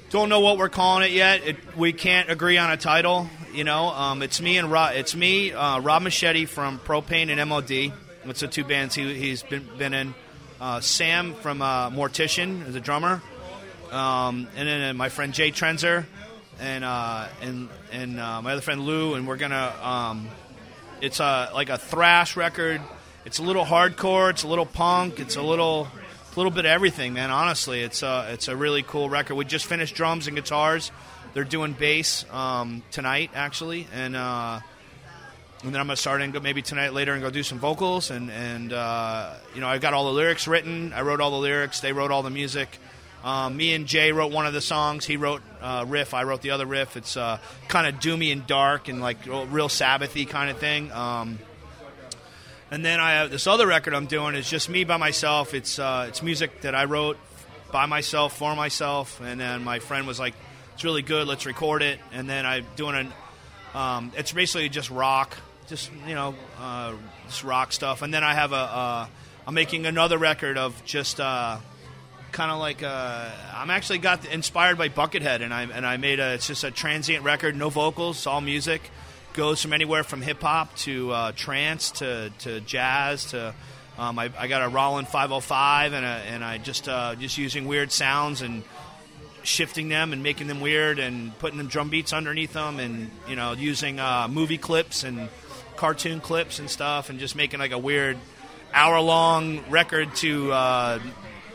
Don't 0.09 0.29
know 0.29 0.39
what 0.39 0.57
we're 0.57 0.69
calling 0.69 1.03
it 1.07 1.11
yet. 1.11 1.45
It, 1.45 1.77
we 1.77 1.93
can't 1.93 2.31
agree 2.31 2.57
on 2.57 2.71
a 2.71 2.77
title. 2.77 3.29
You 3.53 3.63
know, 3.63 3.89
um, 3.89 4.23
it's 4.23 4.41
me 4.41 4.57
and 4.57 4.71
Rob. 4.71 4.95
It's 4.95 5.15
me, 5.15 5.53
uh, 5.53 5.81
Rob 5.81 6.01
Moschetti 6.01 6.47
from 6.47 6.79
Pro-Pain 6.79 7.29
and 7.29 7.47
MOD. 7.47 7.93
It's 8.25 8.39
the 8.39 8.47
two 8.47 8.63
bands 8.63 8.95
he, 8.95 9.13
he's 9.13 9.43
been 9.43 9.69
been 9.77 9.93
in. 9.93 10.15
Uh, 10.59 10.79
Sam 10.81 11.35
from 11.35 11.61
uh, 11.61 11.91
Mortician 11.91 12.67
is 12.67 12.73
a 12.73 12.79
drummer, 12.79 13.21
um, 13.91 14.47
and 14.55 14.67
then 14.67 14.89
uh, 14.89 14.93
my 14.95 15.09
friend 15.09 15.31
Jay 15.31 15.51
Trenzer, 15.51 16.05
and 16.59 16.83
uh, 16.83 17.27
and 17.43 17.69
and 17.91 18.19
uh, 18.19 18.41
my 18.41 18.53
other 18.53 18.61
friend 18.61 18.81
Lou, 18.81 19.13
and 19.13 19.27
we're 19.27 19.37
gonna. 19.37 19.75
Um, 19.79 20.27
it's 21.01 21.19
a 21.19 21.51
like 21.53 21.69
a 21.69 21.77
thrash 21.77 22.35
record. 22.35 22.81
It's 23.25 23.37
a 23.37 23.43
little 23.43 23.63
hardcore. 23.63 24.31
It's 24.31 24.41
a 24.41 24.47
little 24.47 24.65
punk. 24.65 25.19
It's 25.19 25.35
a 25.35 25.41
little 25.43 25.87
a 26.31 26.35
little 26.39 26.51
bit 26.51 26.65
of 26.65 26.71
everything, 26.71 27.13
man. 27.13 27.31
Honestly, 27.31 27.81
it's 27.81 28.03
a 28.03 28.27
it's 28.31 28.47
a 28.47 28.55
really 28.55 28.83
cool 28.83 29.09
record. 29.09 29.35
We 29.35 29.45
just 29.45 29.65
finished 29.65 29.95
drums 29.95 30.27
and 30.27 30.35
guitars. 30.35 30.91
They're 31.33 31.43
doing 31.43 31.73
bass 31.73 32.25
um, 32.31 32.83
tonight, 32.91 33.31
actually, 33.33 33.87
and 33.93 34.15
uh, 34.15 34.59
and 35.63 35.73
then 35.73 35.81
I'm 35.81 35.87
gonna 35.87 35.97
start 35.97 36.21
and 36.21 36.31
go 36.31 36.39
maybe 36.39 36.61
tonight 36.61 36.93
later 36.93 37.13
and 37.13 37.21
go 37.21 37.29
do 37.29 37.43
some 37.43 37.59
vocals 37.59 38.11
and 38.11 38.31
and 38.31 38.71
uh, 38.71 39.33
you 39.55 39.61
know 39.61 39.67
I've 39.67 39.81
got 39.81 39.93
all 39.93 40.05
the 40.05 40.13
lyrics 40.13 40.47
written. 40.47 40.93
I 40.93 41.01
wrote 41.01 41.19
all 41.19 41.31
the 41.31 41.37
lyrics. 41.37 41.81
They 41.81 41.93
wrote 41.93 42.11
all 42.11 42.23
the 42.23 42.29
music. 42.29 42.79
Um, 43.23 43.57
me 43.57 43.73
and 43.73 43.85
Jay 43.85 44.13
wrote 44.13 44.31
one 44.31 44.45
of 44.45 44.53
the 44.53 44.61
songs. 44.61 45.05
He 45.05 45.17
wrote 45.17 45.41
uh, 45.61 45.83
riff. 45.87 46.13
I 46.13 46.23
wrote 46.23 46.41
the 46.41 46.51
other 46.51 46.65
riff. 46.65 46.95
It's 46.95 47.17
uh, 47.17 47.39
kind 47.67 47.85
of 47.85 48.01
doomy 48.01 48.31
and 48.31 48.47
dark 48.47 48.87
and 48.87 49.01
like 49.01 49.25
real 49.25 49.67
Sabbathy 49.67 50.27
kind 50.27 50.49
of 50.49 50.57
thing. 50.57 50.91
Um, 50.91 51.39
and 52.71 52.85
then 52.85 52.99
I 52.99 53.11
have 53.13 53.31
this 53.31 53.47
other 53.47 53.67
record 53.67 53.93
I'm 53.93 54.05
doing. 54.05 54.35
It's 54.35 54.49
just 54.49 54.69
me 54.69 54.83
by 54.83 54.97
myself. 54.97 55.53
It's 55.53 55.79
uh, 55.79 56.05
it's 56.09 56.21
music 56.21 56.61
that 56.61 56.75
I 56.75 56.85
wrote 56.85 57.17
by 57.71 57.85
myself 57.85 58.37
for 58.37 58.55
myself. 58.55 59.19
And 59.21 59.39
then 59.39 59.63
my 59.63 59.79
friend 59.79 60.07
was 60.07 60.19
like, 60.19 60.33
it's 60.73 60.83
really 60.83 61.01
good. 61.01 61.27
Let's 61.27 61.45
record 61.45 61.81
it. 61.81 61.99
And 62.13 62.29
then 62.29 62.45
I'm 62.45 62.65
doing 62.75 62.95
an. 62.95 63.13
Um, 63.73 64.11
it's 64.17 64.31
basically 64.31 64.69
just 64.69 64.89
rock, 64.89 65.37
just 65.67 65.91
you 66.07 66.15
know, 66.15 66.35
uh, 66.59 66.93
just 67.27 67.43
rock 67.43 67.71
stuff. 67.71 68.01
And 68.01 68.13
then 68.13 68.23
I 68.23 68.33
have 68.33 68.51
a. 68.51 68.55
Uh, 68.55 69.07
I'm 69.47 69.53
making 69.53 69.85
another 69.85 70.17
record 70.17 70.57
of 70.57 70.83
just. 70.85 71.19
Uh, 71.19 71.57
kind 72.31 72.51
of 72.51 72.59
like 72.59 72.83
uh, 72.83 73.29
I'm 73.55 73.71
actually 73.71 73.97
got 73.97 74.23
inspired 74.25 74.77
by 74.77 74.89
Buckethead, 74.89 75.41
and 75.41 75.51
I 75.51 75.63
and 75.63 75.83
I 75.83 75.97
made 75.97 76.19
a 76.19 76.35
it's 76.35 76.45
just 76.45 76.63
a 76.63 76.69
transient 76.69 77.23
record, 77.23 77.55
no 77.55 77.69
vocals, 77.69 78.27
all 78.27 78.39
music, 78.39 78.83
goes 79.39 79.61
from 79.61 79.71
anywhere 79.71 80.03
from 80.03 80.21
hip 80.21 80.41
hop 80.41 80.75
to 80.75 81.11
uh, 81.11 81.31
trance 81.31 81.91
to, 81.91 82.29
to 82.39 82.59
jazz 82.59 83.23
to 83.23 83.55
um, 83.97 84.19
I, 84.19 84.29
I, 84.37 84.47
got 84.47 84.63
a 84.63 84.67
Roland 84.67 85.07
505 85.07 85.93
and 85.93 86.05
a, 86.05 86.09
and 86.09 86.43
I 86.43 86.57
just 86.57 86.89
uh, 86.89 87.15
just 87.15 87.37
using 87.37 87.65
weird 87.65 87.89
sounds 87.93 88.41
and 88.41 88.63
shifting 89.43 89.87
them 89.87 90.11
and 90.11 90.21
making 90.21 90.47
them 90.47 90.59
weird 90.59 90.99
and 90.99 91.37
putting 91.39 91.57
them 91.57 91.67
drum 91.67 91.87
beats 91.87 92.11
underneath 92.11 92.51
them 92.51 92.81
and 92.81 93.09
you 93.29 93.37
know 93.37 93.53
using 93.53 93.97
uh, 93.97 94.27
movie 94.29 94.57
clips 94.57 95.05
and 95.05 95.29
cartoon 95.77 96.19
clips 96.19 96.59
and 96.59 96.69
stuff 96.69 97.09
and 97.09 97.17
just 97.17 97.33
making 97.33 97.61
like 97.61 97.71
a 97.71 97.77
weird 97.77 98.17
hour 98.73 98.99
long 98.99 99.63
record 99.69 100.13
to 100.15 100.51
uh, 100.51 100.99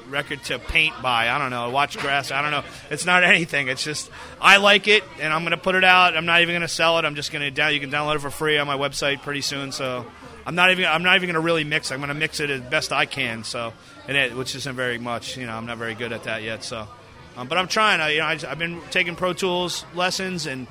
record 0.08 0.42
to 0.44 0.58
paint 0.58 0.94
by. 1.02 1.28
I 1.28 1.38
don't 1.38 1.50
know. 1.50 1.70
Watch 1.70 1.98
grass. 1.98 2.30
I 2.30 2.42
don't 2.42 2.50
know. 2.50 2.64
It's 2.90 3.04
not 3.04 3.24
anything. 3.24 3.68
It's 3.68 3.84
just 3.84 4.10
I 4.40 4.58
like 4.58 4.88
it 4.88 5.04
and 5.20 5.32
I'm 5.32 5.42
going 5.42 5.52
to 5.52 5.56
put 5.56 5.74
it 5.74 5.84
out. 5.84 6.16
I'm 6.16 6.26
not 6.26 6.42
even 6.42 6.52
going 6.52 6.62
to 6.62 6.68
sell 6.68 6.98
it. 6.98 7.04
I'm 7.04 7.14
just 7.14 7.32
going 7.32 7.42
to 7.42 7.50
down. 7.50 7.74
You 7.74 7.80
can 7.80 7.90
download 7.90 8.16
it 8.16 8.20
for 8.20 8.30
free 8.30 8.58
on 8.58 8.66
my 8.66 8.76
website 8.76 9.22
pretty 9.22 9.40
soon. 9.40 9.72
So 9.72 10.06
I'm 10.46 10.54
not 10.54 10.70
even 10.70 10.84
I'm 10.86 11.02
not 11.02 11.16
even 11.16 11.28
going 11.28 11.34
to 11.34 11.40
really 11.40 11.64
mix. 11.64 11.90
I'm 11.92 11.98
going 11.98 12.08
to 12.08 12.14
mix 12.14 12.40
it 12.40 12.50
as 12.50 12.60
best 12.60 12.92
I 12.92 13.06
can. 13.06 13.44
So 13.44 13.72
and 14.08 14.16
it, 14.16 14.36
which 14.36 14.54
isn't 14.54 14.76
very 14.76 14.98
much. 14.98 15.36
You 15.36 15.46
know, 15.46 15.54
I'm 15.54 15.66
not 15.66 15.78
very 15.78 15.94
good 15.94 16.12
at 16.12 16.24
that 16.24 16.42
yet. 16.42 16.64
So. 16.64 16.86
Um, 17.36 17.48
but 17.48 17.58
I'm 17.58 17.66
trying. 17.66 18.00
I, 18.00 18.10
you 18.10 18.18
know, 18.20 18.26
I, 18.26 18.36
have 18.36 18.58
been 18.58 18.80
taking 18.90 19.16
Pro 19.16 19.32
Tools 19.32 19.84
lessons 19.94 20.46
and 20.46 20.68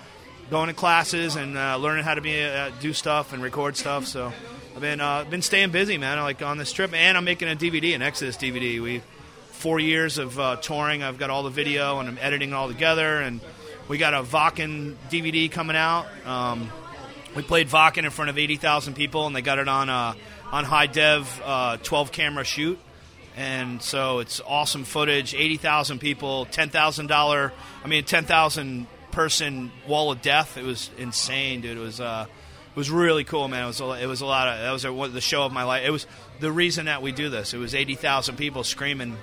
going 0.49 0.67
to 0.67 0.73
classes 0.73 1.35
and 1.35 1.57
uh, 1.57 1.77
learning 1.77 2.03
how 2.03 2.15
to 2.15 2.21
be 2.21 2.43
uh, 2.43 2.71
do 2.79 2.93
stuff 2.93 3.33
and 3.33 3.43
record 3.43 3.75
stuff. 3.75 4.05
So 4.05 4.31
I've 4.75 4.81
been 4.81 5.01
uh, 5.01 5.25
been 5.25 5.41
staying 5.41 5.71
busy, 5.71 5.97
man. 5.97 6.19
Like 6.19 6.41
on 6.41 6.57
this 6.57 6.71
trip, 6.71 6.93
and 6.93 7.17
I'm 7.17 7.25
making 7.25 7.49
a 7.49 7.55
DVD, 7.55 7.95
an 7.95 8.01
Exodus 8.01 8.37
DVD. 8.37 8.81
We 8.81 9.01
four 9.53 9.79
years 9.79 10.17
of 10.17 10.39
uh, 10.39 10.57
touring. 10.57 11.03
I've 11.03 11.17
got 11.17 11.29
all 11.29 11.43
the 11.43 11.49
video 11.49 11.99
and 11.99 12.09
I'm 12.09 12.17
editing 12.19 12.49
it 12.49 12.53
all 12.53 12.67
together 12.67 13.19
and 13.21 13.39
we 13.87 13.97
got 13.97 14.13
a 14.13 14.23
Wacken 14.23 14.95
DVD 15.09 15.51
coming 15.51 15.75
out. 15.75 16.07
Um, 16.25 16.69
we 17.35 17.41
played 17.41 17.69
Wacken 17.69 18.05
in 18.05 18.11
front 18.11 18.29
of 18.29 18.37
80,000 18.37 18.93
people, 18.93 19.27
and 19.27 19.35
they 19.35 19.41
got 19.41 19.59
it 19.59 19.67
on 19.67 19.89
uh, 19.89 20.13
on 20.51 20.63
high 20.63 20.87
dev 20.87 21.41
uh, 21.43 21.77
12 21.77 22.11
camera 22.11 22.43
shoot. 22.43 22.79
And 23.35 23.81
so 23.81 24.19
it's 24.19 24.39
awesome 24.45 24.83
footage. 24.83 25.33
80,000 25.33 25.97
people, 25.97 26.45
$10,000. 26.51 27.51
I 27.83 27.87
mean, 27.87 28.03
10,000 28.03 28.87
person 29.11 29.71
wall 29.87 30.11
of 30.11 30.21
death. 30.21 30.57
It 30.57 30.63
was 30.63 30.91
insane, 30.97 31.61
dude. 31.61 31.77
It 31.77 31.81
was. 31.81 31.99
Uh, 31.99 32.25
it 32.69 32.77
was 32.77 32.89
really 32.89 33.23
cool, 33.23 33.47
man. 33.47 33.65
It 33.65 33.67
was 33.67 33.81
a, 33.81 33.91
it 34.01 34.07
was 34.07 34.21
a 34.21 34.25
lot 34.25 34.47
of 34.47 34.59
that 34.59 34.71
was 34.71 34.83
a, 34.83 35.13
the 35.13 35.21
show 35.21 35.43
of 35.43 35.51
my 35.51 35.63
life. 35.63 35.83
It 35.85 35.91
was 35.91 36.07
the 36.39 36.51
reason 36.51 36.87
that 36.87 37.03
we 37.03 37.11
do 37.11 37.29
this. 37.29 37.53
It 37.53 37.59
was 37.59 37.75
eighty 37.75 37.93
thousand 37.93 38.37
people 38.37 38.63
screaming 38.63 39.15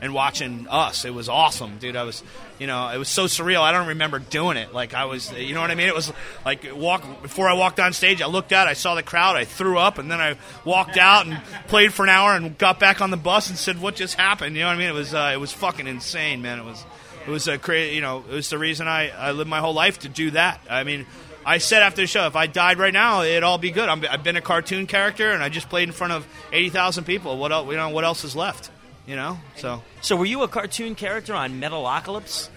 and 0.00 0.14
watching 0.14 0.66
us. 0.68 1.04
It 1.04 1.12
was 1.12 1.28
awesome, 1.28 1.78
dude. 1.78 1.96
I 1.96 2.04
was, 2.04 2.22
you 2.58 2.66
know, 2.66 2.88
it 2.88 2.98
was 2.98 3.08
so 3.08 3.24
surreal. 3.24 3.60
I 3.60 3.72
don't 3.72 3.88
remember 3.88 4.18
doing 4.18 4.56
it. 4.56 4.72
Like 4.72 4.94
I 4.94 5.06
was, 5.06 5.32
you 5.32 5.54
know 5.54 5.60
what 5.60 5.70
I 5.70 5.74
mean? 5.74 5.88
It 5.88 5.94
was 5.94 6.12
like 6.44 6.66
walk 6.74 7.22
before 7.22 7.48
I 7.48 7.54
walked 7.54 7.80
on 7.80 7.92
stage. 7.92 8.22
I 8.22 8.26
looked 8.26 8.52
out, 8.52 8.68
I 8.68 8.74
saw 8.74 8.94
the 8.94 9.02
crowd, 9.02 9.36
I 9.36 9.44
threw 9.44 9.78
up, 9.78 9.98
and 9.98 10.10
then 10.10 10.20
I 10.20 10.36
walked 10.64 10.96
out 10.96 11.26
and 11.26 11.40
played 11.66 11.92
for 11.92 12.04
an 12.04 12.10
hour 12.10 12.34
and 12.34 12.56
got 12.58 12.78
back 12.78 13.00
on 13.00 13.10
the 13.10 13.16
bus 13.16 13.48
and 13.48 13.58
said, 13.58 13.80
"What 13.80 13.96
just 13.96 14.14
happened?" 14.14 14.56
You 14.56 14.62
know 14.62 14.68
what 14.68 14.76
I 14.76 14.78
mean? 14.78 14.88
It 14.88 14.94
was 14.94 15.14
uh, 15.14 15.30
it 15.34 15.38
was 15.38 15.52
fucking 15.52 15.86
insane, 15.86 16.42
man. 16.42 16.58
It 16.58 16.64
was 16.64 16.84
it 17.26 17.30
was 17.30 17.48
a 17.48 17.58
crazy, 17.58 17.94
you 17.94 18.00
know, 18.00 18.24
it 18.28 18.34
was 18.34 18.50
the 18.50 18.58
reason 18.58 18.88
I 18.88 19.10
I 19.10 19.32
lived 19.32 19.50
my 19.50 19.60
whole 19.60 19.74
life 19.74 20.00
to 20.00 20.08
do 20.08 20.30
that. 20.32 20.60
I 20.70 20.84
mean. 20.84 21.06
I 21.46 21.58
said 21.58 21.82
after 21.82 22.02
the 22.02 22.06
show, 22.06 22.26
if 22.26 22.36
I 22.36 22.46
died 22.46 22.78
right 22.78 22.92
now, 22.92 23.22
it'd 23.22 23.42
all 23.42 23.56
be 23.56 23.70
good. 23.70 23.88
i 23.88 23.96
have 24.08 24.22
been 24.22 24.36
a 24.36 24.42
cartoon 24.42 24.86
character, 24.86 25.30
and 25.30 25.42
I 25.42 25.48
just 25.48 25.70
played 25.70 25.88
in 25.88 25.92
front 25.92 26.12
of 26.12 26.26
eighty 26.52 26.68
thousand 26.68 27.04
people. 27.04 27.38
What 27.38 27.52
else? 27.52 27.70
You 27.70 27.76
know, 27.76 27.88
what 27.88 28.04
else 28.04 28.22
is 28.22 28.36
left? 28.36 28.70
You 29.08 29.16
know, 29.16 29.38
so. 29.56 29.82
So, 30.02 30.16
were 30.16 30.26
you 30.26 30.42
a 30.42 30.48
cartoon 30.48 30.94
character 30.94 31.34
on 31.34 31.62
Metalocalypse? 31.62 32.50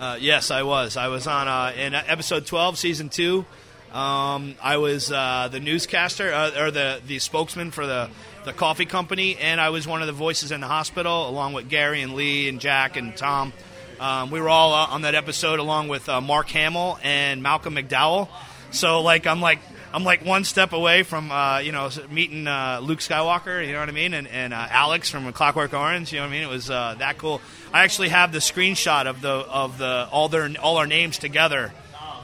Uh, 0.00 0.18
yes, 0.20 0.50
I 0.50 0.64
was. 0.64 0.96
I 0.96 1.06
was 1.06 1.28
on 1.28 1.46
uh, 1.46 1.72
in 1.78 1.94
episode 1.94 2.44
twelve, 2.44 2.76
season 2.76 3.08
two. 3.08 3.44
Um, 3.92 4.56
I 4.60 4.78
was 4.78 5.12
uh, 5.12 5.48
the 5.50 5.60
newscaster 5.60 6.32
uh, 6.32 6.60
or 6.60 6.72
the 6.72 7.00
the 7.06 7.20
spokesman 7.20 7.70
for 7.70 7.86
the 7.86 8.10
the 8.44 8.52
coffee 8.52 8.84
company, 8.84 9.36
and 9.36 9.60
I 9.60 9.70
was 9.70 9.86
one 9.86 10.00
of 10.00 10.08
the 10.08 10.12
voices 10.12 10.50
in 10.50 10.60
the 10.60 10.66
hospital, 10.66 11.28
along 11.28 11.52
with 11.52 11.68
Gary 11.68 12.02
and 12.02 12.14
Lee 12.14 12.48
and 12.48 12.58
Jack 12.58 12.96
and 12.96 13.16
Tom. 13.16 13.52
Um, 14.00 14.32
we 14.32 14.40
were 14.40 14.48
all 14.48 14.74
uh, 14.74 14.88
on 14.88 15.02
that 15.02 15.14
episode 15.14 15.60
along 15.60 15.86
with 15.86 16.08
uh, 16.08 16.20
Mark 16.20 16.48
Hamill 16.48 16.98
and 17.04 17.44
Malcolm 17.44 17.76
McDowell. 17.76 18.28
So 18.76 19.00
like 19.00 19.26
I'm 19.26 19.40
like 19.40 19.58
I'm 19.92 20.04
like 20.04 20.24
one 20.24 20.44
step 20.44 20.72
away 20.72 21.02
from 21.02 21.32
uh, 21.32 21.58
you 21.58 21.72
know 21.72 21.90
meeting 22.10 22.46
uh, 22.46 22.80
Luke 22.82 23.00
Skywalker. 23.00 23.66
You 23.66 23.72
know 23.72 23.80
what 23.80 23.88
I 23.88 23.92
mean? 23.92 24.14
And, 24.14 24.28
and 24.28 24.52
uh, 24.52 24.66
Alex 24.70 25.10
from 25.10 25.32
Clockwork 25.32 25.72
Orange. 25.72 26.12
You 26.12 26.18
know 26.18 26.24
what 26.24 26.30
I 26.30 26.32
mean? 26.32 26.42
It 26.42 26.50
was 26.50 26.70
uh, 26.70 26.96
that 26.98 27.18
cool. 27.18 27.40
I 27.72 27.84
actually 27.84 28.10
have 28.10 28.32
the 28.32 28.38
screenshot 28.38 29.06
of 29.06 29.20
the 29.20 29.30
of 29.30 29.78
the 29.78 30.08
all 30.12 30.28
their 30.28 30.50
all 30.60 30.76
our 30.76 30.86
names 30.86 31.18
together. 31.18 31.72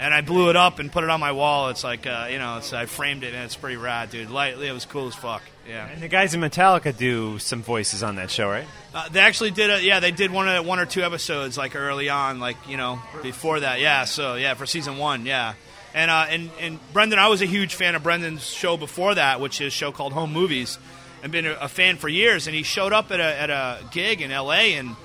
And 0.00 0.12
I 0.12 0.20
blew 0.20 0.50
it 0.50 0.56
up 0.56 0.80
and 0.80 0.90
put 0.90 1.04
it 1.04 1.10
on 1.10 1.20
my 1.20 1.30
wall. 1.30 1.68
It's 1.68 1.84
like, 1.84 2.06
you 2.06 2.38
know, 2.38 2.56
it's, 2.58 2.72
I 2.72 2.86
framed 2.86 3.22
it 3.22 3.34
and 3.34 3.44
it's 3.44 3.54
pretty 3.54 3.76
rad, 3.76 4.10
dude. 4.10 4.30
Lightly, 4.30 4.66
it 4.66 4.72
was 4.72 4.84
cool 4.84 5.06
as 5.06 5.14
fuck. 5.14 5.42
Yeah. 5.68 5.86
And 5.86 6.02
the 6.02 6.08
guys 6.08 6.34
in 6.34 6.40
Metallica 6.40 6.96
do 6.96 7.38
some 7.38 7.62
voices 7.62 8.02
on 8.02 8.16
that 8.16 8.28
show, 8.28 8.48
right? 8.48 8.66
Uh, 8.92 9.08
they 9.10 9.20
actually 9.20 9.52
did 9.52 9.70
a 9.70 9.80
yeah 9.80 10.00
they 10.00 10.10
did 10.10 10.32
one 10.32 10.48
of, 10.48 10.66
one 10.66 10.80
or 10.80 10.86
two 10.86 11.02
episodes 11.02 11.56
like 11.56 11.76
early 11.76 12.08
on 12.08 12.40
like 12.40 12.56
you 12.68 12.76
know 12.76 13.00
before 13.22 13.60
that 13.60 13.80
yeah 13.80 14.04
so 14.04 14.34
yeah 14.34 14.54
for 14.54 14.66
season 14.66 14.98
one 14.98 15.24
yeah 15.24 15.54
and 15.94 16.10
uh, 16.10 16.26
and 16.28 16.50
and 16.60 16.78
Brendon 16.92 17.18
I 17.18 17.28
was 17.28 17.42
a 17.42 17.46
huge 17.46 17.74
fan 17.74 17.94
of 17.94 18.02
Brendon's 18.02 18.46
show 18.46 18.76
before 18.76 19.14
that 19.14 19.40
which 19.40 19.60
is 19.60 19.72
show 19.72 19.92
called 19.92 20.12
Home 20.12 20.32
Movies 20.32 20.78
and 21.22 21.30
been 21.30 21.46
a, 21.46 21.52
a 21.52 21.68
fan 21.68 21.96
for 21.96 22.08
years. 22.08 22.46
And 22.46 22.54
he 22.56 22.62
showed 22.62 22.92
up 22.92 23.10
at 23.10 23.20
a 23.20 23.40
at 23.40 23.50
a 23.50 23.78
gig 23.90 24.20
in 24.20 24.30
L.A. 24.30 24.74
and 24.74 24.96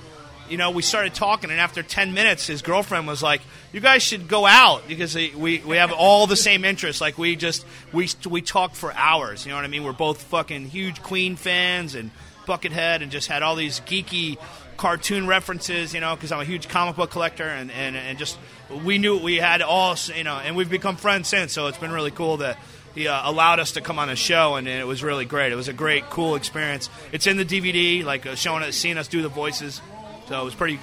you 0.49 0.57
know 0.57 0.71
we 0.71 0.81
started 0.81 1.13
talking. 1.13 1.51
And 1.51 1.59
after 1.59 1.83
10 1.83 2.13
minutes 2.13 2.47
his 2.47 2.61
girlfriend 2.61 3.07
was 3.07 3.21
like 3.21 3.41
you 3.71 3.79
guys 3.79 4.01
should 4.03 4.27
go 4.27 4.45
out 4.45 4.87
because 4.87 5.15
we 5.15 5.61
we 5.65 5.77
have 5.77 5.91
all 5.91 6.27
the 6.27 6.35
same 6.35 6.65
interests. 6.65 7.01
Like 7.01 7.17
we 7.17 7.35
just 7.35 7.65
we 7.93 8.09
we 8.29 8.41
talk 8.41 8.75
for 8.75 8.93
hours. 8.93 9.45
You 9.45 9.51
know 9.51 9.57
what 9.57 9.65
I 9.65 9.69
mean? 9.69 9.83
We're 9.83 9.93
both 9.93 10.23
fucking 10.23 10.69
huge 10.69 11.01
Queen 11.03 11.35
fans 11.35 11.95
and 11.95 12.11
Buckethead 12.45 13.01
and 13.01 13.11
just 13.11 13.27
had 13.27 13.43
all 13.43 13.55
these 13.55 13.81
geeky 13.81 14.37
cartoon 14.77 15.27
references, 15.27 15.93
you 15.93 15.99
know, 15.99 16.15
because 16.15 16.31
I'm 16.31 16.39
a 16.39 16.45
huge 16.45 16.67
comic 16.67 16.95
book 16.95 17.11
collector, 17.11 17.43
and, 17.43 17.71
and, 17.71 17.95
and 17.95 18.17
just 18.17 18.37
we 18.83 18.97
knew 18.97 19.17
we 19.17 19.37
had 19.37 19.61
all, 19.61 19.95
you 20.15 20.23
know, 20.23 20.35
and 20.35 20.55
we've 20.55 20.69
become 20.69 20.95
friends 20.95 21.27
since. 21.27 21.53
So 21.53 21.67
it's 21.67 21.77
been 21.77 21.91
really 21.91 22.11
cool 22.11 22.37
that 22.37 22.57
he 22.95 23.07
uh, 23.07 23.29
allowed 23.29 23.59
us 23.59 23.73
to 23.73 23.81
come 23.81 23.99
on 23.99 24.07
the 24.07 24.15
show, 24.15 24.55
and, 24.55 24.67
and, 24.67 24.79
it 24.79 24.85
was 24.85 25.03
really 25.03 25.25
great. 25.25 25.51
It 25.51 25.55
was 25.55 25.67
a 25.67 25.73
great, 25.73 26.09
cool 26.09 26.35
experience. 26.35 26.89
It's 27.11 27.27
in 27.27 27.37
the 27.37 27.45
DVD, 27.45 28.03
like 28.03 28.25
uh, 28.25 28.35
showing 28.35 28.63
us, 28.63 28.75
seeing 28.75 28.97
us 28.97 29.07
do 29.07 29.21
the 29.21 29.29
voices. 29.29 29.81
So 30.27 30.41
it 30.41 30.45
was 30.45 30.55
pretty, 30.55 30.79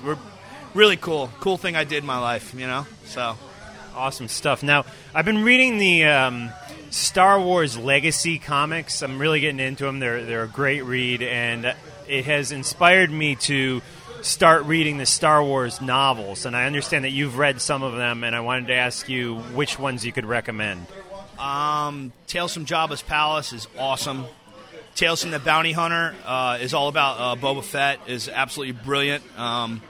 really 0.75 0.97
cool, 0.97 1.31
cool 1.41 1.57
thing 1.57 1.77
I 1.77 1.85
did 1.85 1.99
in 1.99 2.07
my 2.07 2.19
life, 2.19 2.55
you 2.55 2.67
know. 2.67 2.87
So 3.05 3.37
awesome 3.95 4.29
stuff. 4.29 4.63
Now 4.63 4.85
I've 5.15 5.25
been 5.25 5.43
reading 5.43 5.79
the. 5.79 6.05
Um 6.05 6.51
Star 6.95 7.41
Wars 7.41 7.77
Legacy 7.77 8.39
comics. 8.39 9.03
I'm 9.03 9.19
really 9.19 9.41
getting 9.41 9.59
into 9.59 9.85
them. 9.85 9.99
They're 9.99 10.25
they're 10.25 10.45
a 10.45 10.49
great 10.49 10.85
read, 10.85 11.23
and 11.23 11.75
it 12.09 12.25
has 12.27 12.53
inspired 12.53 13.11
me 13.11 13.37
to 13.37 13.83
start 14.23 14.65
reading 14.65 14.99
the 14.99 15.07
Star 15.07 15.43
Wars 15.43 15.81
novels. 15.81 16.47
And 16.47 16.57
I 16.57 16.67
understand 16.67 17.05
that 17.05 17.11
you've 17.11 17.37
read 17.37 17.61
some 17.61 17.83
of 17.83 17.95
them, 17.95 18.25
and 18.25 18.35
I 18.35 18.41
wanted 18.41 18.69
to 18.69 18.75
ask 18.75 19.09
you 19.09 19.37
which 19.55 19.79
ones 19.79 20.05
you 20.05 20.13
could 20.13 20.25
recommend. 20.25 20.87
Um, 21.39 22.13
Tales 22.27 22.55
from 22.55 22.65
Jabba's 22.65 23.03
Palace 23.03 23.53
is 23.53 23.69
awesome. 23.79 24.25
Tales 24.95 25.23
from 25.23 25.33
the 25.33 25.41
Bounty 25.41 25.73
Hunter 25.73 26.15
uh, 26.25 26.59
is 26.61 26.73
all 26.73 26.89
about 26.89 27.19
uh, 27.19 27.41
Boba 27.41 27.63
Fett. 27.65 27.99
is 28.07 28.29
absolutely 28.29 28.81
brilliant. 28.85 29.25
Um, 29.39 29.83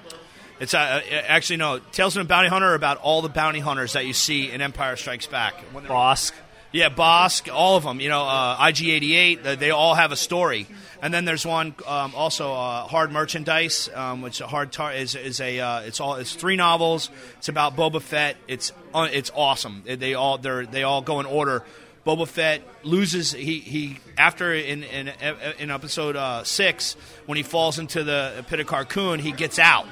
it's 0.61 0.73
uh, 0.73 1.03
actually 1.27 1.57
no 1.59 1.79
Tales 1.93 2.15
from 2.15 2.23
the 2.23 2.29
Bounty 2.29 2.49
Hunter 2.49 2.69
are 2.69 2.75
about 2.75 2.99
all 2.99 3.23
the 3.23 3.29
bounty 3.29 3.61
hunters 3.61 3.93
that 3.93 4.07
you 4.07 4.13
see 4.13 4.51
in 4.51 4.61
Empire 4.61 4.97
Strikes 4.97 5.27
Back. 5.27 5.63
Bossk. 5.75 6.33
Yeah, 6.75 6.89
Bossk, 6.89 7.55
all 7.55 7.77
of 7.77 7.85
them. 7.85 8.01
You 8.01 8.09
know, 8.09 8.25
uh, 8.25 8.57
IG88, 8.57 9.61
they 9.61 9.71
all 9.71 9.95
have 9.95 10.11
a 10.11 10.17
story. 10.17 10.67
And 11.01 11.15
then 11.15 11.25
there's 11.25 11.47
one 11.47 11.73
um, 11.87 12.17
also, 12.17 12.53
uh, 12.53 12.89
Hard 12.89 13.13
Merchandise, 13.13 13.89
um, 13.95 14.23
which 14.23 14.41
hard 14.41 14.73
tar- 14.73 14.93
is, 14.93 15.15
is 15.15 15.41
a 15.41 15.61
uh, 15.61 15.81
it's 15.83 16.01
all 16.01 16.17
it's 16.17 16.35
three 16.35 16.57
novels. 16.57 17.11
It's 17.39 17.49
about 17.49 17.77
Boba 17.77 18.03
Fett. 18.03 18.37
It's 18.49 18.73
uh, 18.93 19.07
it's 19.13 19.31
awesome. 19.37 19.85
They 19.87 20.15
all 20.15 20.37
they 20.37 20.65
they 20.65 20.83
all 20.83 21.01
go 21.01 21.21
in 21.21 21.27
order. 21.27 21.63
Boba 22.05 22.27
Fett 22.27 22.63
loses. 22.83 23.31
He, 23.31 23.61
he 23.61 23.99
after 24.19 24.53
in 24.53 24.83
in, 24.83 25.13
in 25.61 25.71
episode 25.71 26.17
uh, 26.17 26.43
six 26.43 26.97
when 27.27 27.37
he 27.37 27.45
falls 27.45 27.79
into 27.79 28.03
the 28.03 28.45
pit 28.49 28.59
of 28.59 28.67
Carkoon, 28.67 29.21
he 29.21 29.31
gets 29.31 29.61
out. 29.61 29.87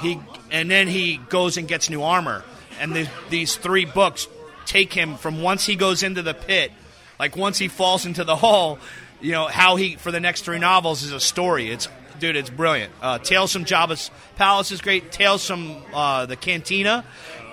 He 0.00 0.20
and 0.50 0.70
then 0.70 0.88
he 0.88 1.16
goes 1.16 1.56
and 1.56 1.66
gets 1.66 1.88
new 1.88 2.02
armor. 2.02 2.44
And 2.78 2.94
the, 2.94 3.08
these 3.30 3.56
three 3.56 3.86
books 3.86 4.28
take 4.66 4.92
him 4.92 5.16
from 5.16 5.42
once 5.42 5.64
he 5.64 5.76
goes 5.76 6.02
into 6.02 6.22
the 6.22 6.34
pit, 6.34 6.72
like 7.18 7.36
once 7.36 7.58
he 7.58 7.68
falls 7.68 8.04
into 8.04 8.24
the 8.24 8.36
hole, 8.36 8.78
you 9.20 9.32
know, 9.32 9.46
how 9.46 9.76
he, 9.76 9.96
for 9.96 10.12
the 10.12 10.20
next 10.20 10.42
three 10.42 10.58
novels, 10.58 11.02
is 11.02 11.12
a 11.12 11.20
story. 11.20 11.70
It's, 11.70 11.88
dude, 12.18 12.36
it's 12.36 12.50
brilliant. 12.50 12.92
Uh, 13.00 13.18
Tales 13.18 13.52
from 13.52 13.64
Jabba's 13.64 14.10
Palace 14.36 14.70
is 14.70 14.80
great. 14.80 15.10
Tales 15.12 15.46
from 15.46 15.76
uh, 15.94 16.26
the 16.26 16.36
Cantina. 16.36 17.04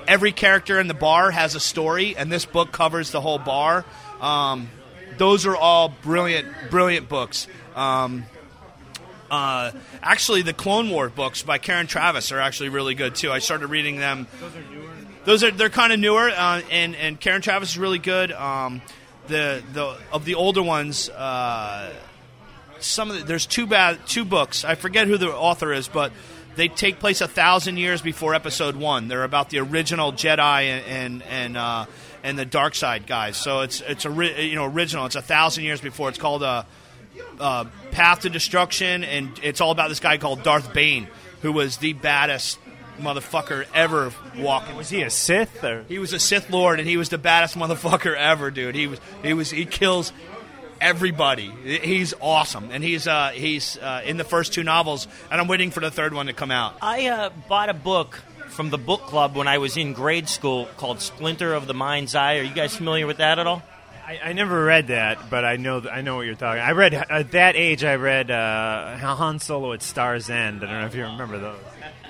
Every 0.06 0.34
character 0.34 0.80
in 0.80 0.88
the 0.88 0.94
bar 0.94 1.32
has 1.32 1.56
a 1.56 1.62
story, 1.62 2.18
and 2.18 2.30
this 2.30 2.44
book 2.44 2.74
covers 2.74 3.12
the 3.12 3.22
whole 3.22 3.40
bar. 3.40 3.86
Um, 4.20 4.70
those 5.18 5.46
are 5.46 5.56
all 5.56 5.90
brilliant, 5.90 6.48
brilliant 6.70 7.08
books. 7.08 7.48
Um, 7.76 8.26
uh, 9.32 9.72
actually, 10.02 10.42
the 10.42 10.54
Clone 10.54 10.90
War 10.90 11.10
books 11.10 11.42
by 11.42 11.58
Karen 11.58 11.88
Traviss 11.88 12.32
are 12.32 12.40
actually 12.40 12.70
really 12.70 12.96
good 12.96 13.16
too. 13.16 13.32
I 13.32 13.40
started 13.40 13.68
reading 13.68 13.98
them. 13.98 14.28
Those 14.40 14.56
are 14.56 14.62
newer 14.72 14.93
those 15.26 15.44
are 15.44 15.52
they're 15.52 15.70
kind 15.70 15.94
of 15.94 16.00
newer, 16.00 16.30
uh, 16.30 16.62
and 16.70 16.96
and 16.96 17.20
Karen 17.20 17.42
Traviss 17.42 17.64
is 17.64 17.78
really 17.78 18.00
good. 18.00 18.32
Um, 18.32 18.82
the 19.28 19.64
the 19.74 19.98
of 20.12 20.26
the 20.26 20.36
older 20.36 20.62
ones, 20.62 21.10
uh, 21.10 21.94
some 22.80 23.10
of 23.10 23.20
the, 23.20 23.24
there's 23.24 23.46
two 23.46 23.66
bad 23.68 24.06
two 24.06 24.26
books. 24.26 24.66
I 24.66 24.76
forget 24.76 25.08
who 25.08 25.18
the 25.18 25.34
author 25.34 25.72
is, 25.74 25.88
but 25.88 26.12
they 26.56 26.68
take 26.68 27.00
place 27.00 27.22
a 27.22 27.28
thousand 27.28 27.78
years 27.78 28.02
before 28.02 28.36
Episode 28.36 28.76
One. 28.76 29.08
They're 29.08 29.24
about 29.24 29.50
the 29.50 29.60
original 29.60 30.12
Jedi 30.12 30.64
and 30.64 30.86
and 30.86 31.24
and, 31.24 31.58
uh, 31.58 31.86
and 32.24 32.38
the 32.38 32.46
dark 32.46 32.76
side 32.76 33.08
guys. 33.08 33.38
So 33.38 33.62
it's 33.62 33.82
it's 33.82 34.06
a 34.06 34.10
you 34.44 34.56
know 34.56 34.66
original. 34.66 35.06
It's 35.06 35.16
a 35.16 35.22
thousand 35.22 35.64
years 35.64 35.82
before. 35.82 36.10
It's 36.10 36.20
called 36.20 36.44
a. 36.44 36.48
Uh, 36.48 36.64
uh, 37.40 37.66
Path 37.92 38.22
to 38.22 38.30
Destruction, 38.30 39.04
and 39.04 39.40
it's 39.44 39.62
all 39.62 39.70
about 39.70 39.90
this 39.90 40.00
guy 40.00 40.18
called 40.18 40.42
Darth 40.42 40.74
Bane, 40.74 41.08
who 41.42 41.52
was 41.52 41.78
the 41.78 41.94
baddest 41.94 42.58
motherfucker 43.00 43.66
ever 43.74 44.12
walking. 44.38 44.76
Was 44.76 44.90
he 44.90 45.02
a 45.02 45.10
Sith 45.10 45.64
or? 45.64 45.84
He 45.88 46.00
was 46.00 46.14
a 46.14 46.20
Sith 46.20 46.50
Lord, 46.50 46.80
and 46.80 46.88
he 46.88 46.98
was 46.98 47.10
the 47.10 47.18
baddest 47.18 47.58
motherfucker 47.58 48.16
ever, 48.16 48.52
dude. 48.52 48.76
He 48.76 48.88
was 48.88 49.00
he 49.24 49.34
was 49.34 49.52
he 49.52 49.66
kills 49.66 50.12
everybody. 50.82 51.50
He's 51.64 52.14
awesome, 52.20 52.70
and 52.72 52.84
he's 52.84 53.08
uh, 53.08 53.30
he's 53.34 53.78
uh, 53.78 54.02
in 54.06 54.18
the 54.18 54.24
first 54.24 54.54
two 54.54 54.64
novels, 54.64 55.08
and 55.32 55.40
I'm 55.40 55.48
waiting 55.48 55.72
for 55.72 55.80
the 55.80 55.92
third 55.92 56.14
one 56.14 56.28
to 56.28 56.34
come 56.34 56.52
out. 56.52 56.76
I 56.82 57.08
uh, 57.08 57.30
bought 57.48 57.70
a 57.70 57.74
book 57.74 58.22
from 58.50 58.70
the 58.70 58.78
book 58.78 59.02
club 59.02 59.36
when 59.36 59.48
I 59.48 59.58
was 59.58 59.78
in 59.78 59.94
grade 59.94 60.30
school 60.30 60.68
called 60.78 61.02
Splinter 61.02 61.54
of 61.54 61.68
the 61.68 61.74
Mind's 61.74 62.16
Eye. 62.16 62.38
Are 62.38 62.44
you 62.44 62.54
guys 62.54 62.76
familiar 62.76 63.08
with 63.08 63.18
that 63.18 63.40
at 63.40 63.48
all? 63.48 63.64
I, 64.06 64.20
I 64.26 64.34
never 64.34 64.64
read 64.66 64.88
that, 64.88 65.30
but 65.30 65.46
I 65.46 65.56
know 65.56 65.80
th- 65.80 65.94
I 65.94 66.02
know 66.02 66.18
what 66.18 66.26
you're 66.26 66.36
talking. 66.36 66.62
I 66.62 66.72
read 66.72 66.94
at 66.94 67.32
that 67.32 67.56
age. 67.56 67.86
I 67.86 67.96
read 67.96 68.30
uh, 68.30 68.98
Han 68.98 69.40
Solo 69.40 69.72
at 69.72 69.82
Star's 69.82 70.30
End. 70.30 70.64
I 70.64 70.68
don't 70.68 70.82
know 70.82 70.88
if 70.88 70.96
you 70.96 71.04
remember 71.04 71.40
those. 71.40 71.60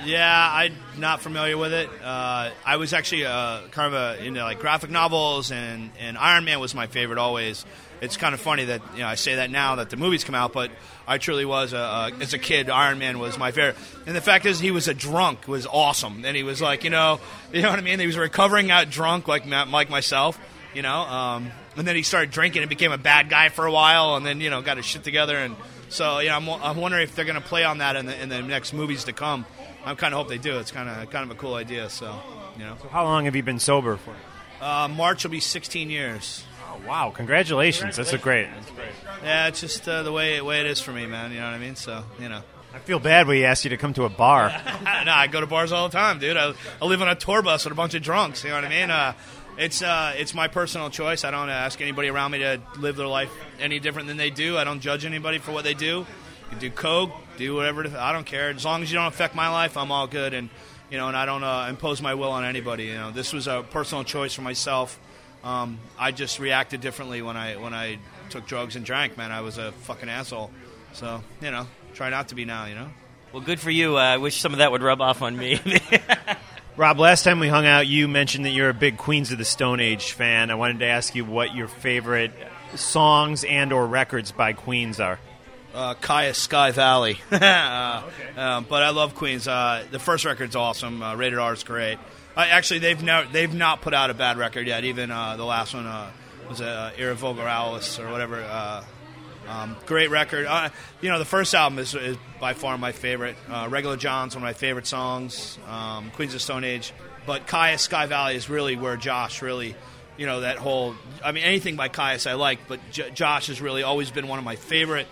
Yeah, 0.05 0.49
I'm 0.51 0.75
not 0.97 1.21
familiar 1.21 1.57
with 1.57 1.71
it. 1.71 1.89
Uh, 2.03 2.49
I 2.65 2.77
was 2.77 2.93
actually 2.93 3.25
uh, 3.25 3.61
kind 3.71 3.93
of 3.93 4.19
a, 4.19 4.25
into 4.25 4.41
like 4.41 4.59
graphic 4.59 4.89
novels, 4.89 5.51
and, 5.51 5.91
and 5.99 6.17
Iron 6.17 6.45
Man 6.45 6.59
was 6.59 6.73
my 6.75 6.87
favorite 6.87 7.19
always. 7.19 7.65
It's 8.01 8.17
kind 8.17 8.33
of 8.33 8.41
funny 8.41 8.65
that 8.65 8.81
you 8.95 8.99
know 8.99 9.07
I 9.07 9.15
say 9.15 9.35
that 9.35 9.49
now 9.49 9.75
that 9.75 9.89
the 9.89 9.95
movies 9.95 10.23
come 10.23 10.35
out, 10.35 10.51
but 10.51 10.71
I 11.07 11.19
truly 11.19 11.45
was 11.45 11.71
a, 11.71 11.77
a, 11.77 12.11
as 12.19 12.33
a 12.33 12.37
kid. 12.37 12.69
Iron 12.69 12.99
Man 12.99 13.19
was 13.19 13.37
my 13.37 13.51
favorite, 13.51 13.77
and 14.05 14.15
the 14.15 14.21
fact 14.21 14.45
is 14.45 14.59
he 14.59 14.71
was 14.71 14.89
a 14.89 14.93
drunk 14.93 15.47
was 15.47 15.65
awesome, 15.65 16.25
and 16.25 16.35
he 16.35 16.43
was 16.43 16.61
like 16.61 16.83
you 16.83 16.89
know 16.89 17.21
you 17.53 17.61
know 17.61 17.69
what 17.69 17.79
I 17.79 17.81
mean. 17.81 17.99
He 17.99 18.07
was 18.07 18.17
recovering 18.17 18.71
out 18.71 18.89
drunk 18.89 19.27
like 19.27 19.45
like 19.45 19.89
myself, 19.89 20.37
you 20.73 20.81
know. 20.81 20.97
Um, 20.97 21.51
and 21.77 21.87
then 21.87 21.95
he 21.95 22.03
started 22.03 22.31
drinking 22.31 22.61
and 22.61 22.69
became 22.69 22.91
a 22.91 22.97
bad 22.97 23.29
guy 23.29 23.49
for 23.49 23.65
a 23.65 23.71
while, 23.71 24.17
and 24.17 24.25
then 24.25 24.41
you 24.41 24.49
know 24.49 24.61
got 24.61 24.75
his 24.77 24.85
shit 24.85 25.03
together, 25.03 25.37
and 25.37 25.55
so 25.93 26.19
yeah, 26.19 26.35
I'm, 26.35 26.49
I'm 26.49 26.77
wondering 26.77 27.03
if 27.03 27.15
they're 27.15 27.25
going 27.25 27.41
to 27.41 27.47
play 27.47 27.63
on 27.63 27.77
that 27.77 27.95
in 27.95 28.05
the 28.05 28.21
in 28.21 28.29
the 28.29 28.41
next 28.41 28.73
movies 28.73 29.03
to 29.05 29.13
come. 29.13 29.45
I 29.85 29.95
kind 29.95 30.13
of 30.13 30.17
hope 30.17 30.27
they 30.29 30.37
do. 30.37 30.57
It's 30.59 30.71
kind 30.71 30.89
of 30.89 31.09
kind 31.09 31.29
of 31.29 31.35
a 31.35 31.39
cool 31.39 31.55
idea. 31.55 31.89
So, 31.89 32.13
you 32.57 32.63
know, 32.65 32.75
So 32.81 32.87
how 32.89 33.03
long 33.03 33.25
have 33.25 33.35
you 33.35 33.43
been 33.43 33.59
sober 33.59 33.97
for? 33.97 34.15
uh, 34.61 34.87
March 34.87 35.23
will 35.23 35.31
be 35.31 35.39
16 35.39 35.89
years. 35.89 36.43
Oh, 36.71 36.79
wow! 36.87 37.11
Congratulations. 37.15 37.97
That's 37.97 38.13
a 38.13 38.17
great. 38.17 38.47
Yeah, 39.23 39.47
it's 39.47 39.61
just 39.61 39.87
uh, 39.87 40.03
the 40.03 40.11
way 40.11 40.41
way 40.41 40.59
it 40.61 40.65
is 40.65 40.79
for 40.81 40.91
me, 40.91 41.05
man. 41.05 41.31
You 41.31 41.37
know 41.39 41.45
what 41.45 41.53
I 41.53 41.59
mean? 41.59 41.75
So, 41.75 42.03
you 42.19 42.29
know, 42.29 42.41
I 42.73 42.79
feel 42.79 42.97
bad 42.99 43.27
when 43.27 43.37
he 43.37 43.45
asked 43.45 43.63
you 43.63 43.69
to 43.69 43.77
come 43.77 43.93
to 43.93 44.05
a 44.05 44.09
bar. 44.09 44.49
no, 45.05 45.11
I 45.11 45.27
go 45.27 45.39
to 45.41 45.47
bars 45.47 45.71
all 45.71 45.87
the 45.89 45.95
time, 45.97 46.17
dude. 46.19 46.35
I, 46.37 46.53
I 46.81 46.85
live 46.85 47.01
on 47.01 47.07
a 47.09 47.15
tour 47.15 47.41
bus 47.43 47.65
with 47.65 47.73
a 47.73 47.75
bunch 47.75 47.93
of 47.93 48.01
drunks. 48.01 48.43
You 48.43 48.49
know 48.49 48.55
what 48.55 48.65
I 48.65 48.69
mean? 48.69 48.89
Uh, 48.89 49.13
it's 49.57 49.81
uh, 49.81 50.13
it's 50.17 50.33
my 50.33 50.47
personal 50.47 50.89
choice. 50.89 51.23
I 51.23 51.31
don't 51.31 51.49
ask 51.49 51.79
anybody 51.81 52.09
around 52.09 52.31
me 52.31 52.39
to 52.39 52.61
live 52.77 52.95
their 52.95 53.07
life 53.07 53.31
any 53.59 53.79
different 53.79 54.07
than 54.07 54.17
they 54.17 54.29
do. 54.29 54.57
I 54.57 54.63
don't 54.63 54.79
judge 54.79 55.05
anybody 55.05 55.37
for 55.37 55.51
what 55.51 55.63
they 55.63 55.73
do. 55.73 56.05
You 56.51 56.57
do 56.59 56.69
coke, 56.69 57.11
do 57.37 57.55
whatever. 57.55 57.87
I 57.97 58.11
don't 58.11 58.25
care. 58.25 58.49
As 58.49 58.65
long 58.65 58.83
as 58.83 58.91
you 58.91 58.97
don't 58.97 59.07
affect 59.07 59.35
my 59.35 59.49
life, 59.49 59.77
I'm 59.77 59.91
all 59.91 60.07
good. 60.07 60.33
And 60.33 60.49
you 60.89 60.97
know, 60.97 61.07
and 61.07 61.17
I 61.17 61.25
don't 61.25 61.43
uh, 61.43 61.67
impose 61.69 62.01
my 62.01 62.13
will 62.13 62.31
on 62.31 62.43
anybody. 62.45 62.85
You 62.85 62.95
know, 62.95 63.11
this 63.11 63.33
was 63.33 63.47
a 63.47 63.65
personal 63.69 64.03
choice 64.03 64.33
for 64.33 64.41
myself. 64.41 64.99
Um, 65.43 65.79
I 65.99 66.11
just 66.11 66.39
reacted 66.39 66.81
differently 66.81 67.21
when 67.21 67.37
I 67.37 67.55
when 67.57 67.73
I 67.73 67.99
took 68.29 68.45
drugs 68.45 68.75
and 68.75 68.85
drank. 68.85 69.17
Man, 69.17 69.31
I 69.31 69.41
was 69.41 69.57
a 69.57 69.71
fucking 69.71 70.09
asshole. 70.09 70.51
So 70.93 71.23
you 71.41 71.51
know, 71.51 71.67
try 71.93 72.09
not 72.09 72.29
to 72.29 72.35
be 72.35 72.45
now. 72.45 72.65
You 72.65 72.75
know. 72.75 72.89
Well, 73.31 73.41
good 73.41 73.59
for 73.59 73.71
you. 73.71 73.97
Uh, 73.97 74.01
I 74.01 74.17
wish 74.17 74.39
some 74.39 74.53
of 74.53 74.59
that 74.59 74.71
would 74.71 74.83
rub 74.83 75.01
off 75.01 75.21
on 75.21 75.35
me. 75.35 75.59
Rob, 76.75 76.99
last 76.99 77.23
time 77.23 77.39
we 77.39 77.47
hung 77.47 77.67
out, 77.67 77.85
you 77.85 78.07
mentioned 78.07 78.45
that 78.45 78.49
you're 78.49 78.69
a 78.69 78.73
big 78.73 78.97
Queens 78.97 79.31
of 79.31 79.37
the 79.37 79.45
Stone 79.45 79.79
Age 79.79 80.13
fan. 80.13 80.49
I 80.49 80.55
wanted 80.55 80.79
to 80.79 80.85
ask 80.87 81.13
you 81.13 81.23
what 81.23 81.53
your 81.53 81.67
favorite 81.67 82.31
songs 82.75 83.43
and 83.43 83.71
or 83.71 83.85
records 83.85 84.31
by 84.31 84.53
Queens 84.53 84.99
are. 84.99 85.19
uh, 85.75 85.93
Kyuss 85.95 86.35
Sky 86.35 86.71
Valley. 86.71 87.19
uh, 87.31 88.01
um, 88.35 88.65
but 88.67 88.81
I 88.81 88.89
love 88.89 89.13
Queens. 89.13 89.47
Uh, 89.47 89.85
the 89.91 89.99
first 89.99 90.25
record's 90.25 90.55
awesome. 90.55 91.03
Uh, 91.03 91.15
Rated 91.15 91.37
R 91.37 91.53
is 91.53 91.63
great. 91.63 91.99
Actually, 92.35 92.79
they've 92.79 93.01
no, 93.03 93.23
they've 93.31 93.53
not 93.53 93.81
put 93.81 93.93
out 93.93 94.09
a 94.09 94.15
bad 94.15 94.37
record 94.37 94.65
yet. 94.65 94.83
Even 94.83 95.11
uh, 95.11 95.37
the 95.37 95.45
last 95.45 95.75
one 95.75 95.85
uh, 95.85 96.09
was 96.49 96.59
uh, 96.59 96.91
Era 96.97 97.13
Vulgaris 97.15 97.99
or 98.03 98.11
whatever. 98.11 98.41
Um, 99.47 99.75
great 99.85 100.09
record. 100.09 100.45
Uh, 100.45 100.69
you 101.01 101.09
know, 101.09 101.19
the 101.19 101.25
first 101.25 101.53
album 101.53 101.79
is, 101.79 101.93
is 101.95 102.17
by 102.39 102.53
far 102.53 102.77
my 102.77 102.91
favorite. 102.91 103.35
Uh, 103.49 103.67
Regular 103.69 103.97
John's 103.97 104.35
one 104.35 104.43
of 104.43 104.47
my 104.47 104.53
favorite 104.53 104.87
songs. 104.87 105.57
Um, 105.67 106.11
Queens 106.11 106.33
of 106.33 106.41
Stone 106.41 106.63
Age. 106.63 106.93
But 107.25 107.47
Kyuss 107.47 107.79
Sky 107.79 108.05
Valley 108.05 108.35
is 108.35 108.49
really 108.49 108.75
where 108.75 108.97
Josh 108.97 109.41
really, 109.41 109.75
you 110.17 110.25
know, 110.25 110.41
that 110.41 110.57
whole. 110.57 110.95
I 111.23 111.31
mean, 111.31 111.43
anything 111.43 111.75
by 111.75 111.89
Kyuss 111.89 112.29
I 112.29 112.33
like, 112.33 112.59
but 112.67 112.79
J- 112.91 113.11
Josh 113.11 113.47
has 113.47 113.61
really 113.61 113.83
always 113.83 114.11
been 114.11 114.27
one 114.27 114.39
of 114.39 114.45
my 114.45 114.55
favorite 114.55 115.07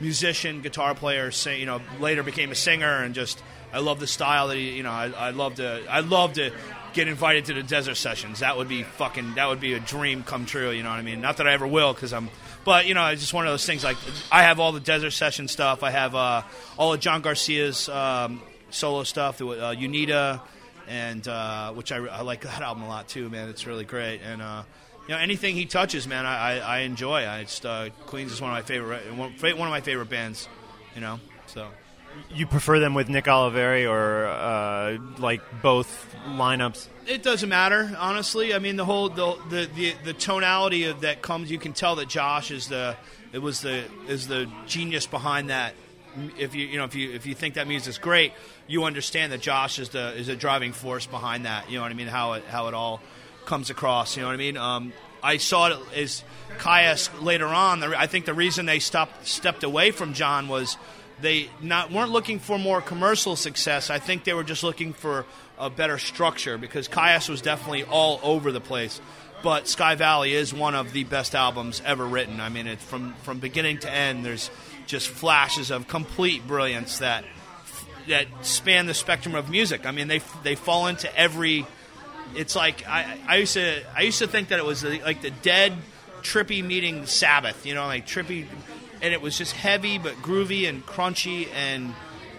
musician, 0.00 0.60
guitar 0.60 0.94
player. 0.94 1.30
Sing, 1.30 1.60
you 1.60 1.66
know, 1.66 1.80
later 2.00 2.22
became 2.22 2.50
a 2.50 2.56
singer, 2.56 3.02
and 3.02 3.14
just 3.14 3.42
I 3.72 3.78
love 3.78 4.00
the 4.00 4.06
style 4.06 4.48
that 4.48 4.56
he. 4.56 4.76
You 4.76 4.82
know, 4.82 4.90
I, 4.90 5.12
I 5.16 5.30
love 5.30 5.56
to. 5.56 5.82
I 5.88 6.00
love 6.00 6.32
to 6.34 6.50
get 6.94 7.08
invited 7.08 7.46
to 7.46 7.54
the 7.54 7.62
desert 7.62 7.94
sessions. 7.94 8.40
That 8.40 8.56
would 8.56 8.68
be 8.68 8.82
fucking. 8.82 9.34
That 9.34 9.48
would 9.48 9.60
be 9.60 9.74
a 9.74 9.80
dream 9.80 10.24
come 10.24 10.46
true. 10.46 10.70
You 10.70 10.82
know 10.82 10.90
what 10.90 10.98
I 10.98 11.02
mean? 11.02 11.20
Not 11.20 11.36
that 11.36 11.46
I 11.46 11.52
ever 11.52 11.66
will, 11.66 11.92
because 11.94 12.12
I'm. 12.12 12.28
But 12.64 12.86
you 12.86 12.94
know, 12.94 13.06
it's 13.08 13.20
just 13.20 13.34
one 13.34 13.46
of 13.46 13.52
those 13.52 13.66
things. 13.66 13.82
Like 13.82 13.96
I 14.30 14.42
have 14.42 14.60
all 14.60 14.72
the 14.72 14.80
desert 14.80 15.10
session 15.12 15.48
stuff. 15.48 15.82
I 15.82 15.90
have 15.90 16.14
uh, 16.14 16.42
all 16.76 16.92
of 16.92 17.00
John 17.00 17.22
Garcia's 17.22 17.88
um, 17.88 18.42
solo 18.70 19.02
stuff. 19.02 19.40
Uh, 19.40 19.74
Unida, 19.74 20.40
and 20.88 21.26
uh, 21.26 21.72
which 21.72 21.92
I, 21.92 21.98
I 21.98 22.22
like 22.22 22.42
that 22.42 22.62
album 22.62 22.84
a 22.84 22.88
lot 22.88 23.08
too. 23.08 23.28
Man, 23.28 23.48
it's 23.48 23.66
really 23.66 23.84
great. 23.84 24.20
And 24.22 24.40
uh, 24.40 24.62
you 25.08 25.14
know, 25.14 25.20
anything 25.20 25.56
he 25.56 25.66
touches, 25.66 26.06
man, 26.06 26.24
I, 26.26 26.58
I, 26.58 26.58
I 26.58 26.78
enjoy. 26.80 27.26
I 27.26 27.42
just 27.42 27.66
uh, 27.66 27.90
Queens 28.06 28.32
is 28.32 28.40
one 28.40 28.50
of 28.50 28.54
my 28.54 28.62
favorite 28.62 29.12
one, 29.14 29.32
one 29.40 29.68
of 29.68 29.72
my 29.72 29.80
favorite 29.80 30.10
bands. 30.10 30.48
You 30.94 31.00
know, 31.00 31.20
so. 31.46 31.68
You 32.34 32.46
prefer 32.46 32.78
them 32.78 32.94
with 32.94 33.08
Nick 33.08 33.26
Oliveri 33.26 33.88
or 33.88 34.26
uh, 34.26 34.98
like 35.18 35.42
both 35.62 36.14
lineups? 36.26 36.88
It 37.06 37.22
doesn't 37.22 37.48
matter, 37.48 37.94
honestly. 37.98 38.54
I 38.54 38.58
mean, 38.58 38.76
the 38.76 38.84
whole 38.84 39.08
the 39.08 39.36
the 39.50 39.68
the, 39.74 39.94
the 40.04 40.12
tonality 40.12 40.84
of 40.84 41.02
that 41.02 41.22
comes. 41.22 41.50
You 41.50 41.58
can 41.58 41.72
tell 41.72 41.96
that 41.96 42.08
Josh 42.08 42.50
is 42.50 42.68
the 42.68 42.96
it 43.32 43.38
was 43.38 43.60
the 43.60 43.84
is 44.08 44.28
the 44.28 44.50
genius 44.66 45.06
behind 45.06 45.50
that. 45.50 45.74
If 46.38 46.54
you 46.54 46.66
you 46.66 46.78
know 46.78 46.84
if 46.84 46.94
you 46.94 47.12
if 47.12 47.26
you 47.26 47.34
think 47.34 47.54
that 47.54 47.66
music's 47.66 47.98
great, 47.98 48.32
you 48.66 48.84
understand 48.84 49.32
that 49.32 49.40
Josh 49.40 49.78
is 49.78 49.90
the 49.90 50.14
is 50.14 50.28
a 50.28 50.36
driving 50.36 50.72
force 50.72 51.06
behind 51.06 51.46
that. 51.46 51.70
You 51.70 51.76
know 51.76 51.82
what 51.82 51.90
I 51.90 51.94
mean? 51.94 52.08
How 52.08 52.34
it 52.34 52.44
how 52.44 52.68
it 52.68 52.74
all 52.74 53.00
comes 53.44 53.70
across. 53.70 54.16
You 54.16 54.22
know 54.22 54.28
what 54.28 54.34
I 54.34 54.38
mean? 54.38 54.56
Um, 54.56 54.92
I 55.22 55.36
saw 55.36 55.68
it 55.68 55.78
as 55.96 56.24
Kyuss 56.58 57.22
later 57.22 57.46
on. 57.46 57.82
I 57.82 58.06
think 58.06 58.26
the 58.26 58.34
reason 58.34 58.66
they 58.66 58.80
stopped 58.80 59.26
stepped 59.26 59.64
away 59.64 59.90
from 59.90 60.14
John 60.14 60.48
was 60.48 60.76
they 61.22 61.48
not 61.60 61.90
weren't 61.90 62.10
looking 62.10 62.38
for 62.38 62.58
more 62.58 62.82
commercial 62.82 63.36
success. 63.36 63.88
I 63.88 63.98
think 63.98 64.24
they 64.24 64.34
were 64.34 64.44
just 64.44 64.62
looking 64.62 64.92
for 64.92 65.24
a 65.58 65.70
better 65.70 65.96
structure 65.98 66.58
because 66.58 66.88
Kyuss 66.88 67.28
was 67.28 67.40
definitely 67.40 67.84
all 67.84 68.20
over 68.22 68.52
the 68.52 68.60
place. 68.60 69.00
But 69.42 69.66
Sky 69.66 69.94
Valley 69.94 70.34
is 70.34 70.52
one 70.52 70.74
of 70.74 70.92
the 70.92 71.04
best 71.04 71.34
albums 71.34 71.82
ever 71.84 72.06
written. 72.06 72.40
I 72.40 72.48
mean, 72.48 72.76
from 72.76 73.14
from 73.22 73.38
beginning 73.38 73.78
to 73.78 73.90
end. 73.90 74.24
There's 74.24 74.50
just 74.86 75.08
flashes 75.08 75.70
of 75.70 75.88
complete 75.88 76.46
brilliance 76.46 76.98
that 76.98 77.24
that 78.08 78.26
span 78.42 78.86
the 78.86 78.94
spectrum 78.94 79.34
of 79.34 79.48
music. 79.50 79.86
I 79.86 79.90
mean, 79.90 80.08
they 80.08 80.20
they 80.42 80.54
fall 80.54 80.86
into 80.86 81.14
every. 81.16 81.66
It's 82.34 82.56
like 82.56 82.86
I, 82.86 83.18
I 83.26 83.36
used 83.36 83.54
to 83.54 83.82
I 83.96 84.02
used 84.02 84.18
to 84.20 84.28
think 84.28 84.48
that 84.48 84.58
it 84.58 84.64
was 84.64 84.84
like 84.84 85.22
the 85.22 85.30
dead 85.30 85.74
trippy 86.22 86.64
meeting 86.64 87.06
Sabbath. 87.06 87.66
You 87.66 87.74
know, 87.74 87.86
like 87.86 88.06
trippy 88.06 88.46
and 89.02 89.12
it 89.12 89.20
was 89.20 89.36
just 89.36 89.52
heavy 89.52 89.98
but 89.98 90.14
groovy 90.16 90.68
and 90.68 90.86
crunchy 90.86 91.48
and 91.54 91.94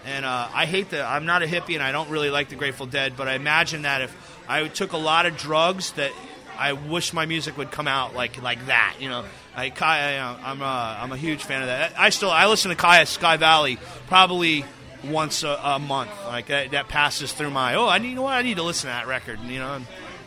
and 0.06 0.24
uh, 0.24 0.48
I 0.52 0.66
hate 0.66 0.90
the 0.90 1.02
I'm 1.02 1.26
not 1.26 1.42
a 1.42 1.46
hippie 1.46 1.74
and 1.74 1.82
I 1.82 1.92
don't 1.92 2.10
really 2.10 2.30
like 2.30 2.48
the 2.48 2.56
Grateful 2.56 2.86
Dead, 2.86 3.14
but 3.16 3.28
I 3.28 3.34
imagine 3.34 3.82
that 3.82 4.02
if 4.02 4.42
I 4.48 4.66
took 4.68 4.92
a 4.92 4.98
lot 4.98 5.24
of 5.24 5.36
drugs, 5.36 5.92
that 5.92 6.12
I 6.58 6.74
wish 6.74 7.14
my 7.14 7.24
music 7.24 7.56
would 7.56 7.70
come 7.70 7.88
out 7.88 8.14
like 8.14 8.42
like 8.42 8.66
that. 8.66 8.96
You 9.00 9.08
know, 9.08 9.24
I, 9.56 9.72
I 9.80 10.38
I'm 10.42 10.60
a, 10.60 10.98
I'm 11.00 11.12
a 11.12 11.16
huge 11.16 11.42
fan 11.42 11.62
of 11.62 11.68
that. 11.68 11.98
I 11.98 12.10
still 12.10 12.30
I 12.30 12.46
listen 12.46 12.70
to 12.70 12.76
Kyuss 12.76 13.08
Sky 13.08 13.36
Valley 13.38 13.78
probably 14.08 14.64
once 15.04 15.42
a, 15.42 15.58
a 15.62 15.78
month. 15.78 16.10
Like 16.26 16.46
that, 16.46 16.72
that 16.72 16.88
passes 16.88 17.32
through 17.32 17.50
my 17.50 17.74
oh 17.76 17.88
I 17.88 17.98
need 17.98 18.10
you 18.10 18.16
know 18.16 18.22
what 18.22 18.34
I 18.34 18.42
need 18.42 18.56
to 18.56 18.62
listen 18.62 18.88
to 18.88 18.94
that 18.94 19.06
record. 19.06 19.40
You 19.40 19.58
know. 19.58 19.74
And, 19.74 19.86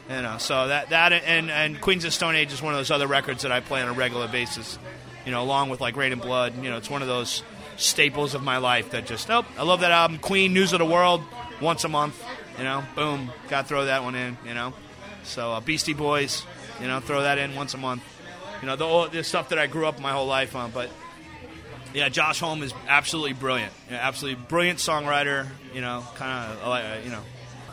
you 0.10 0.16
uh, 0.16 0.22
know, 0.22 0.38
so 0.38 0.70
that 0.70 0.90
that 0.90 1.12
and 1.12 1.52
and 1.52 1.82
Queens 1.82 2.06
of 2.06 2.14
Stone 2.14 2.36
Age 2.36 2.54
is 2.54 2.62
one 2.62 2.74
of 2.74 2.80
those 2.80 2.92
other 2.92 3.08
records 3.08 3.44
that 3.44 3.52
I 3.52 3.60
play 3.60 3.82
on 3.82 3.90
a 3.90 3.94
regular 3.94 4.30
basis 4.30 4.80
you 5.28 5.34
know, 5.34 5.44
along 5.44 5.70
with 5.70 5.82
like 5.82 5.98
Raining 5.98 6.20
Blood. 6.20 6.56
You 6.64 6.70
know, 6.70 6.78
it's 6.78 6.90
one 6.90 7.02
of 7.02 7.10
those 7.10 7.44
staples 7.76 8.34
of 8.34 8.42
my 8.42 8.58
life 8.60 8.92
that 8.92 9.06
just, 9.06 9.28
nope, 9.28 9.46
I 9.58 9.64
love 9.64 9.82
that 9.82 9.92
album. 9.92 10.20
Queen, 10.20 10.54
News 10.54 10.72
of 10.72 10.80
the 10.80 10.86
World, 10.86 11.22
once 11.62 11.84
a 11.84 11.90
month. 11.90 12.24
You 12.58 12.64
know, 12.64 12.82
boom, 12.96 13.30
got 13.50 13.64
to 13.64 13.68
throw 13.68 13.86
that 13.86 14.04
one 14.04 14.16
in. 14.16 14.38
You 14.46 14.54
know, 14.54 14.74
so 15.24 15.52
uh, 15.52 15.60
Beastie 15.60 15.94
Boys, 15.94 16.46
you 16.80 16.88
know, 16.88 17.02
throw 17.02 17.24
that 17.24 17.38
in 17.40 17.56
once 17.56 17.74
a 17.74 17.78
month. 17.78 18.04
You 18.62 18.68
know, 18.68 18.78
the, 18.78 19.18
the 19.18 19.24
stuff 19.26 19.50
that 19.50 19.60
I 19.60 19.68
grew 19.68 19.86
up 19.86 20.00
my 20.00 20.14
whole 20.14 20.28
life 20.28 20.56
on. 20.56 20.72
But 20.72 20.90
yeah, 21.94 22.08
Josh 22.08 22.40
Homme 22.40 22.64
is 22.64 22.74
absolutely 22.88 23.34
brilliant. 23.34 23.74
Absolutely 23.92 24.42
brilliant 24.48 24.80
songwriter. 24.80 25.46
You 25.74 25.82
know, 25.82 26.06
kind 26.16 26.54
of, 26.54 26.64
uh, 26.64 26.98
you 27.04 27.12
know, 27.12 27.22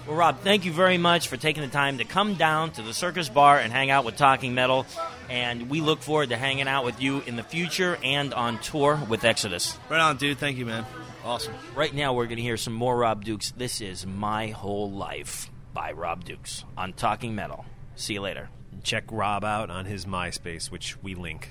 Well, 0.06 0.16
Rob, 0.16 0.40
thank 0.40 0.66
you 0.66 0.72
very 0.72 0.98
much 0.98 1.28
for 1.28 1.38
taking 1.38 1.62
the 1.62 1.70
time 1.70 1.96
to 1.96 2.04
come 2.04 2.34
down 2.34 2.72
to 2.72 2.82
the 2.82 2.92
Circus 2.92 3.30
Bar 3.30 3.58
and 3.58 3.72
hang 3.72 3.90
out 3.90 4.04
with 4.04 4.16
Talking 4.16 4.54
Metal. 4.54 4.84
And 5.30 5.70
we 5.70 5.80
look 5.80 6.02
forward 6.02 6.28
to 6.28 6.36
hanging 6.36 6.68
out 6.68 6.84
with 6.84 7.00
you 7.00 7.22
in 7.26 7.36
the 7.36 7.42
future 7.42 7.96
and 8.04 8.34
on 8.34 8.58
tour 8.58 9.00
with 9.08 9.24
Exodus. 9.24 9.78
right 9.88 10.00
on, 10.00 10.18
dude. 10.18 10.36
Thank 10.36 10.58
you, 10.58 10.66
man. 10.66 10.84
Awesome. 11.24 11.54
Right 11.74 11.94
now, 11.94 12.12
we're 12.12 12.26
going 12.26 12.36
to 12.36 12.42
hear 12.42 12.58
some 12.58 12.74
more 12.74 12.94
Rob 12.94 13.24
Dukes. 13.24 13.52
This 13.52 13.80
is 13.80 14.04
My 14.04 14.48
Whole 14.48 14.90
Life 14.90 15.50
by 15.72 15.92
Rob 15.92 16.24
Dukes 16.24 16.64
on 16.76 16.92
Talking 16.92 17.34
Metal. 17.34 17.64
See 17.96 18.12
you 18.12 18.20
later. 18.20 18.50
Check 18.82 19.04
Rob 19.10 19.42
out 19.42 19.70
on 19.70 19.86
his 19.86 20.04
MySpace, 20.04 20.70
which 20.70 21.02
we 21.02 21.14
link. 21.14 21.50